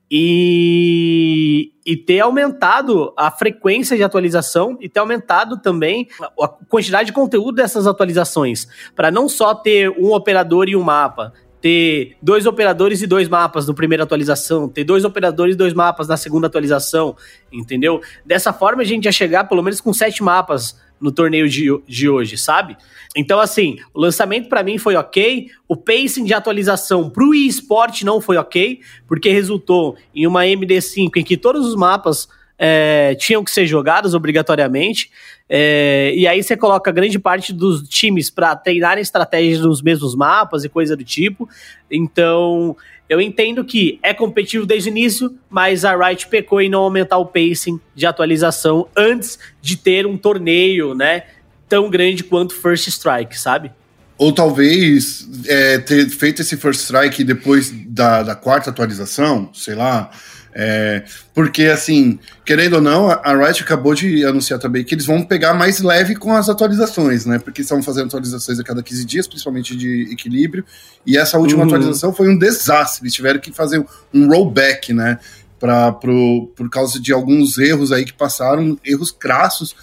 e, 0.10 1.72
e 1.86 1.96
ter 1.96 2.20
aumentado 2.20 3.14
a 3.16 3.30
frequência 3.30 3.96
de 3.96 4.04
atualização 4.04 4.78
e 4.82 4.90
ter 4.90 5.00
aumentado 5.00 5.58
também 5.58 6.08
a 6.42 6.48
quantidade 6.48 7.08
de 7.08 7.14
conteúdo 7.14 7.56
dessas 7.56 7.86
atualizações, 7.86 8.68
para 8.96 9.12
não 9.12 9.30
só 9.30 9.54
ter 9.54 9.90
um 9.92 10.12
operador 10.14 10.68
e 10.68 10.76
um 10.76 10.82
mapa, 10.82 11.34
ter 11.62 12.16
dois 12.22 12.46
operadores 12.46 13.02
e 13.02 13.08
dois 13.08 13.28
mapas 13.28 13.68
no 13.68 13.74
primeira 13.74 14.04
atualização, 14.04 14.68
ter 14.68 14.84
dois 14.84 15.04
operadores 15.04 15.56
e 15.56 15.58
dois 15.58 15.74
mapas 15.74 16.08
na 16.08 16.18
segunda 16.18 16.48
atualização, 16.48 17.16
entendeu? 17.52 18.02
Dessa 18.26 18.54
forma 18.54 18.82
a 18.82 18.86
gente 18.86 19.06
ia 19.06 19.12
chegar 19.12 19.44
pelo 19.44 19.62
menos 19.62 19.82
com 19.82 19.94
sete 19.94 20.24
mapas 20.24 20.80
no 21.00 21.12
torneio 21.12 21.48
de, 21.50 21.68
de 21.88 22.10
hoje, 22.10 22.38
sabe? 22.38 22.76
Então, 23.16 23.40
assim, 23.40 23.78
o 23.94 24.00
lançamento 24.00 24.50
para 24.50 24.64
mim 24.64 24.78
foi 24.78 24.96
ok, 24.96 25.50
o 25.68 25.76
pacing 25.76 26.24
de 26.24 26.34
atualização 26.34 27.10
pro 27.10 27.34
eSport 27.34 28.04
não 28.04 28.22
foi 28.22 28.38
ok, 28.38 28.82
porque 29.08 29.30
resultou 29.30 29.96
em 30.14 30.28
uma 30.28 30.44
MD5 30.44 31.12
em 31.18 31.24
que 31.24 31.38
todos 31.38 31.66
os 31.66 31.76
mapas 31.76 32.28
é, 32.60 33.16
tinham 33.16 33.44
que 33.44 33.50
ser 33.50 33.66
jogados 33.66 34.14
obrigatoriamente. 34.14 35.10
É, 35.48 36.14
e 36.14 36.28
aí 36.28 36.44
você 36.44 36.58
coloca 36.58 36.92
grande 36.92 37.18
parte 37.18 37.54
dos 37.54 37.88
times 37.88 38.30
para 38.30 38.56
treinar 38.56 39.00
estratégias 39.00 39.62
nos 39.62 39.82
mesmos 39.82 40.14
mapas 40.14 40.66
e 40.66 40.70
coisa 40.70 40.96
do 40.96 41.04
tipo. 41.04 41.50
Então, 41.90 42.76
eu 43.10 43.20
entendo 43.20 43.66
que 43.66 44.00
é 44.04 44.14
competitivo 44.14 44.68
desde 44.68 44.90
o 44.90 44.92
início, 44.92 45.36
mas 45.50 45.84
a 45.84 45.96
Riot 45.96 46.28
pecou 46.28 46.62
em 46.62 46.70
não 46.70 46.82
aumentar 46.82 47.18
o 47.18 47.26
pacing 47.26 47.80
de 47.96 48.06
atualização 48.06 48.88
antes 48.96 49.40
de 49.60 49.76
ter 49.76 50.06
um 50.06 50.16
torneio, 50.16 50.94
né? 50.94 51.24
Tão 51.68 51.90
grande 51.90 52.24
quanto 52.24 52.54
First 52.54 52.88
Strike, 52.88 53.38
sabe? 53.38 53.72
Ou 54.16 54.32
talvez 54.32 55.28
é, 55.48 55.80
ter 55.80 56.08
feito 56.10 56.44
esse 56.44 56.56
First 56.56 56.82
Strike 56.82 57.24
depois 57.24 57.72
da, 57.88 58.22
da 58.22 58.36
quarta 58.36 58.70
atualização, 58.70 59.50
sei 59.54 59.74
lá, 59.74 60.12
é, 60.54 61.04
porque, 61.34 61.66
assim, 61.66 62.20
querendo 62.46 62.74
ou 62.74 62.82
não, 62.82 63.10
a 63.10 63.34
Riot 63.36 63.62
acabou 63.62 63.94
de 63.94 64.26
anunciar 64.26 64.60
também 64.60 64.84
que 64.84 64.96
eles 64.96 65.06
vão 65.06 65.24
pegar 65.24 65.54
mais 65.54 65.80
leve 65.80 66.16
com 66.16 66.36
as 66.36 66.50
atualizações, 66.50 67.26
né? 67.26 67.40
Porque 67.40 67.62
estão 67.62 67.82
fazendo 67.84 68.08
atualizações 68.08 68.60
a 68.60 68.64
cada 68.64 68.82
15 68.82 69.06
dias, 69.06 69.28
principalmente 69.28 69.76
de 69.76 70.10
equilíbrio. 70.12 70.66
E 71.06 71.18
essa 71.18 71.38
última 71.38 71.62
uhum. 71.62 71.68
atualização 71.68 72.14
foi 72.14 72.30
um 72.30 72.38
desastre. 72.38 73.04
Eles 73.04 73.14
tiveram 73.14 73.40
que 73.40 73.52
fazer 73.52 73.84
um 74.14 74.28
rollback, 74.28 74.94
né? 74.94 75.20
Pra, 75.60 75.92
pro, 75.92 76.52
por 76.56 76.70
causa 76.70 77.00
de 77.00 77.12
alguns 77.12 77.58
erros 77.58 77.92
aí 77.92 78.06
que 78.06 78.14
passaram, 78.14 78.80
erros 78.84 79.12
crassos, 79.12 79.76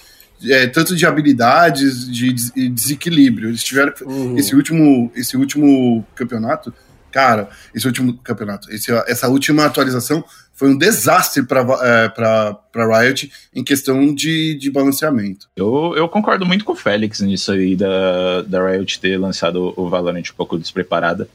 é, 0.42 0.66
tanto 0.66 0.96
de 0.96 1.04
habilidades, 1.06 2.10
de 2.10 2.32
desequilíbrio. 2.70 3.50
Eles 3.50 3.62
tiveram. 3.62 3.92
Uhum. 4.04 4.38
Esse, 4.38 4.54
último, 4.56 5.12
esse 5.14 5.36
último 5.36 6.04
campeonato, 6.14 6.72
cara, 7.12 7.48
esse 7.74 7.86
último 7.86 8.18
campeonato, 8.18 8.70
esse, 8.70 8.90
essa 9.06 9.28
última 9.28 9.64
atualização 9.64 10.24
foi 10.56 10.70
um 10.70 10.78
desastre 10.78 11.42
para 11.44 11.62
é, 11.82 13.04
Riot 13.04 13.30
em 13.54 13.62
questão 13.62 14.12
de, 14.12 14.54
de 14.54 14.70
balanceamento. 14.70 15.48
Eu, 15.54 15.94
eu 15.94 16.08
concordo 16.08 16.46
muito 16.46 16.64
com 16.64 16.72
o 16.72 16.76
Félix 16.76 17.20
nisso 17.20 17.52
aí 17.52 17.76
da, 17.76 18.40
da 18.42 18.70
Riot 18.70 18.98
ter 18.98 19.18
lançado 19.18 19.74
o 19.76 19.88
Valorant 19.88 20.30
um 20.32 20.36
pouco 20.36 20.58
despreparada. 20.58 21.28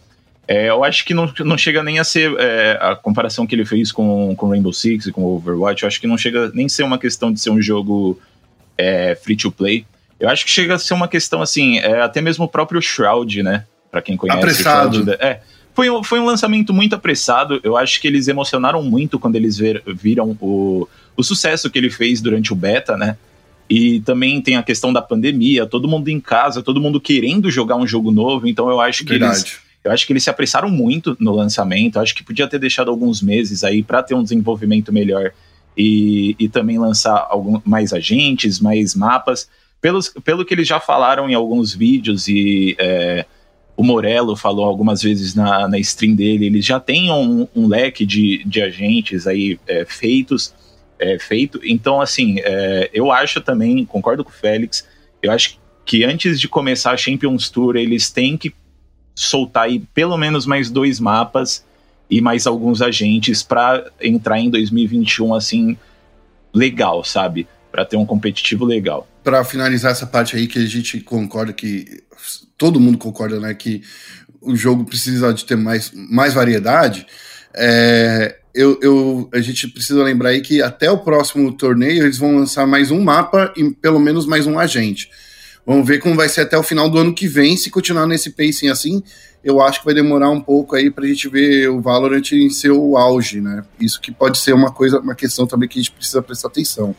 É, 0.47 0.69
eu 0.69 0.83
acho 0.83 1.05
que 1.05 1.13
não, 1.13 1.31
não 1.41 1.57
chega 1.57 1.83
nem 1.83 1.99
a 1.99 2.03
ser 2.03 2.33
é, 2.39 2.79
a 2.81 2.95
comparação 2.95 3.45
que 3.45 3.53
ele 3.53 3.63
fez 3.63 3.91
com, 3.91 4.35
com 4.35 4.49
Rainbow 4.49 4.73
Six 4.73 5.05
e 5.05 5.11
com 5.11 5.23
Overwatch. 5.23 5.83
Eu 5.83 5.87
acho 5.87 6.01
que 6.01 6.07
não 6.07 6.17
chega 6.17 6.51
nem 6.53 6.65
a 6.65 6.69
ser 6.69 6.83
uma 6.83 6.97
questão 6.97 7.31
de 7.31 7.39
ser 7.39 7.51
um 7.51 7.61
jogo 7.61 8.19
é, 8.75 9.13
free 9.13 9.37
to 9.37 9.51
play. 9.51 9.85
Eu 10.19 10.29
acho 10.29 10.43
que 10.43 10.51
chega 10.51 10.73
a 10.73 10.79
ser 10.79 10.95
uma 10.95 11.07
questão 11.07 11.43
assim, 11.43 11.77
é, 11.77 12.01
até 12.01 12.21
mesmo 12.21 12.45
o 12.45 12.47
próprio 12.47 12.81
Shroud, 12.81 13.43
né? 13.43 13.65
Para 13.91 14.01
quem 14.01 14.17
conhece. 14.17 14.39
Apressado. 14.39 15.03
Shroud, 15.03 15.11
é, 15.19 15.41
foi, 15.73 15.89
um, 15.89 16.03
foi 16.03 16.19
um 16.19 16.25
lançamento 16.25 16.73
muito 16.73 16.95
apressado. 16.95 17.59
Eu 17.63 17.77
acho 17.77 17.99
que 18.01 18.07
eles 18.07 18.27
emocionaram 18.27 18.83
muito 18.83 19.19
quando 19.19 19.35
eles 19.35 19.57
ver, 19.57 19.83
viram 19.87 20.37
o, 20.41 20.87
o 21.15 21.23
sucesso 21.23 21.69
que 21.69 21.77
ele 21.77 21.89
fez 21.89 22.21
durante 22.21 22.51
o 22.53 22.55
beta, 22.55 22.97
né? 22.97 23.17
E 23.69 24.01
também 24.01 24.41
tem 24.41 24.57
a 24.57 24.63
questão 24.63 24.91
da 24.91 25.01
pandemia, 25.01 25.65
todo 25.65 25.87
mundo 25.87 26.09
em 26.09 26.19
casa, 26.19 26.61
todo 26.61 26.81
mundo 26.81 26.99
querendo 26.99 27.49
jogar 27.49 27.77
um 27.77 27.87
jogo 27.87 28.11
novo. 28.11 28.47
Então 28.47 28.69
eu 28.69 28.81
acho 28.81 29.05
que 29.05 29.11
Verdade. 29.11 29.39
eles. 29.39 29.59
Eu 29.83 29.91
acho 29.91 30.05
que 30.05 30.13
eles 30.13 30.23
se 30.23 30.29
apressaram 30.29 30.69
muito 30.69 31.17
no 31.19 31.33
lançamento. 31.33 31.95
Eu 31.95 32.01
acho 32.01 32.13
que 32.13 32.23
podia 32.23 32.47
ter 32.47 32.59
deixado 32.59 32.91
alguns 32.91 33.21
meses 33.21 33.63
aí 33.63 33.81
para 33.81 34.03
ter 34.03 34.13
um 34.13 34.21
desenvolvimento 34.21 34.93
melhor 34.93 35.31
e, 35.75 36.35
e 36.37 36.49
também 36.49 36.77
lançar 36.77 37.27
algum, 37.29 37.59
mais 37.65 37.93
agentes, 37.93 38.59
mais 38.59 38.93
mapas. 38.93 39.49
Pelos, 39.81 40.09
pelo 40.23 40.45
que 40.45 40.53
eles 40.53 40.67
já 40.67 40.79
falaram 40.79 41.29
em 41.29 41.33
alguns 41.33 41.73
vídeos 41.73 42.27
e 42.27 42.75
é, 42.77 43.25
o 43.75 43.83
Morello 43.83 44.35
falou 44.35 44.65
algumas 44.65 45.01
vezes 45.01 45.33
na, 45.33 45.67
na 45.67 45.79
stream 45.79 46.15
dele, 46.15 46.45
eles 46.45 46.65
já 46.65 46.79
têm 46.79 47.11
um, 47.11 47.47
um 47.55 47.67
leque 47.67 48.05
de, 48.05 48.43
de 48.45 48.61
agentes 48.61 49.25
aí 49.25 49.59
é, 49.67 49.85
feitos, 49.85 50.53
é, 50.99 51.17
feito. 51.17 51.59
Então, 51.63 51.99
assim, 51.99 52.35
é, 52.39 52.89
eu 52.93 53.11
acho 53.11 53.41
também, 53.41 53.83
concordo 53.85 54.23
com 54.23 54.29
o 54.29 54.33
Félix, 54.33 54.87
eu 55.21 55.31
acho 55.31 55.59
que 55.85 56.03
antes 56.03 56.39
de 56.39 56.47
começar 56.47 56.91
a 56.91 56.97
Champions 56.97 57.49
Tour, 57.49 57.75
eles 57.75 58.09
têm 58.09 58.37
que 58.37 58.53
soltar 59.15 59.63
aí 59.63 59.79
pelo 59.93 60.17
menos 60.17 60.45
mais 60.45 60.69
dois 60.69 60.99
mapas 60.99 61.65
e 62.09 62.21
mais 62.21 62.45
alguns 62.45 62.81
agentes 62.81 63.41
para 63.41 63.89
entrar 64.01 64.39
em 64.39 64.49
2021 64.49 65.33
assim 65.33 65.77
legal, 66.53 67.03
sabe? 67.03 67.47
Para 67.71 67.85
ter 67.85 67.97
um 67.97 68.05
competitivo 68.05 68.65
legal. 68.65 69.07
Para 69.23 69.43
finalizar 69.43 69.91
essa 69.91 70.05
parte 70.05 70.35
aí 70.35 70.47
que 70.47 70.59
a 70.59 70.65
gente 70.65 70.99
concorda 70.99 71.53
que 71.53 72.03
todo 72.57 72.79
mundo 72.79 72.97
concorda, 72.97 73.39
né, 73.39 73.53
que 73.53 73.81
o 74.41 74.55
jogo 74.55 74.83
precisa 74.83 75.33
de 75.33 75.45
ter 75.45 75.55
mais, 75.55 75.91
mais 75.93 76.33
variedade, 76.33 77.05
é, 77.53 78.37
eu, 78.53 78.79
eu, 78.81 79.29
a 79.33 79.39
gente 79.39 79.67
precisa 79.67 80.03
lembrar 80.03 80.29
aí 80.29 80.41
que 80.41 80.61
até 80.61 80.91
o 80.91 80.97
próximo 80.97 81.51
torneio 81.53 82.03
eles 82.03 82.17
vão 82.17 82.35
lançar 82.35 82.67
mais 82.67 82.91
um 82.91 83.01
mapa 83.01 83.53
e 83.55 83.71
pelo 83.71 83.99
menos 83.99 84.25
mais 84.25 84.45
um 84.45 84.59
agente. 84.59 85.09
Vamos 85.65 85.87
ver 85.87 85.99
como 85.99 86.15
vai 86.15 86.27
ser 86.27 86.41
até 86.41 86.57
o 86.57 86.63
final 86.63 86.89
do 86.89 86.97
ano 86.97 87.13
que 87.13 87.27
vem. 87.27 87.55
Se 87.55 87.69
continuar 87.69 88.07
nesse 88.07 88.31
pacing 88.31 88.69
assim, 88.69 89.03
eu 89.43 89.61
acho 89.61 89.79
que 89.79 89.85
vai 89.85 89.93
demorar 89.93 90.29
um 90.29 90.41
pouco 90.41 90.75
aí 90.75 90.89
pra 90.89 91.05
gente 91.05 91.29
ver 91.29 91.69
o 91.69 91.79
Valorant 91.79 92.31
em 92.31 92.49
seu 92.49 92.97
auge, 92.97 93.39
né? 93.39 93.63
Isso 93.79 94.01
que 94.01 94.11
pode 94.11 94.39
ser 94.39 94.53
uma 94.53 94.71
coisa, 94.71 94.99
uma 94.99 95.15
questão 95.15 95.45
também 95.45 95.69
que 95.69 95.79
a 95.79 95.81
gente 95.81 95.91
precisa 95.91 96.21
prestar 96.21 96.47
atenção. 96.47 96.95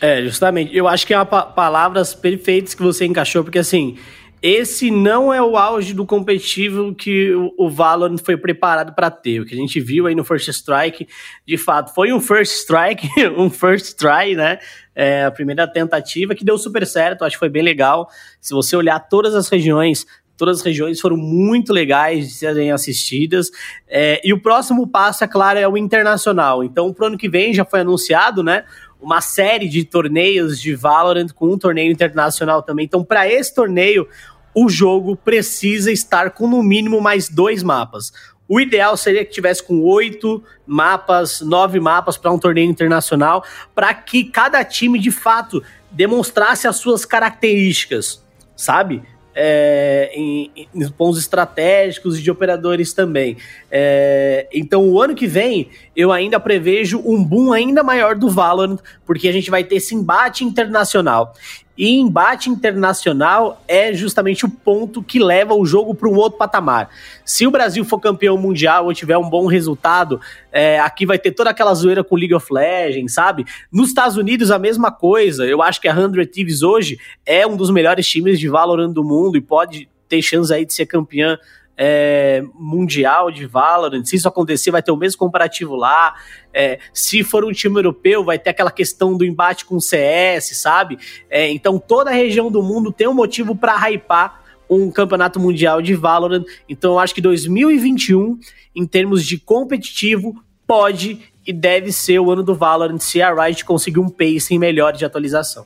É, 0.00 0.22
justamente. 0.22 0.76
Eu 0.76 0.86
acho 0.86 1.06
que 1.06 1.14
é 1.14 1.18
uma 1.18 1.24
pa 1.24 1.42
palavras 1.42 2.14
perfeitas 2.14 2.74
que 2.74 2.82
você 2.82 3.06
encaixou, 3.06 3.42
porque 3.42 3.58
assim, 3.58 3.96
esse 4.42 4.90
não 4.90 5.32
é 5.32 5.40
o 5.42 5.56
auge 5.56 5.94
do 5.94 6.04
competitivo 6.04 6.94
que 6.94 7.32
o, 7.32 7.52
o 7.58 7.70
Valorant 7.70 8.18
foi 8.18 8.36
preparado 8.36 8.94
para 8.94 9.10
ter. 9.10 9.40
O 9.40 9.46
que 9.46 9.54
a 9.54 9.56
gente 9.56 9.80
viu 9.80 10.06
aí 10.06 10.14
no 10.14 10.24
First 10.24 10.48
Strike, 10.48 11.08
de 11.46 11.56
fato, 11.56 11.94
foi 11.94 12.12
um 12.12 12.20
First 12.20 12.52
Strike, 12.52 13.08
um 13.36 13.48
First 13.48 13.96
Try, 13.96 14.34
né? 14.36 14.58
É, 14.94 15.24
a 15.24 15.30
primeira 15.30 15.66
tentativa 15.66 16.34
que 16.34 16.44
deu 16.44 16.58
super 16.58 16.86
certo, 16.86 17.24
acho 17.24 17.36
que 17.36 17.40
foi 17.40 17.48
bem 17.48 17.62
legal. 17.62 18.08
Se 18.40 18.52
você 18.52 18.76
olhar 18.76 19.00
todas 19.00 19.34
as 19.34 19.48
regiões, 19.48 20.06
todas 20.36 20.58
as 20.58 20.64
regiões 20.64 21.00
foram 21.00 21.16
muito 21.16 21.72
legais 21.72 22.28
de 22.28 22.34
serem 22.34 22.70
assistidas. 22.70 23.50
É, 23.88 24.20
e 24.22 24.32
o 24.32 24.40
próximo 24.40 24.86
passo, 24.86 25.24
é 25.24 25.26
claro, 25.26 25.58
é 25.58 25.66
o 25.66 25.76
internacional. 25.76 26.62
Então, 26.62 26.92
pro 26.92 27.06
ano 27.06 27.18
que 27.18 27.28
vem 27.28 27.54
já 27.54 27.64
foi 27.64 27.80
anunciado, 27.80 28.42
né? 28.42 28.64
Uma 29.00 29.20
série 29.20 29.68
de 29.68 29.84
torneios 29.84 30.60
de 30.60 30.74
Valorant 30.74 31.28
com 31.34 31.52
um 31.52 31.58
torneio 31.58 31.92
internacional 31.92 32.62
também. 32.62 32.86
Então, 32.86 33.04
para 33.04 33.28
esse 33.28 33.54
torneio, 33.54 34.08
o 34.54 34.68
jogo 34.68 35.16
precisa 35.16 35.92
estar 35.92 36.30
com 36.30 36.48
no 36.48 36.62
mínimo 36.62 37.00
mais 37.00 37.28
dois 37.28 37.62
mapas. 37.62 38.12
O 38.48 38.60
ideal 38.60 38.96
seria 38.96 39.24
que 39.24 39.32
tivesse 39.32 39.62
com 39.62 39.82
oito 39.82 40.42
mapas, 40.66 41.40
nove 41.40 41.80
mapas 41.80 42.16
para 42.16 42.32
um 42.32 42.38
torneio 42.38 42.70
internacional, 42.70 43.44
para 43.74 43.92
que 43.92 44.24
cada 44.24 44.64
time 44.64 44.98
de 44.98 45.10
fato 45.10 45.62
demonstrasse 45.90 46.68
as 46.68 46.76
suas 46.76 47.04
características, 47.04 48.24
sabe? 48.54 49.02
É, 49.38 50.10
em, 50.14 50.50
em, 50.74 50.88
pontos 50.88 51.18
estratégicos 51.18 52.18
e 52.18 52.22
de 52.22 52.30
operadores 52.30 52.94
também. 52.94 53.36
É, 53.70 54.48
então, 54.50 54.88
o 54.88 54.98
ano 54.98 55.14
que 55.14 55.26
vem, 55.26 55.68
eu 55.94 56.10
ainda 56.10 56.40
prevejo 56.40 57.02
um 57.04 57.22
boom 57.22 57.52
ainda 57.52 57.82
maior 57.82 58.16
do 58.16 58.30
Valorant, 58.30 58.78
porque 59.04 59.28
a 59.28 59.32
gente 59.32 59.50
vai 59.50 59.62
ter 59.62 59.76
esse 59.76 59.94
embate 59.94 60.42
internacional. 60.42 61.34
E 61.76 61.96
embate 61.96 62.48
internacional 62.48 63.62
é 63.68 63.92
justamente 63.92 64.44
o 64.44 64.48
ponto 64.48 65.02
que 65.02 65.18
leva 65.18 65.54
o 65.54 65.66
jogo 65.66 65.94
para 65.94 66.08
um 66.08 66.14
outro 66.14 66.38
patamar. 66.38 66.88
Se 67.24 67.46
o 67.46 67.50
Brasil 67.50 67.84
for 67.84 68.00
campeão 68.00 68.38
mundial 68.38 68.86
ou 68.86 68.94
tiver 68.94 69.18
um 69.18 69.28
bom 69.28 69.46
resultado, 69.46 70.20
é, 70.50 70.80
aqui 70.80 71.04
vai 71.04 71.18
ter 71.18 71.32
toda 71.32 71.50
aquela 71.50 71.74
zoeira 71.74 72.02
com 72.02 72.16
League 72.16 72.34
of 72.34 72.46
Legends, 72.52 73.12
sabe? 73.12 73.44
Nos 73.70 73.88
Estados 73.88 74.16
Unidos, 74.16 74.50
a 74.50 74.58
mesma 74.58 74.90
coisa. 74.90 75.46
Eu 75.46 75.62
acho 75.62 75.80
que 75.80 75.88
a 75.88 75.94
100 75.94 76.26
Thieves 76.26 76.62
hoje 76.62 76.98
é 77.24 77.46
um 77.46 77.56
dos 77.56 77.70
melhores 77.70 78.06
times 78.08 78.40
de 78.40 78.48
Valorant 78.48 78.92
do 78.92 79.04
mundo 79.04 79.36
e 79.36 79.40
pode 79.40 79.88
ter 80.08 80.22
chance 80.22 80.52
aí 80.52 80.64
de 80.64 80.72
ser 80.72 80.86
campeã 80.86 81.38
é, 81.76 82.42
mundial 82.54 83.30
de 83.30 83.46
Valorant. 83.46 84.04
Se 84.04 84.16
isso 84.16 84.28
acontecer, 84.28 84.70
vai 84.70 84.82
ter 84.82 84.90
o 84.90 84.96
mesmo 84.96 85.18
comparativo 85.18 85.74
lá. 85.74 86.14
É, 86.52 86.78
se 86.92 87.22
for 87.22 87.44
um 87.44 87.52
time 87.52 87.78
europeu, 87.78 88.24
vai 88.24 88.38
ter 88.38 88.50
aquela 88.50 88.70
questão 88.70 89.16
do 89.16 89.24
embate 89.24 89.64
com 89.64 89.76
o 89.76 89.80
CS, 89.80 90.56
sabe? 90.56 90.98
É, 91.28 91.50
então 91.50 91.78
toda 91.78 92.10
a 92.10 92.14
região 92.14 92.50
do 92.50 92.62
mundo 92.62 92.90
tem 92.90 93.06
um 93.06 93.14
motivo 93.14 93.54
para 93.54 93.76
hypar 93.88 94.42
um 94.68 94.90
campeonato 94.90 95.38
mundial 95.38 95.82
de 95.82 95.94
Valorant. 95.94 96.44
Então 96.68 96.92
eu 96.92 96.98
acho 96.98 97.14
que 97.14 97.20
2021, 97.20 98.38
em 98.74 98.86
termos 98.86 99.24
de 99.24 99.38
competitivo, 99.38 100.34
pode 100.66 101.32
e 101.46 101.52
deve 101.52 101.92
ser 101.92 102.18
o 102.18 102.30
ano 102.30 102.42
do 102.42 102.54
Valorant 102.54 102.98
se 102.98 103.22
a 103.22 103.32
Riot 103.32 103.64
conseguir 103.64 104.00
um 104.00 104.08
pacing 104.08 104.58
melhor 104.58 104.92
de 104.92 105.04
atualização. 105.04 105.64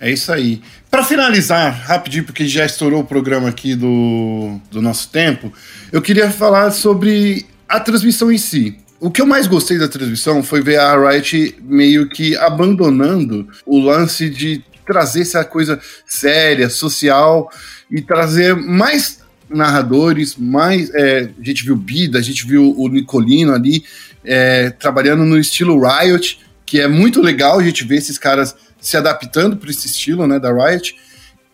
É 0.00 0.10
isso 0.10 0.32
aí. 0.32 0.62
Para 0.90 1.04
finalizar, 1.04 1.84
rapidinho, 1.86 2.24
porque 2.24 2.48
já 2.48 2.64
estourou 2.64 3.02
o 3.02 3.06
programa 3.06 3.50
aqui 3.50 3.74
do, 3.74 4.58
do 4.70 4.80
nosso 4.80 5.10
tempo, 5.10 5.52
eu 5.92 6.00
queria 6.00 6.30
falar 6.30 6.70
sobre 6.70 7.46
a 7.68 7.78
transmissão 7.78 8.32
em 8.32 8.38
si. 8.38 8.78
O 8.98 9.10
que 9.10 9.20
eu 9.20 9.26
mais 9.26 9.46
gostei 9.46 9.78
da 9.78 9.88
transmissão 9.88 10.42
foi 10.42 10.62
ver 10.62 10.78
a 10.78 11.10
Riot 11.10 11.56
meio 11.62 12.08
que 12.08 12.34
abandonando 12.36 13.46
o 13.66 13.78
lance 13.78 14.30
de 14.30 14.64
trazer 14.86 15.20
essa 15.20 15.44
coisa 15.44 15.78
séria, 16.06 16.70
social 16.70 17.50
e 17.90 18.00
trazer 18.00 18.56
mais 18.56 19.20
narradores, 19.50 20.34
mais. 20.36 20.90
É, 20.94 21.30
a 21.38 21.44
gente 21.44 21.64
viu 21.64 21.76
Bida, 21.76 22.18
a 22.18 22.22
gente 22.22 22.46
viu 22.46 22.74
o 22.76 22.88
Nicolino 22.88 23.52
ali 23.52 23.84
é, 24.24 24.70
trabalhando 24.70 25.24
no 25.24 25.38
estilo 25.38 25.80
Riot, 25.80 26.40
que 26.64 26.80
é 26.80 26.88
muito 26.88 27.20
legal 27.20 27.58
a 27.58 27.62
gente 27.62 27.84
ver 27.84 27.96
esses 27.96 28.16
caras 28.18 28.54
se 28.80 28.96
adaptando 28.96 29.56
para 29.56 29.70
esse 29.70 29.86
estilo, 29.86 30.26
né, 30.26 30.38
da 30.38 30.52
Riot. 30.52 30.96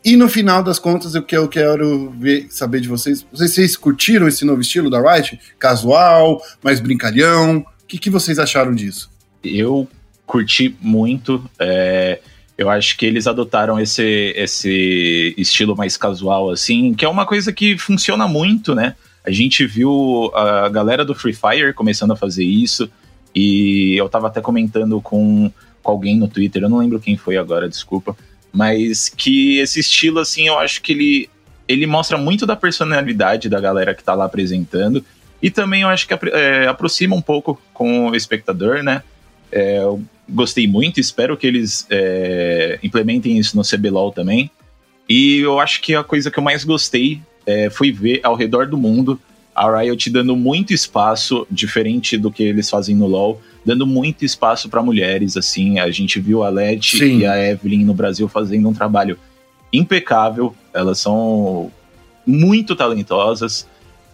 E 0.04 0.16
no 0.16 0.28
final 0.28 0.62
das 0.62 0.78
contas, 0.78 1.14
o 1.14 1.22
que 1.22 1.36
eu 1.36 1.48
quero 1.48 2.10
ver, 2.18 2.46
saber 2.48 2.80
de 2.80 2.88
vocês, 2.88 3.26
vocês 3.32 3.76
curtiram 3.76 4.28
esse 4.28 4.44
novo 4.44 4.60
estilo 4.60 4.88
da 4.88 5.00
Riot? 5.00 5.38
Casual, 5.58 6.40
mais 6.62 6.78
brincalhão? 6.78 7.58
O 7.58 7.86
que, 7.88 7.98
que 7.98 8.08
vocês 8.08 8.38
acharam 8.38 8.74
disso? 8.74 9.10
Eu 9.42 9.88
curti 10.24 10.76
muito. 10.80 11.44
É, 11.58 12.20
eu 12.56 12.70
acho 12.70 12.96
que 12.96 13.04
eles 13.04 13.26
adotaram 13.26 13.78
esse, 13.78 14.32
esse 14.36 15.34
estilo 15.36 15.76
mais 15.76 15.96
casual, 15.96 16.50
assim, 16.50 16.94
que 16.94 17.04
é 17.04 17.08
uma 17.08 17.26
coisa 17.26 17.52
que 17.52 17.76
funciona 17.76 18.26
muito, 18.26 18.74
né? 18.74 18.94
A 19.24 19.30
gente 19.30 19.66
viu 19.66 20.30
a 20.34 20.68
galera 20.68 21.04
do 21.04 21.14
Free 21.14 21.34
Fire 21.34 21.74
começando 21.74 22.12
a 22.12 22.16
fazer 22.16 22.44
isso, 22.44 22.88
e 23.34 23.94
eu 23.96 24.08
tava 24.08 24.28
até 24.28 24.40
comentando 24.40 25.00
com 25.00 25.50
com 25.86 25.92
alguém 25.92 26.18
no 26.18 26.26
Twitter, 26.26 26.64
eu 26.64 26.68
não 26.68 26.78
lembro 26.78 26.98
quem 26.98 27.16
foi 27.16 27.36
agora, 27.36 27.68
desculpa, 27.68 28.16
mas 28.52 29.08
que 29.08 29.58
esse 29.58 29.78
estilo, 29.78 30.18
assim, 30.18 30.48
eu 30.48 30.58
acho 30.58 30.82
que 30.82 30.92
ele, 30.92 31.30
ele 31.68 31.86
mostra 31.86 32.18
muito 32.18 32.44
da 32.44 32.56
personalidade 32.56 33.48
da 33.48 33.60
galera 33.60 33.94
que 33.94 34.02
tá 34.02 34.12
lá 34.12 34.24
apresentando, 34.24 35.04
e 35.40 35.48
também 35.48 35.82
eu 35.82 35.88
acho 35.88 36.08
que 36.08 36.14
é, 36.32 36.66
aproxima 36.66 37.14
um 37.14 37.22
pouco 37.22 37.60
com 37.72 38.10
o 38.10 38.16
espectador, 38.16 38.82
né? 38.82 39.02
É, 39.52 39.78
eu 39.78 40.02
gostei 40.28 40.66
muito, 40.66 40.98
espero 40.98 41.36
que 41.36 41.46
eles 41.46 41.86
é, 41.88 42.80
implementem 42.82 43.38
isso 43.38 43.56
no 43.56 43.62
CBLOL 43.62 44.10
também. 44.10 44.50
E 45.08 45.38
eu 45.38 45.60
acho 45.60 45.80
que 45.80 45.94
a 45.94 46.02
coisa 46.02 46.32
que 46.32 46.38
eu 46.38 46.42
mais 46.42 46.64
gostei 46.64 47.20
é, 47.46 47.70
foi 47.70 47.92
ver 47.92 48.20
ao 48.24 48.34
redor 48.34 48.66
do 48.66 48.76
mundo 48.76 49.20
a 49.56 49.80
Riot 49.80 50.10
dando 50.10 50.36
muito 50.36 50.74
espaço, 50.74 51.46
diferente 51.50 52.18
do 52.18 52.30
que 52.30 52.42
eles 52.42 52.68
fazem 52.68 52.94
no 52.94 53.06
LoL, 53.06 53.40
dando 53.64 53.86
muito 53.86 54.22
espaço 54.22 54.68
para 54.68 54.82
mulheres, 54.82 55.34
assim. 55.34 55.78
A 55.78 55.90
gente 55.90 56.20
viu 56.20 56.42
a 56.42 56.50
Leti 56.50 57.02
e 57.02 57.26
a 57.26 57.52
Evelyn 57.52 57.82
no 57.82 57.94
Brasil 57.94 58.28
fazendo 58.28 58.68
um 58.68 58.74
trabalho 58.74 59.18
impecável. 59.72 60.54
Elas 60.74 60.98
são 60.98 61.72
muito 62.26 62.76
talentosas. 62.76 63.66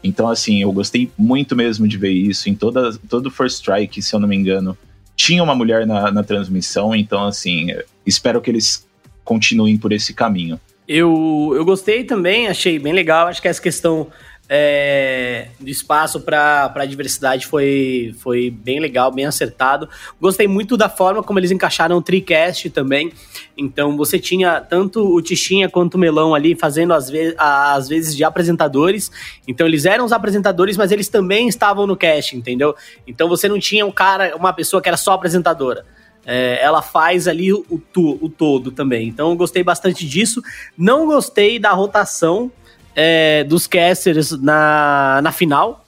Então, 0.05 0.29
assim, 0.29 0.63
eu 0.63 0.71
gostei 0.71 1.11
muito 1.19 1.57
mesmo 1.57 1.89
de 1.89 1.99
ver 1.99 2.13
isso. 2.13 2.49
Em 2.49 2.55
toda, 2.55 2.97
todo 3.09 3.29
First 3.29 3.57
Strike, 3.57 4.01
se 4.01 4.15
eu 4.15 4.21
não 4.21 4.29
me 4.29 4.37
engano, 4.37 4.79
tinha 5.17 5.43
uma 5.43 5.57
mulher 5.57 5.85
na, 5.89 6.13
na 6.13 6.23
transmissão. 6.23 6.95
Então, 6.95 7.27
assim, 7.27 7.67
espero 8.07 8.41
que 8.41 8.49
eles 8.49 8.87
continuem 9.25 9.77
por 9.77 9.93
esse 9.93 10.15
caminho. 10.15 10.61
Eu, 10.87 11.53
eu 11.57 11.65
gostei 11.65 12.05
também, 12.05 12.47
achei 12.47 12.79
bem 12.79 12.93
legal. 12.93 13.27
Acho 13.27 13.43
que 13.43 13.49
essa 13.49 13.63
questão 13.63 14.09
é, 14.49 15.49
do 15.59 15.71
espaço 15.71 16.21
para 16.21 16.71
a 16.75 16.85
diversidade 16.85 17.47
foi, 17.47 18.15
foi 18.19 18.51
bem 18.51 18.81
legal, 18.81 19.11
bem 19.11 19.25
acertado. 19.25 19.89
Gostei 20.21 20.47
muito 20.47 20.77
da 20.77 20.89
forma 20.89 21.23
como 21.23 21.39
eles 21.39 21.51
encaixaram 21.51 21.97
o 21.97 22.03
TriCast 22.03 22.69
também. 22.71 23.13
Então 23.57 23.97
você 23.97 24.19
tinha 24.19 24.61
tanto 24.61 25.01
o 25.03 25.23
Tichinha 25.23 25.71
quanto 25.71 25.95
o 25.95 25.99
Melão 25.99 26.35
ali 26.35 26.55
fazendo 26.55 26.93
às, 26.93 27.09
ve 27.09 27.35
às 27.39 27.89
vezes 27.89 28.15
de 28.15 28.25
apresentadores. 28.25 29.11
Então 29.47 29.67
eles 29.67 29.85
eram 29.85 30.05
os 30.05 30.13
apresentadores, 30.13 30.77
mas 30.77 30.93
eles 30.93 31.09
também 31.09 31.49
estavam 31.49 31.87
no 31.87 31.97
cast, 31.97 32.37
entendeu? 32.37 32.75
Então 33.07 33.29
você 33.29 33.49
não 33.49 33.59
tinha 33.59 33.87
um 33.87 33.93
cara, 33.93 34.37
uma 34.37 34.53
pessoa 34.53 34.83
que 34.83 34.89
era 34.89 34.97
só 34.97 35.13
apresentadora. 35.13 35.87
É, 36.25 36.63
ela 36.63 36.83
faz 36.83 37.27
ali 37.27 37.53
o, 37.53 37.81
tu, 37.93 38.19
o 38.21 38.29
todo 38.29 38.71
também. 38.71 39.09
Então 39.09 39.31
eu 39.31 39.37
gostei 39.37 39.63
bastante 39.63 40.07
disso. 40.07 40.43
Não 40.77 41.07
gostei 41.07 41.59
da 41.59 41.73
rotação 41.73 42.51
é, 42.95 43.45
dos 43.45 43.67
casters 43.67 44.33
na, 44.33 45.21
na 45.23 45.33
final. 45.33 45.85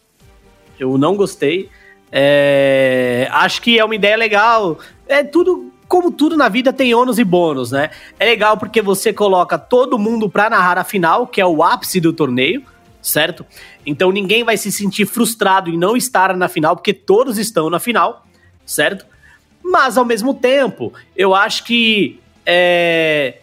Eu 0.79 0.99
não 0.99 1.17
gostei. 1.17 1.69
É, 2.11 3.29
acho 3.31 3.61
que 3.63 3.79
é 3.79 3.85
uma 3.85 3.95
ideia 3.95 4.17
legal. 4.17 4.79
É 5.07 5.23
tudo, 5.23 5.73
como 5.89 6.11
tudo 6.11 6.37
na 6.37 6.49
vida 6.49 6.73
tem 6.73 6.95
ônus 6.95 7.19
e 7.19 7.25
bônus, 7.25 7.73
né? 7.73 7.91
É 8.19 8.25
legal 8.25 8.57
porque 8.57 8.81
você 8.81 9.13
coloca 9.13 9.59
todo 9.59 9.99
mundo 9.99 10.29
pra 10.29 10.49
narrar 10.49 10.79
a 10.79 10.85
final, 10.85 11.27
que 11.27 11.41
é 11.41 11.47
o 11.47 11.63
ápice 11.63 12.01
do 12.01 12.13
torneio, 12.13 12.63
certo? 13.03 13.45
Então 13.85 14.11
ninguém 14.11 14.45
vai 14.45 14.57
se 14.57 14.73
sentir 14.73 15.07
frustrado 15.07 15.71
em 15.71 15.77
não 15.77 15.97
estar 15.97 16.37
na 16.37 16.49
final, 16.49 16.77
porque 16.77 16.93
todos 16.93 17.39
estão 17.39 17.69
na 17.69 17.79
final, 17.79 18.27
certo? 18.65 19.07
Mas 19.63 19.97
ao 19.97 20.05
mesmo 20.05 20.35
tempo, 20.35 20.93
eu 21.17 21.35
acho 21.35 21.65
que 21.65 22.21
é, 22.47 23.39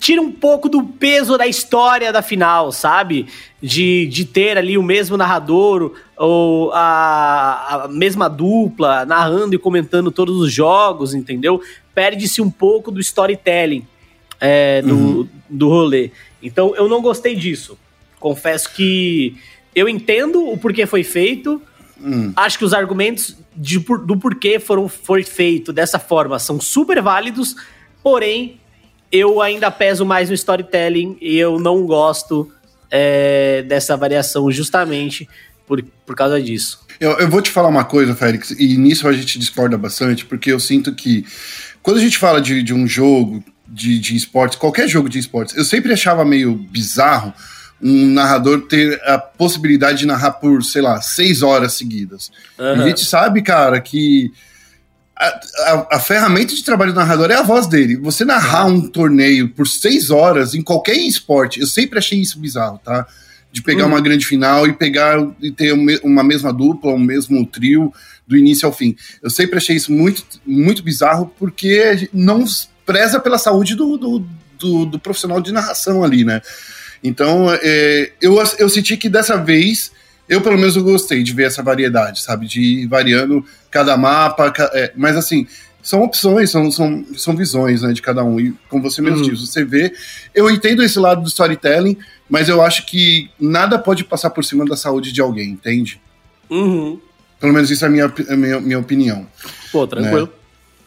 tira 0.00 0.22
um 0.22 0.32
pouco 0.32 0.66
do 0.66 0.82
peso 0.82 1.36
da 1.36 1.46
história 1.46 2.10
da 2.10 2.22
final, 2.22 2.72
sabe? 2.72 3.26
De, 3.62 4.06
de 4.06 4.24
ter 4.24 4.56
ali 4.56 4.78
o 4.78 4.82
mesmo 4.82 5.14
narrador 5.14 5.92
ou 6.16 6.72
a, 6.72 7.84
a 7.84 7.88
mesma 7.88 8.26
dupla 8.26 9.04
narrando 9.04 9.54
e 9.54 9.58
comentando 9.58 10.10
todos 10.10 10.40
os 10.40 10.50
jogos, 10.50 11.12
entendeu? 11.12 11.60
Perde-se 11.94 12.40
um 12.40 12.50
pouco 12.50 12.90
do 12.90 12.98
storytelling 12.98 13.86
é, 14.40 14.80
do, 14.80 14.94
uhum. 14.94 15.28
do 15.50 15.68
rolê. 15.68 16.10
Então 16.42 16.74
eu 16.74 16.88
não 16.88 17.02
gostei 17.02 17.36
disso. 17.36 17.78
Confesso 18.18 18.74
que 18.74 19.36
eu 19.74 19.86
entendo 19.86 20.48
o 20.48 20.56
porquê 20.56 20.86
foi 20.86 21.04
feito. 21.04 21.60
Hum. 22.02 22.32
Acho 22.34 22.58
que 22.58 22.64
os 22.64 22.72
argumentos 22.72 23.36
de, 23.54 23.78
do 23.78 24.16
porquê 24.16 24.58
foram 24.58 24.88
foi 24.88 25.22
feito 25.22 25.74
dessa 25.74 25.98
forma 25.98 26.38
são 26.38 26.58
super 26.58 27.02
válidos, 27.02 27.54
porém 28.02 28.59
eu 29.10 29.40
ainda 29.40 29.70
peso 29.70 30.04
mais 30.04 30.28
no 30.28 30.34
storytelling 30.34 31.16
e 31.20 31.36
eu 31.36 31.58
não 31.58 31.84
gosto 31.84 32.50
é, 32.90 33.62
dessa 33.62 33.96
variação 33.96 34.50
justamente 34.50 35.28
por, 35.66 35.82
por 36.04 36.14
causa 36.14 36.40
disso. 36.40 36.80
Eu, 36.98 37.12
eu 37.12 37.28
vou 37.28 37.40
te 37.40 37.50
falar 37.50 37.68
uma 37.68 37.84
coisa, 37.84 38.14
Félix, 38.14 38.50
e 38.50 38.76
nisso 38.76 39.08
a 39.08 39.12
gente 39.12 39.38
discorda 39.38 39.78
bastante, 39.78 40.24
porque 40.24 40.52
eu 40.52 40.60
sinto 40.60 40.94
que 40.94 41.24
quando 41.82 41.96
a 41.96 42.00
gente 42.00 42.18
fala 42.18 42.40
de, 42.40 42.62
de 42.62 42.74
um 42.74 42.86
jogo 42.86 43.42
de, 43.66 43.98
de 43.98 44.16
esportes, 44.16 44.58
qualquer 44.58 44.88
jogo 44.88 45.08
de 45.08 45.18
esportes, 45.18 45.56
eu 45.56 45.64
sempre 45.64 45.92
achava 45.92 46.24
meio 46.24 46.54
bizarro 46.54 47.32
um 47.82 48.06
narrador 48.06 48.62
ter 48.62 49.00
a 49.04 49.18
possibilidade 49.18 50.00
de 50.00 50.06
narrar 50.06 50.32
por, 50.32 50.62
sei 50.62 50.82
lá, 50.82 51.00
seis 51.00 51.42
horas 51.42 51.72
seguidas. 51.72 52.30
Uhum. 52.58 52.82
A 52.82 52.88
gente 52.88 53.04
sabe, 53.06 53.40
cara, 53.40 53.80
que 53.80 54.30
a, 55.20 55.40
a, 55.58 55.96
a, 55.96 56.00
ferramenta 56.00 56.54
de 56.54 56.64
trabalho 56.64 56.94
do 56.94 56.98
narrador 56.98 57.30
é 57.30 57.34
a 57.34 57.42
voz 57.42 57.66
dele. 57.66 57.96
Você 57.96 58.24
narrar 58.24 58.64
um 58.64 58.80
torneio 58.88 59.50
por 59.50 59.68
seis 59.68 60.08
horas 60.08 60.54
em 60.54 60.62
qualquer 60.62 60.96
esporte, 60.96 61.60
eu 61.60 61.66
sempre 61.66 61.98
achei 61.98 62.18
isso 62.18 62.38
bizarro, 62.38 62.80
tá? 62.82 63.06
De 63.52 63.62
pegar 63.62 63.84
uhum. 63.84 63.90
uma 63.90 64.00
grande 64.00 64.24
final 64.24 64.66
e 64.66 64.72
pegar 64.72 65.18
e 65.42 65.50
ter 65.50 65.74
uma 66.02 66.24
mesma 66.24 66.52
dupla, 66.52 66.92
um 66.92 66.98
mesmo 66.98 67.44
trio 67.44 67.92
do 68.26 68.34
início 68.34 68.64
ao 68.64 68.72
fim. 68.72 68.96
Eu 69.22 69.28
sempre 69.28 69.58
achei 69.58 69.76
isso 69.76 69.92
muito, 69.92 70.24
muito 70.46 70.82
bizarro 70.82 71.30
porque 71.38 72.08
não 72.14 72.44
preza 72.86 73.20
pela 73.20 73.36
saúde 73.36 73.74
do, 73.74 73.98
do, 73.98 74.26
do, 74.58 74.86
do 74.86 74.98
profissional 74.98 75.40
de 75.40 75.52
narração 75.52 76.02
ali, 76.02 76.24
né? 76.24 76.40
Então, 77.04 77.46
é, 77.62 78.12
eu, 78.22 78.42
eu 78.58 78.68
senti 78.68 78.96
que 78.96 79.08
dessa 79.08 79.36
vez, 79.36 79.92
eu 80.30 80.40
pelo 80.40 80.56
menos 80.56 80.76
eu 80.76 80.84
gostei 80.84 81.24
de 81.24 81.34
ver 81.34 81.48
essa 81.48 81.60
variedade, 81.60 82.22
sabe? 82.22 82.46
De 82.46 82.60
ir 82.62 82.86
variando 82.86 83.44
cada 83.68 83.96
mapa, 83.96 84.52
é, 84.72 84.92
mas 84.96 85.16
assim, 85.16 85.44
são 85.82 86.04
opções, 86.04 86.50
são, 86.52 86.70
são, 86.70 87.04
são 87.16 87.36
visões 87.36 87.82
né, 87.82 87.92
de 87.92 88.00
cada 88.00 88.22
um. 88.22 88.38
E 88.38 88.52
como 88.68 88.80
você 88.80 89.02
mesmo 89.02 89.24
uhum. 89.24 89.28
diz, 89.28 89.40
você 89.40 89.64
vê. 89.64 89.92
Eu 90.32 90.48
entendo 90.48 90.84
esse 90.84 91.00
lado 91.00 91.22
do 91.22 91.28
storytelling, 91.28 91.98
mas 92.28 92.48
eu 92.48 92.62
acho 92.62 92.86
que 92.86 93.28
nada 93.40 93.76
pode 93.76 94.04
passar 94.04 94.30
por 94.30 94.44
cima 94.44 94.64
da 94.64 94.76
saúde 94.76 95.10
de 95.10 95.20
alguém, 95.20 95.50
entende? 95.50 96.00
Uhum. 96.48 97.00
Pelo 97.40 97.52
menos 97.52 97.68
isso 97.68 97.84
é 97.84 97.88
a 97.88 97.90
minha, 97.90 98.14
a 98.28 98.36
minha, 98.36 98.60
minha 98.60 98.78
opinião. 98.78 99.26
Pô, 99.72 99.84
tranquilo. 99.84 100.32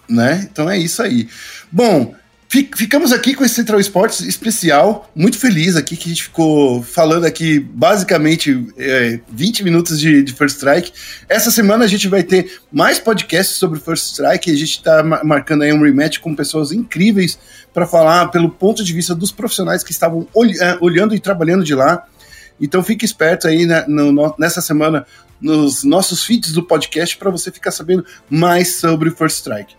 Né? 0.08 0.38
né? 0.38 0.50
Então 0.50 0.70
é 0.70 0.78
isso 0.78 1.04
aí. 1.04 1.28
Bom, 1.70 2.16
Ficamos 2.54 3.12
aqui 3.12 3.34
com 3.34 3.43
esse 3.43 3.56
Central 3.56 3.80
Esportes 3.80 4.22
especial, 4.22 5.10
muito 5.16 5.39
feliz 5.39 5.76
aqui 5.76 5.97
que 5.97 6.06
a 6.06 6.10
gente 6.10 6.26
ficou 6.26 6.84
falando 6.84 7.26
aqui 7.26 7.60
basicamente 7.60 8.68
é, 8.78 9.20
20 9.28 9.64
minutos 9.64 9.99
de, 9.99 10.22
de, 10.22 10.34
First 10.34 10.58
Strike. 10.58 10.93
Essa 11.28 11.49
semana 11.49 11.84
a 11.84 11.88
gente 11.88 12.08
vai 12.08 12.22
ter 12.22 12.60
mais 12.72 12.99
podcasts 12.99 13.58
sobre 13.58 13.80
First 13.80 14.12
Strike, 14.12 14.51
a 14.51 14.56
gente 14.56 14.70
está 14.70 15.01
marcando 15.24 15.64
aí 15.64 15.74
um 15.74 15.82
rematch 15.82 16.20
com 16.20 16.36
pessoas 16.36 16.72
incríveis 16.72 17.39
para 17.74 17.88
falar 17.88 18.28
pelo 18.28 18.51
ponto 18.51 18.84
de 18.84 18.93
vista 18.93 19.16
dos 19.16 19.32
profissionais 19.32 19.84
que 19.84 19.91
estavam 19.91 20.28
é, 20.62 20.78
olhando 20.80 21.16
e 21.16 21.20
trabalhando 21.20 21.64
de 21.64 21.74
lá. 21.74 22.06
Então 22.62 22.84
fique 22.84 23.04
esperto 23.04 23.47
aí 23.47 23.66
né, 23.66 23.84
no, 23.88 24.36
nessa 24.38 24.62
semana 24.62 25.08
nos 25.41 25.84
nossos 25.84 26.24
feeds 26.24 26.51
do 26.51 26.62
podcast 26.62 27.18
para 27.18 27.32
você 27.32 27.49
ficar 27.49 27.72
sabendo 27.72 28.06
mais 28.30 28.76
sobre 28.76 29.10
First 29.10 29.38
Strike. 29.38 29.74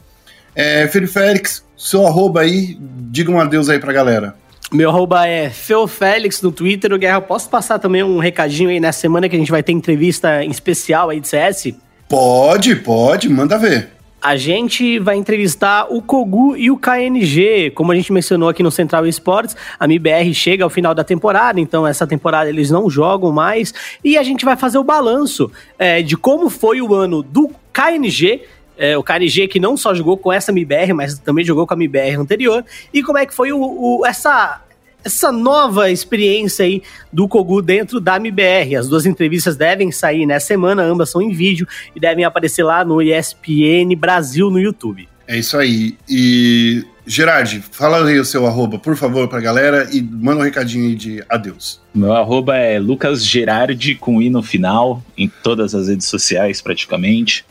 É, 0.55 0.87
Felipe 0.89 1.13
Félix, 1.13 1.65
seu 1.77 2.07
arroba 2.07 2.41
aí, 2.41 2.77
diga 2.81 3.31
um 3.31 3.41
adeus 3.41 3.69
aí 3.69 3.79
pra 3.79 3.93
galera. 3.93 4.35
Meu 4.73 4.91
arroba 4.91 5.27
é 5.27 5.51
Feofélix 5.51 6.43
no 6.43 6.51
Twitter. 6.51 6.93
O 6.93 6.99
Guerra, 6.99 7.21
posso 7.21 7.49
passar 7.49 7.79
também 7.79 8.03
um 8.03 8.19
recadinho 8.19 8.71
aí 8.71 8.81
nessa 8.81 9.01
semana 9.01 9.29
que 9.29 9.37
a 9.37 9.39
gente 9.39 9.51
vai 9.51 9.63
ter 9.63 9.73
entrevista 9.73 10.43
em 10.43 10.51
especial 10.51 11.11
aí 11.11 11.21
de 11.21 11.29
CS? 11.29 11.75
Pode, 12.09 12.75
pode, 12.77 13.29
manda 13.29 13.59
ver. 13.59 13.91
A 14.21 14.37
gente 14.37 14.99
vai 14.99 15.17
entrevistar 15.17 15.87
o 15.91 16.01
Kogu 16.01 16.57
e 16.57 16.71
o 16.71 16.79
KNG. 16.79 17.73
Como 17.75 17.93
a 17.93 17.95
gente 17.95 18.11
mencionou 18.11 18.49
aqui 18.49 18.63
no 18.63 18.71
Central 18.71 19.07
Esportes, 19.07 19.55
a 19.79 19.87
MIBR 19.87 20.33
chega 20.33 20.65
ao 20.65 20.71
final 20.71 20.95
da 20.95 21.05
temporada, 21.05 21.61
então 21.61 21.87
essa 21.87 22.07
temporada 22.07 22.49
eles 22.49 22.71
não 22.71 22.89
jogam 22.89 23.31
mais. 23.31 23.75
E 24.03 24.17
a 24.17 24.23
gente 24.23 24.45
vai 24.45 24.57
fazer 24.57 24.79
o 24.79 24.85
balanço 24.85 25.53
é, 25.79 26.01
de 26.01 26.17
como 26.17 26.49
foi 26.49 26.81
o 26.81 26.95
ano 26.95 27.23
do 27.23 27.51
KNG 27.71 28.45
é, 28.77 28.97
o 28.97 29.03
KNG 29.03 29.49
que 29.49 29.61
não 29.61 29.77
só 29.77 29.95
jogou 29.95 30.17
com 30.17 30.33
essa 30.33 30.51
MBR, 30.51 30.93
mas 30.93 31.19
também 31.19 31.45
jogou 31.45 31.67
com 31.67 31.75
a 31.75 31.77
MBR 31.77 32.17
anterior. 32.17 32.65
E 32.93 33.03
como 33.03 33.19
é 33.19 33.27
que 33.27 33.35
foi 33.35 33.53
o, 33.53 33.61
o, 33.61 34.07
essa, 34.07 34.63
essa 35.05 35.31
nova 35.31 35.91
experiência 35.91 36.65
aí 36.65 36.83
do 37.13 37.29
Kogu 37.29 37.61
dentro 37.61 38.01
da 38.01 38.17
MBR. 38.17 38.77
As 38.77 38.89
duas 38.89 39.07
entrevistas 39.07 39.57
devem 39.57 39.93
sair 39.93 40.27
nessa 40.27 40.47
semana, 40.47 40.83
ambas 40.83 41.11
são 41.11 41.21
em 41.21 41.33
vídeo 41.33 41.67
e 41.95 42.01
devem 42.01 42.25
aparecer 42.25 42.65
lá 42.65 42.85
no 42.85 43.03
ESPN 43.03 43.95
Brasil 43.97 44.51
no 44.51 44.59
YouTube. 44.59 45.09
É 45.27 45.39
isso 45.39 45.57
aí. 45.57 45.97
E 46.09 46.85
Gerard, 47.07 47.63
fala 47.71 48.07
aí 48.07 48.19
o 48.19 48.25
seu 48.25 48.47
arroba, 48.47 48.79
por 48.79 48.97
favor, 48.97 49.29
pra 49.29 49.41
galera 49.41 49.89
e 49.93 50.03
manda 50.03 50.41
um 50.41 50.45
recadinho 50.45 50.87
aí 50.87 50.95
de 50.95 51.23
adeus. 51.29 51.81
Meu 51.95 52.13
arroba 52.15 52.57
é 52.57 52.79
Lucas 52.79 53.25
Gerardi 53.25 53.95
com 53.95 54.21
i 54.21 54.31
no 54.31 54.43
final, 54.43 55.03
em 55.17 55.31
todas 55.43 55.75
as 55.75 55.89
redes 55.89 56.07
sociais 56.09 56.61
praticamente. 56.61 57.45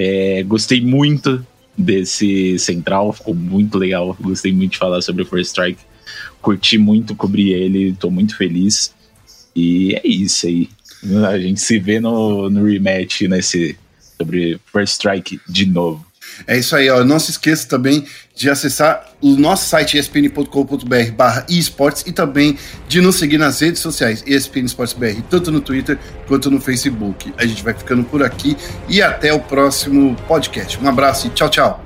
É, 0.00 0.44
gostei 0.44 0.80
muito 0.80 1.44
desse 1.76 2.56
central, 2.56 3.12
ficou 3.12 3.34
muito 3.34 3.76
legal. 3.76 4.16
Gostei 4.20 4.52
muito 4.52 4.72
de 4.72 4.78
falar 4.78 5.02
sobre 5.02 5.24
o 5.24 5.26
First 5.26 5.48
Strike. 5.48 5.80
Curti 6.40 6.78
muito 6.78 7.16
cobrir 7.16 7.50
ele, 7.50 7.92
tô 7.94 8.08
muito 8.08 8.36
feliz. 8.36 8.94
E 9.56 9.96
é 9.96 10.06
isso 10.06 10.46
aí. 10.46 10.68
A 11.28 11.36
gente 11.36 11.60
se 11.60 11.80
vê 11.80 11.98
no, 11.98 12.48
no 12.48 12.64
rematch 12.64 13.22
nesse 13.22 13.76
sobre 14.16 14.60
First 14.72 14.92
Strike 14.92 15.40
de 15.48 15.66
novo. 15.66 16.06
É 16.46 16.56
isso 16.56 16.74
aí, 16.74 16.88
ó. 16.90 17.04
Não 17.04 17.18
se 17.18 17.30
esqueça 17.30 17.68
também 17.68 18.06
de 18.34 18.48
acessar 18.48 19.04
o 19.20 19.36
nosso 19.36 19.68
site 19.68 19.98
espn.com.br 19.98 21.12
barra 21.16 21.44
esportes 21.48 22.04
e 22.06 22.12
também 22.12 22.56
de 22.86 23.00
nos 23.00 23.16
seguir 23.16 23.38
nas 23.38 23.60
redes 23.60 23.80
sociais 23.80 24.22
ESPN 24.26 24.66
Esportes 24.66 24.94
BR, 24.94 25.20
tanto 25.28 25.50
no 25.50 25.60
Twitter 25.60 25.98
quanto 26.26 26.50
no 26.50 26.60
Facebook. 26.60 27.32
A 27.36 27.44
gente 27.44 27.62
vai 27.64 27.74
ficando 27.74 28.04
por 28.04 28.22
aqui 28.22 28.56
e 28.88 29.02
até 29.02 29.32
o 29.32 29.40
próximo 29.40 30.14
podcast. 30.28 30.78
Um 30.82 30.88
abraço 30.88 31.26
e 31.26 31.30
tchau, 31.30 31.48
tchau. 31.48 31.84